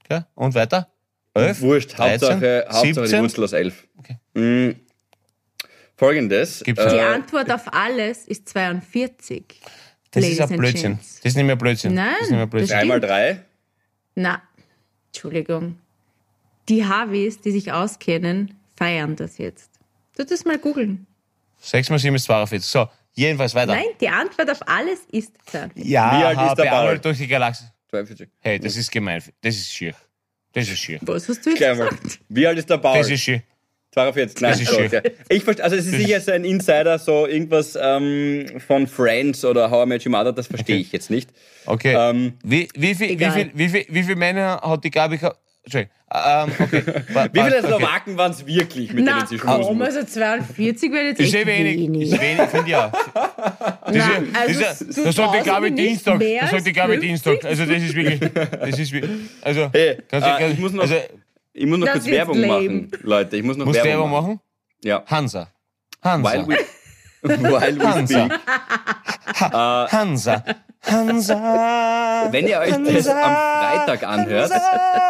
okay. 0.06 0.22
und 0.36 0.54
weiter? 0.56 0.90
Elf, 1.34 1.60
Wurscht, 1.62 1.98
13, 1.98 2.30
Hauptsache, 2.30 2.66
Hauptsache 2.70 2.86
die 2.88 2.94
17. 2.94 3.22
Wurzel 3.24 3.44
aus 3.44 3.54
elf. 3.54 3.88
Okay. 3.98 4.18
Mm, 4.34 4.76
Folgendes. 6.04 6.64
Gibt's 6.64 6.86
Die 6.86 6.98
äh, 6.98 7.02
Antwort 7.02 7.50
auf 7.50 7.74
alles 7.74 8.28
ist 8.28 8.50
42. 8.50 9.46
Das 10.12 10.22
Ladies 10.22 10.40
ist 10.40 10.52
ein 10.52 10.58
Blödsinn. 10.58 11.00
Das 11.00 11.16
ist 11.24 11.36
nicht 11.38 11.46
mehr 11.46 11.56
Blödsinn. 11.56 11.94
Nein, 11.94 12.08
das 12.20 12.22
ist 12.24 12.32
nicht 12.32 12.38
mehr 12.38 12.48
Blödsinn. 12.48 12.90
das 12.90 13.02
drei. 13.02 13.42
Na, 14.16 14.42
Entschuldigung. 15.08 15.78
Die 16.68 16.86
Harvis, 16.86 17.40
die 17.40 17.52
sich 17.52 17.72
auskennen, 17.72 18.54
feiern 18.76 19.16
das 19.16 19.38
jetzt. 19.38 19.72
Du 20.18 20.26
das 20.26 20.44
mal 20.44 20.58
googeln. 20.58 21.08
Sechs 21.62 21.90
mal 21.90 22.00
sieben 22.00 22.16
ist 22.18 22.26
42. 22.26 22.70
So, 22.70 22.90
jedenfalls 23.14 23.56
weiter. 23.56 23.74
Nein, 23.74 23.86
die 24.02 24.10
Antwort 24.10 24.52
auf 24.52 24.68
alles 24.68 25.00
ist 25.10 25.34
42. 25.46 25.90
Ja, 25.90 26.20
Wie 26.20 26.24
alt 26.26 26.50
ist 26.50 26.56
der? 26.58 26.74
Arnold 26.74 27.06
durch 27.06 27.18
die 27.18 27.28
Galaxie. 27.28 27.66
42. 27.92 28.30
Hey, 28.40 28.60
das 28.60 28.76
ist 28.76 28.92
gemein. 28.92 29.24
Das 29.42 29.56
ist 29.56 29.72
schier. 29.72 29.96
Das 30.52 30.68
ist 30.68 30.80
schier. 30.80 31.00
Was 31.04 31.30
hast 31.30 31.46
du 31.46 31.52
jetzt 31.52 31.60
gesagt? 31.60 32.20
Wie 32.28 32.46
alt 32.46 32.58
ist 32.60 32.70
der 32.70 32.78
Paul? 32.78 32.98
Das 32.98 33.10
ist 33.10 33.22
schier. 33.22 33.42
42. 33.94 34.42
Nein, 34.42 34.52
Das 34.52 34.62
ist 34.62 34.70
so, 34.70 34.76
schön. 34.76 34.86
okay. 34.88 35.02
Ich 35.30 35.44
verstehe, 35.44 35.64
also 35.64 35.76
es 35.76 35.86
ist 35.86 35.94
sicher 35.96 36.20
so 36.20 36.32
ein 36.32 36.46
Insider, 36.46 36.98
so 36.98 37.28
irgendwas 37.28 37.78
ähm, 37.80 38.46
von 38.66 38.88
Friends 38.88 39.46
oder 39.46 39.70
How 39.70 39.86
I 39.86 39.90
Met 39.90 40.06
Your 40.06 40.12
Mother, 40.12 40.34
das 40.34 40.48
verstehe 40.48 40.78
ich 40.78 40.92
jetzt 40.92 41.10
nicht. 41.12 41.30
Okay. 41.66 41.96
Ähm, 41.98 42.34
wie, 42.44 42.68
wie, 42.76 42.96
viel, 42.96 43.20
wie, 43.20 43.30
viel, 43.30 43.52
wie, 43.54 43.70
viel, 43.70 43.86
wie 43.90 44.04
viele 44.04 44.16
Männer 44.16 44.60
hat 44.64 44.84
die 44.84 44.92
Gabi 44.92 45.18
gehabt? 45.18 45.38
Entschuldigung. 45.66 45.96
Ähm, 46.14 46.52
okay. 46.60 46.84
Wie 47.32 47.40
viele 47.42 47.58
okay. 47.58 47.68
Slowaken 47.68 48.18
waren 48.18 48.32
es 48.32 48.46
wirklich, 48.46 48.94
mit 48.94 49.06
Na 49.06 49.16
denen 49.20 49.28
sie 49.28 49.40
schmusen 49.40 49.64
komm, 49.64 49.82
also 49.82 50.04
42 50.04 50.92
wäre 50.92 51.06
jetzt 51.06 51.20
Ist 51.22 51.34
echt 51.34 51.48
eh 51.48 51.48
wenig. 51.48 52.12
Ist 52.12 52.22
wenig, 52.22 52.50
finde 52.50 52.68
ich 52.68 52.76
auch. 52.76 52.92
Das 52.92 53.96
Nein, 53.96 54.24
ist, 54.26 54.36
also 54.36 54.60
das, 54.60 54.82
ist, 54.82 55.06
das 55.06 55.16
sagt 55.16 55.36
die 55.36 55.50
Gabi 55.50 55.72
Dienstag. 55.72 56.20
Das 56.20 56.52
sagt 56.52 56.68
die 56.68 56.74
Gabi 56.74 56.94
50. 57.00 57.10
Dienstag. 57.10 57.46
Also 57.46 57.66
das 57.66 57.82
ist 57.82 57.96
wirklich. 57.96 58.20
Das 58.20 58.78
ist 58.80 58.92
wie, 58.92 59.04
also, 59.42 59.70
Hey, 59.74 59.98
kannst 60.10 60.28
äh, 60.28 60.32
kannst- 60.38 60.54
ich 60.54 60.60
muss 60.60 60.74
noch, 60.74 60.84
also, 60.84 60.96
ich 61.54 61.66
muss 61.66 61.78
noch 61.80 61.86
Das 61.88 61.96
kurz 61.96 62.06
Werbung 62.08 62.38
lame. 62.40 62.54
machen, 62.54 62.92
Leute. 63.04 63.38
Ich 63.38 63.44
muss 63.44 63.58
noch 63.58 63.66
Werbung, 63.68 63.84
Werbung 63.84 64.12
machen? 64.12 64.40
Ja. 64.84 65.04
Hansa. 65.08 65.48
Hansa. 66.04 66.32
While 66.34 66.48
we, 66.48 66.58
while 67.44 67.80
we 67.80 67.86
Hansa. 67.88 68.26
speak. 68.26 68.40
Hansa. 69.92 70.44
Hansa. 70.86 72.28
Wenn 72.32 72.48
ihr 72.48 72.60
euch 72.60 72.72
das 72.72 73.08
am 73.08 73.18
Freitag 73.36 74.04
anhört, 74.04 74.52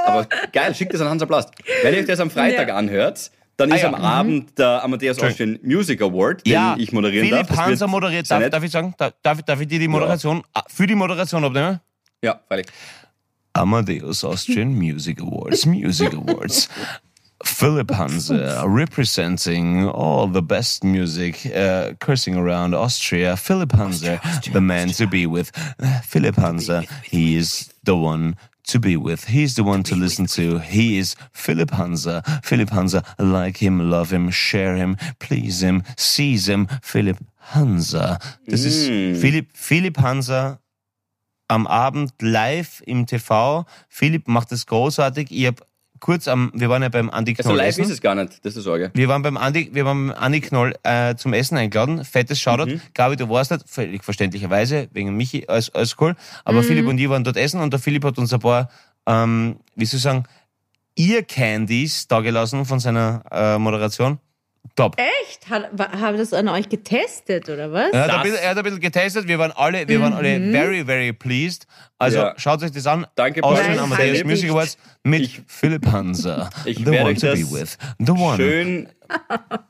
aber 0.05 0.27
geil, 0.51 0.75
schickt 0.75 0.93
das 0.93 1.01
an 1.01 1.09
Hansa 1.09 1.25
Blast. 1.25 1.49
Wenn 1.81 1.93
ihr 1.93 2.01
euch 2.01 2.05
das 2.05 2.19
am 2.19 2.29
Freitag 2.29 2.67
Ja. 2.67 2.75
anhört, 2.75 3.31
dann 3.57 3.71
ist 3.71 3.81
ja. 3.81 3.87
am 3.87 3.95
Abend 3.95 4.57
der 4.57 4.83
Amadeus 4.83 5.19
Austrian 5.19 5.59
Music 5.63 6.01
Award, 6.01 6.45
den 6.45 6.53
Ja, 6.53 6.75
ich 6.77 6.91
moderieren 6.91 7.27
Philipp 7.27 7.47
darf. 7.47 7.57
Das 7.57 7.65
Hansa 7.65 7.87
moderiert. 7.87 8.29
Darf, 8.29 8.49
darf 8.49 8.63
ich 8.63 8.71
sagen? 8.71 8.93
Darf, 8.97 9.13
darf, 9.21 9.41
darf 9.43 9.61
ich 9.61 9.67
dir 9.67 9.79
die 9.79 9.87
Moderation, 9.87 10.43
ah, 10.53 10.63
für 10.67 10.87
die 10.87 10.95
Moderation 10.95 11.43
abnehmen? 11.43 11.79
Ja, 12.23 12.39
freilich. 12.47 12.67
Amadeus 13.55 14.23
Austrian 14.23 14.77
Music 14.77 15.19
Awards, 15.21 15.65
Music 15.65 16.13
Awards. 16.13 16.67
Philip 17.43 17.91
Hanse 17.91 18.63
representing 18.65 19.87
all 19.89 20.27
the 20.27 20.41
best 20.41 20.83
music, 20.83 21.45
uh, 21.53 21.93
cursing 21.99 22.35
around 22.35 22.73
Austria. 22.73 23.35
Philip 23.35 23.73
Hanse, 23.73 24.19
the 24.53 24.61
man 24.61 24.89
to 24.89 25.07
be 25.07 25.25
with. 25.25 25.51
Uh, 25.79 25.99
Philip 26.01 26.35
Hanse, 26.35 26.87
he 27.03 27.35
is 27.35 27.73
the 27.83 27.97
one 27.97 28.37
to 28.67 28.79
be 28.79 28.95
with. 28.95 29.25
He's 29.25 29.55
the 29.55 29.63
one 29.63 29.83
to 29.83 29.95
listen 29.95 30.25
to. 30.27 30.59
He 30.59 30.97
is 30.97 31.15
Philip 31.33 31.71
Hanse. 31.71 32.21
Philip 32.43 32.69
Hanse, 32.69 33.01
like 33.19 33.57
him, 33.57 33.89
love 33.91 34.11
him, 34.11 34.29
share 34.29 34.75
him, 34.75 34.95
please 35.19 35.61
him, 35.61 35.83
seize 35.97 36.47
him. 36.47 36.67
Philip 36.81 37.17
Hanse. 37.39 38.17
Das 38.47 38.63
is 38.63 39.21
Philip 39.21 39.47
Philip 39.53 39.97
Hanse 39.97 40.59
am 41.47 41.67
Abend 41.67 42.13
live 42.21 42.81
im 42.85 43.05
TV. 43.05 43.65
Philipp 43.89 44.27
macht 44.27 44.51
das 44.51 44.65
großartig. 44.65 45.27
Ich 45.31 45.45
hab 45.47 45.65
kurz 45.99 46.27
am, 46.27 46.51
wir 46.53 46.69
waren 46.69 46.81
ja 46.81 46.89
beim 46.89 47.09
Andi 47.09 47.33
Also 47.37 47.49
Knoll 47.49 47.57
live 47.57 47.67
essen. 47.69 47.83
ist 47.83 47.89
es 47.91 48.01
gar 48.01 48.13
nicht, 48.13 48.43
das 48.45 48.57
ist 48.57 48.63
Sorge. 48.65 48.91
Wir 48.93 49.07
waren 49.07 49.21
beim 49.21 49.37
Andi, 49.37 49.69
wir 49.73 49.85
waren 49.85 50.07
beim 50.07 50.17
Andi 50.17 50.41
Knoll 50.41 50.75
äh, 50.83 51.15
zum 51.15 51.33
Essen 51.33 51.57
eingeladen. 51.57 52.03
Fettes 52.03 52.41
Shoutout. 52.41 52.65
Mhm. 52.71 52.81
Gabi, 52.93 53.15
du 53.15 53.29
warst 53.29 53.51
nicht, 53.51 53.69
völlig 53.69 54.03
verständlicherweise, 54.03 54.89
wegen 54.91 55.15
Michi 55.15 55.45
als, 55.47 55.73
als 55.73 55.95
cool. 56.01 56.15
Aber 56.43 56.61
Philipp 56.61 56.87
und 56.87 56.97
ich 56.97 57.09
waren 57.09 57.23
dort 57.23 57.37
essen 57.37 57.61
und 57.61 57.71
der 57.71 57.79
Philipp 57.79 58.03
hat 58.03 58.17
uns 58.17 58.33
ein 58.33 58.39
paar, 58.39 58.69
ähm, 59.05 59.57
wie 59.75 59.85
soll 59.85 59.97
ich 59.97 60.03
sagen, 60.03 60.25
Ear 60.95 61.23
Candies 61.23 62.07
da 62.07 62.19
gelassen 62.19 62.65
von 62.65 62.79
seiner 62.79 63.23
äh, 63.31 63.57
Moderation. 63.57 64.19
Top. 64.75 64.95
Echt? 64.97 65.49
Hat, 65.49 65.69
haben 65.99 66.17
das 66.17 66.33
an 66.33 66.47
euch 66.47 66.67
getestet 66.69 67.49
oder 67.49 67.71
was? 67.71 67.91
Er 67.91 68.03
hat, 68.03 68.09
ein 68.11 68.23
bisschen, 68.23 68.39
er 68.39 68.49
hat 68.51 68.57
ein 68.57 68.63
bisschen 68.63 68.79
getestet, 68.79 69.27
wir 69.27 69.37
waren 69.39 69.51
alle, 69.51 69.87
wir 69.87 70.01
waren 70.01 70.13
alle 70.13 70.39
very, 70.51 70.83
very 70.85 71.13
pleased. 71.13 71.67
Also 71.99 72.17
Ja. 72.17 72.33
schaut 72.37 72.61
euch 72.63 72.71
das 72.71 72.85
an. 72.87 73.05
Danke, 73.15 73.41
Nein, 73.41 73.79
Amadeus 73.79 74.23
Music. 74.23 74.49
Awards 74.49 74.77
mit 75.03 75.21
Ich- 75.21 75.41
Philipp 75.47 75.85
Hanser. 75.85 76.49
Ich 76.65 76.77
the 76.77 76.85
werde 76.87 77.05
one 77.09 77.15
to 77.15 77.21
be 77.21 77.39
das 77.39 77.51
with. 77.53 77.77
The 77.99 78.11
one. 78.11 78.37
schön 78.37 78.89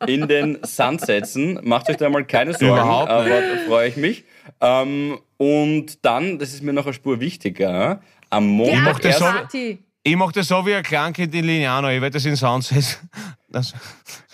in 0.08 0.28
den 0.28 0.60
Sand 0.64 1.02
setzen. 1.02 1.60
Macht 1.64 1.90
euch 1.90 1.98
da 1.98 2.10
mal 2.10 2.24
keine 2.26 2.54
Sorgen, 2.54 2.68
Überhaupt 2.68 3.10
aber 3.10 3.24
nicht. 3.26 3.36
da 3.36 3.68
freue 3.68 3.90
ich 3.90 3.98
mich. 3.98 4.24
Ähm, 4.62 5.20
und 5.38 6.06
dann, 6.06 6.40
das 6.40 6.54
ist 6.54 6.64
mir 6.64 6.72
noch 6.74 6.86
eine 6.86 6.94
Spur 6.94 7.20
wichtiger, 7.20 8.00
am 8.30 8.48
Montag 8.48 9.04
so- 9.14 9.26
Party. 9.26 9.80
Ich 10.04 10.16
mache 10.18 10.34
das 10.34 10.50
so 10.50 10.66
wie 10.66 10.74
ein 10.74 10.84
Kleinkind 10.84 11.34
in 11.34 11.46
Lignano. 11.46 11.90
Ich 11.90 12.02
werde 12.02 12.14
das 12.16 12.26
in 12.26 12.36
Sound 12.36 12.66
setzen. 12.66 13.10
Das, 13.50 13.74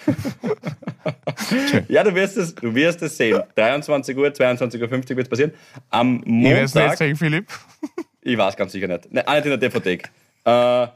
Ja, 1.88 2.04
du 2.04 2.14
wirst 2.16 2.38
es, 2.38 2.56
du 2.56 2.74
wirst 2.74 3.02
es 3.02 3.18
sehen. 3.18 3.42
23 3.56 4.18
Uhr, 4.18 4.28
22.50 4.28 4.82
Uhr 4.82 4.90
wird 4.92 5.20
es 5.20 5.30
passieren. 5.30 5.54
Am 5.90 6.24
ich 6.26 6.44
werde 6.44 6.62
es 6.64 6.74
nicht 6.76 6.84
Montag, 6.84 6.98
sagen, 6.98 7.16
Philipp. 7.16 7.48
ich 8.22 8.38
weiß 8.38 8.56
ganz 8.56 8.72
sicher 8.72 8.88
nicht, 8.88 9.12
ne, 9.12 9.28
auch 9.28 9.34
nicht 9.34 9.46
in 9.46 9.50
der 9.52 9.58
Depothek. 9.58 10.10
Äh, 10.46 10.88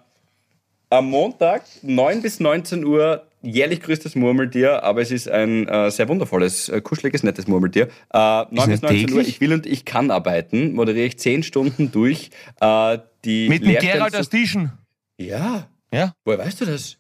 am 0.90 1.10
Montag, 1.10 1.64
9 1.82 2.22
bis 2.22 2.40
19 2.40 2.86
Uhr, 2.86 3.26
jährlich 3.44 3.82
grüßtes 3.82 4.16
Murmeltier, 4.16 4.84
aber 4.84 5.02
es 5.02 5.12
ist 5.12 5.30
ein 5.30 5.68
äh, 5.68 5.92
sehr 5.92 6.08
wundervolles, 6.08 6.70
äh, 6.70 6.82
kuscheliges, 6.82 7.24
nettes 7.24 7.48
Murmeltier. 7.48 7.90
Äh, 8.14 8.18
9 8.18 8.48
bis 8.52 8.68
nicht 8.68 8.84
19 8.84 9.14
Uhr, 9.14 9.22
ich 9.22 9.40
will 9.42 9.54
und 9.54 9.66
ich 9.66 9.86
kann 9.86 10.10
arbeiten, 10.12 10.74
moderiere 10.74 11.06
ich 11.06 11.20
10 11.20 11.44
Stunden 11.44 11.92
durch. 11.92 12.32
Äh, 12.62 12.98
die 13.26 13.50
Mit 13.50 13.64
dem 13.66 13.78
Gerald 13.80 14.16
aus 14.16 14.30
Tischen. 14.30 14.72
Ja, 15.18 15.68
Ja. 15.94 16.14
woher 16.26 16.40
weißt 16.40 16.62
du 16.62 16.66
das? 16.66 16.98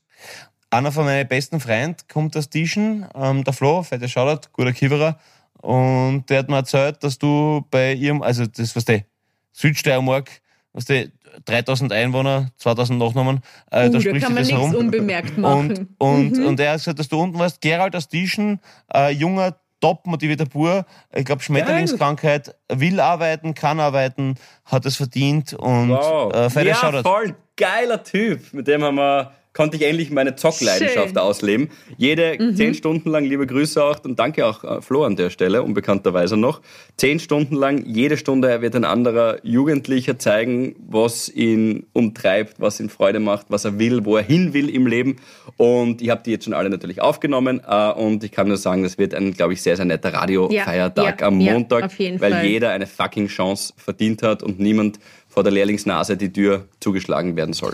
Einer 0.69 0.91
von 0.91 1.05
meinen 1.05 1.27
besten 1.27 1.59
Freunden 1.59 1.97
kommt 2.11 2.35
aus 2.37 2.49
Tischen, 2.49 3.05
ähm, 3.15 3.43
der 3.43 3.53
Flo, 3.53 3.83
fette 3.83 4.07
Shoutout, 4.09 4.49
guter 4.53 4.73
Kiewerer. 4.73 5.19
Und 5.61 6.25
der 6.29 6.39
hat 6.39 6.49
mir 6.49 6.57
erzählt, 6.57 7.03
dass 7.03 7.17
du 7.17 7.65
bei 7.71 7.93
ihrem, 7.93 8.21
also 8.21 8.45
das, 8.45 8.75
was 8.75 8.83
der 8.85 9.05
Südsteiermark, 9.53 10.29
was 10.73 10.85
der 10.85 11.07
3000 11.45 11.91
Einwohner, 11.93 12.51
2000 12.57 12.99
Nachnamen, 12.99 13.37
äh, 13.71 13.87
Uh, 13.87 13.89
da 13.89 13.89
da 13.89 14.01
spricht 14.01 14.25
kann 14.25 14.35
sich 14.35 14.35
man 14.35 14.35
das 14.35 14.47
nichts 14.47 14.61
herum. 14.61 14.75
unbemerkt 14.75 15.37
Und, 15.37 15.41
machen. 15.41 15.95
und, 15.97 16.37
und 16.39 16.59
er 16.59 16.71
hat 16.71 16.77
gesagt, 16.79 16.99
dass 16.99 17.07
du 17.07 17.19
unten 17.19 17.39
warst, 17.39 17.61
Gerald 17.61 17.95
aus 17.95 18.07
Tischen, 18.07 18.59
äh, 18.93 19.09
junger, 19.11 19.55
top 19.79 20.05
motivierter 20.07 20.45
Bur, 20.45 20.85
ich 21.13 21.25
glaube 21.25 21.41
Schmetterlingskrankheit, 21.43 22.55
will 22.69 22.99
arbeiten, 22.99 23.53
kann 23.53 23.79
arbeiten, 23.79 24.35
hat 24.65 24.85
es 24.85 24.95
verdient 24.97 25.53
und 25.53 25.89
Wow. 25.89 26.33
äh, 26.33 26.49
fette 26.49 26.69
ja, 26.69 26.75
Shoutout. 26.75 27.03
voll 27.09 27.35
geiler 27.57 28.01
Typ. 28.03 28.53
Mit 28.53 28.67
dem 28.67 28.83
haben 28.83 28.95
wir, 28.95 29.31
konnte 29.53 29.77
ich 29.77 29.83
endlich 29.83 30.09
meine 30.09 30.35
Zockleidenschaft 30.35 31.09
Schön. 31.09 31.17
ausleben. 31.17 31.69
Jede 31.97 32.35
Mhm. 32.39 32.55
zehn 32.55 32.73
Stunden 32.73 33.09
lang, 33.09 33.23
liebe 33.25 33.45
Grüße 33.45 33.83
auch 33.83 34.03
und 34.03 34.17
danke 34.17 34.45
auch 34.47 34.63
äh, 34.63 34.81
Flo 34.81 35.03
an 35.03 35.15
der 35.15 35.29
Stelle, 35.29 35.61
unbekannterweise 35.61 36.37
noch. 36.37 36.61
Zehn 36.97 37.19
Stunden 37.19 37.55
lang, 37.55 37.85
jede 37.85 38.17
Stunde 38.17 38.61
wird 38.61 38.75
ein 38.75 38.83
anderer 38.85 39.37
Jugendlicher 39.45 40.17
zeigen, 40.17 40.75
was 40.89 41.29
ihn 41.29 41.85
umtreibt, 41.93 42.59
was 42.59 42.79
ihn 42.79 42.89
Freude 42.89 43.19
macht, 43.19 43.45
was 43.49 43.63
er 43.65 43.77
will, 43.77 44.05
wo 44.05 44.17
er 44.17 44.23
hin 44.23 44.53
will 44.53 44.69
im 44.69 44.87
Leben. 44.87 45.17
Und 45.57 46.01
ich 46.01 46.09
habe 46.09 46.21
die 46.25 46.31
jetzt 46.31 46.45
schon 46.45 46.53
alle 46.53 46.69
natürlich 46.71 46.99
aufgenommen 47.01 47.61
äh, 47.67 47.91
und 47.91 48.23
ich 48.23 48.31
kann 48.31 48.47
nur 48.47 48.57
sagen, 48.57 48.81
das 48.83 48.97
wird 48.97 49.13
ein, 49.13 49.33
glaube 49.33 49.53
ich, 49.53 49.61
sehr, 49.61 49.75
sehr 49.75 49.85
netter 49.85 50.13
Radiofeiertag 50.13 51.21
Ja, 51.21 51.27
am 51.27 51.39
ja, 51.39 51.53
Montag, 51.53 51.83
auf 51.85 51.99
jeden 51.99 52.19
weil 52.19 52.31
Fall. 52.31 52.45
jeder 52.45 52.71
eine 52.71 52.87
fucking 52.87 53.27
Chance 53.27 53.73
verdient 53.77 54.23
hat 54.23 54.41
und 54.41 54.59
niemand 54.59 54.99
vor 55.29 55.43
der 55.43 55.51
Lehrlingsnase 55.51 56.17
die 56.17 56.31
Tür 56.33 56.65
zugeschlagen 56.79 57.35
werden 57.35 57.53
soll. 57.53 57.73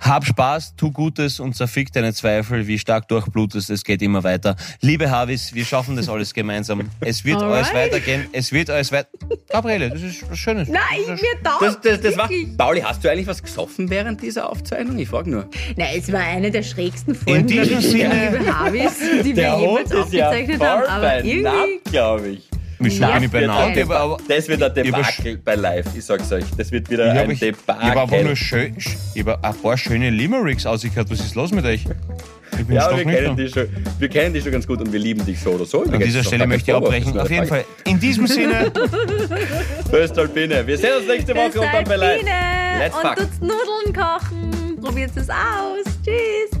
Hab 0.00 0.24
Spaß, 0.24 0.76
tu 0.76 0.90
Gutes 0.90 1.40
und 1.40 1.54
zerfick 1.54 1.92
deine 1.92 2.14
Zweifel, 2.14 2.66
wie 2.66 2.78
stark 2.78 3.06
durchblutest, 3.08 3.68
es 3.70 3.84
geht 3.84 4.00
immer 4.02 4.24
weiter. 4.24 4.56
Liebe 4.80 5.10
Havis, 5.10 5.54
wir 5.54 5.64
schaffen 5.64 5.94
das 5.94 6.08
alles 6.08 6.32
gemeinsam. 6.32 6.88
Es 7.00 7.24
wird 7.24 7.36
Alright. 7.42 7.66
alles 7.66 7.74
weitergehen, 7.74 8.26
es 8.32 8.50
wird 8.50 8.70
alles 8.70 8.90
weiter... 8.92 9.08
Gabriele, 9.50 9.90
das 9.90 10.00
ist 10.02 10.28
was 10.30 10.38
Schönes. 10.38 10.68
Nein, 10.68 10.80
das 11.06 11.20
mir 11.20 11.42
taugt 11.42 11.62
Das, 11.62 11.80
das, 11.80 12.00
das 12.00 12.16
war. 12.16 12.28
Pauli, 12.56 12.80
hast 12.80 13.04
du 13.04 13.10
eigentlich 13.10 13.26
was 13.26 13.42
gesoffen 13.42 13.90
während 13.90 14.22
dieser 14.22 14.48
Aufzeichnung? 14.48 14.98
Ich 14.98 15.08
frage 15.08 15.30
nur. 15.30 15.48
Nein, 15.76 15.94
es 15.98 16.10
war 16.10 16.20
eine 16.20 16.50
der 16.50 16.62
schrägsten 16.62 17.14
Folgen, 17.14 17.46
diesem 17.46 17.68
glaub 17.68 17.80
ich, 17.80 17.86
Sinne- 17.90 18.30
liebe 18.38 18.58
Harvis, 18.58 18.92
die 19.24 19.36
wir 19.36 19.58
jemals 19.60 19.92
aufgezeichnet 19.92 20.60
haben. 20.62 20.82
Aber 20.88 21.24
irgendwie... 21.24 21.80
glaube 21.90 22.28
ich. 22.30 22.48
Ja, 22.80 23.20
Naht, 23.20 23.30
geil. 23.74 23.82
aber, 23.84 23.98
aber 23.98 24.16
Das 24.28 24.48
wird 24.48 24.62
ein 24.62 24.72
Ich 24.76 24.82
Debakel 24.84 25.36
bei 25.44 25.54
live, 25.54 25.86
ich 25.96 26.04
sag's 26.04 26.32
euch. 26.32 26.44
Das 26.56 26.72
wird 26.72 26.90
wieder 26.90 27.04
ich 27.06 27.10
ein 27.12 27.18
habe 27.18 27.32
ich, 27.32 27.42
ich 27.42 27.54
Debakel. 27.56 27.90
hab 27.90 27.96
einfach 28.12 28.22
nur 28.24 28.36
schön, 28.36 28.76
ich 29.14 29.26
hab 29.26 29.44
ein 29.44 29.54
paar 29.62 29.76
schöne 29.78 30.10
Limericks 30.10 30.64
ausgehört. 30.66 31.10
Was 31.10 31.20
ist 31.20 31.34
los 31.34 31.52
mit 31.52 31.64
euch? 31.64 31.84
Ich 32.58 32.66
bin 32.66 32.76
ja, 32.76 32.86
aber 32.88 32.98
wir 32.98 33.04
kennen, 33.04 33.36
die 33.36 33.48
schon, 33.48 33.68
wir 33.98 34.08
kennen 34.08 34.34
die 34.34 34.40
schon 34.42 34.52
ganz 34.52 34.66
gut 34.66 34.80
und 34.80 34.92
wir 34.92 34.98
lieben 35.00 35.24
dich 35.24 35.40
so 35.40 35.50
oder 35.50 35.64
so. 35.64 35.82
An 35.84 35.98
dieser 36.00 36.22
Stelle 36.24 36.46
möchte 36.46 36.70
ich 36.70 36.76
abbrechen. 36.76 37.18
Auf 37.18 37.30
jeden 37.30 37.46
Fall, 37.46 37.64
in 37.84 37.98
diesem 37.98 38.26
Sinne, 38.26 38.70
Föstalpine. 39.90 40.66
Wir 40.66 40.76
sehen 40.78 40.90
uns 40.98 41.06
nächste 41.06 41.34
Woche 41.34 41.60
und 41.60 41.68
dann 41.72 41.84
bei 41.84 41.96
live. 41.96 42.22
Let's 42.78 42.96
und 42.96 43.02
fuck. 43.02 43.16
tut's 43.16 43.40
Nudeln 43.40 43.94
kochen. 43.94 44.76
Probiert 44.80 45.10
es 45.16 45.28
aus. 45.30 45.84
Tschüss. 46.04 46.60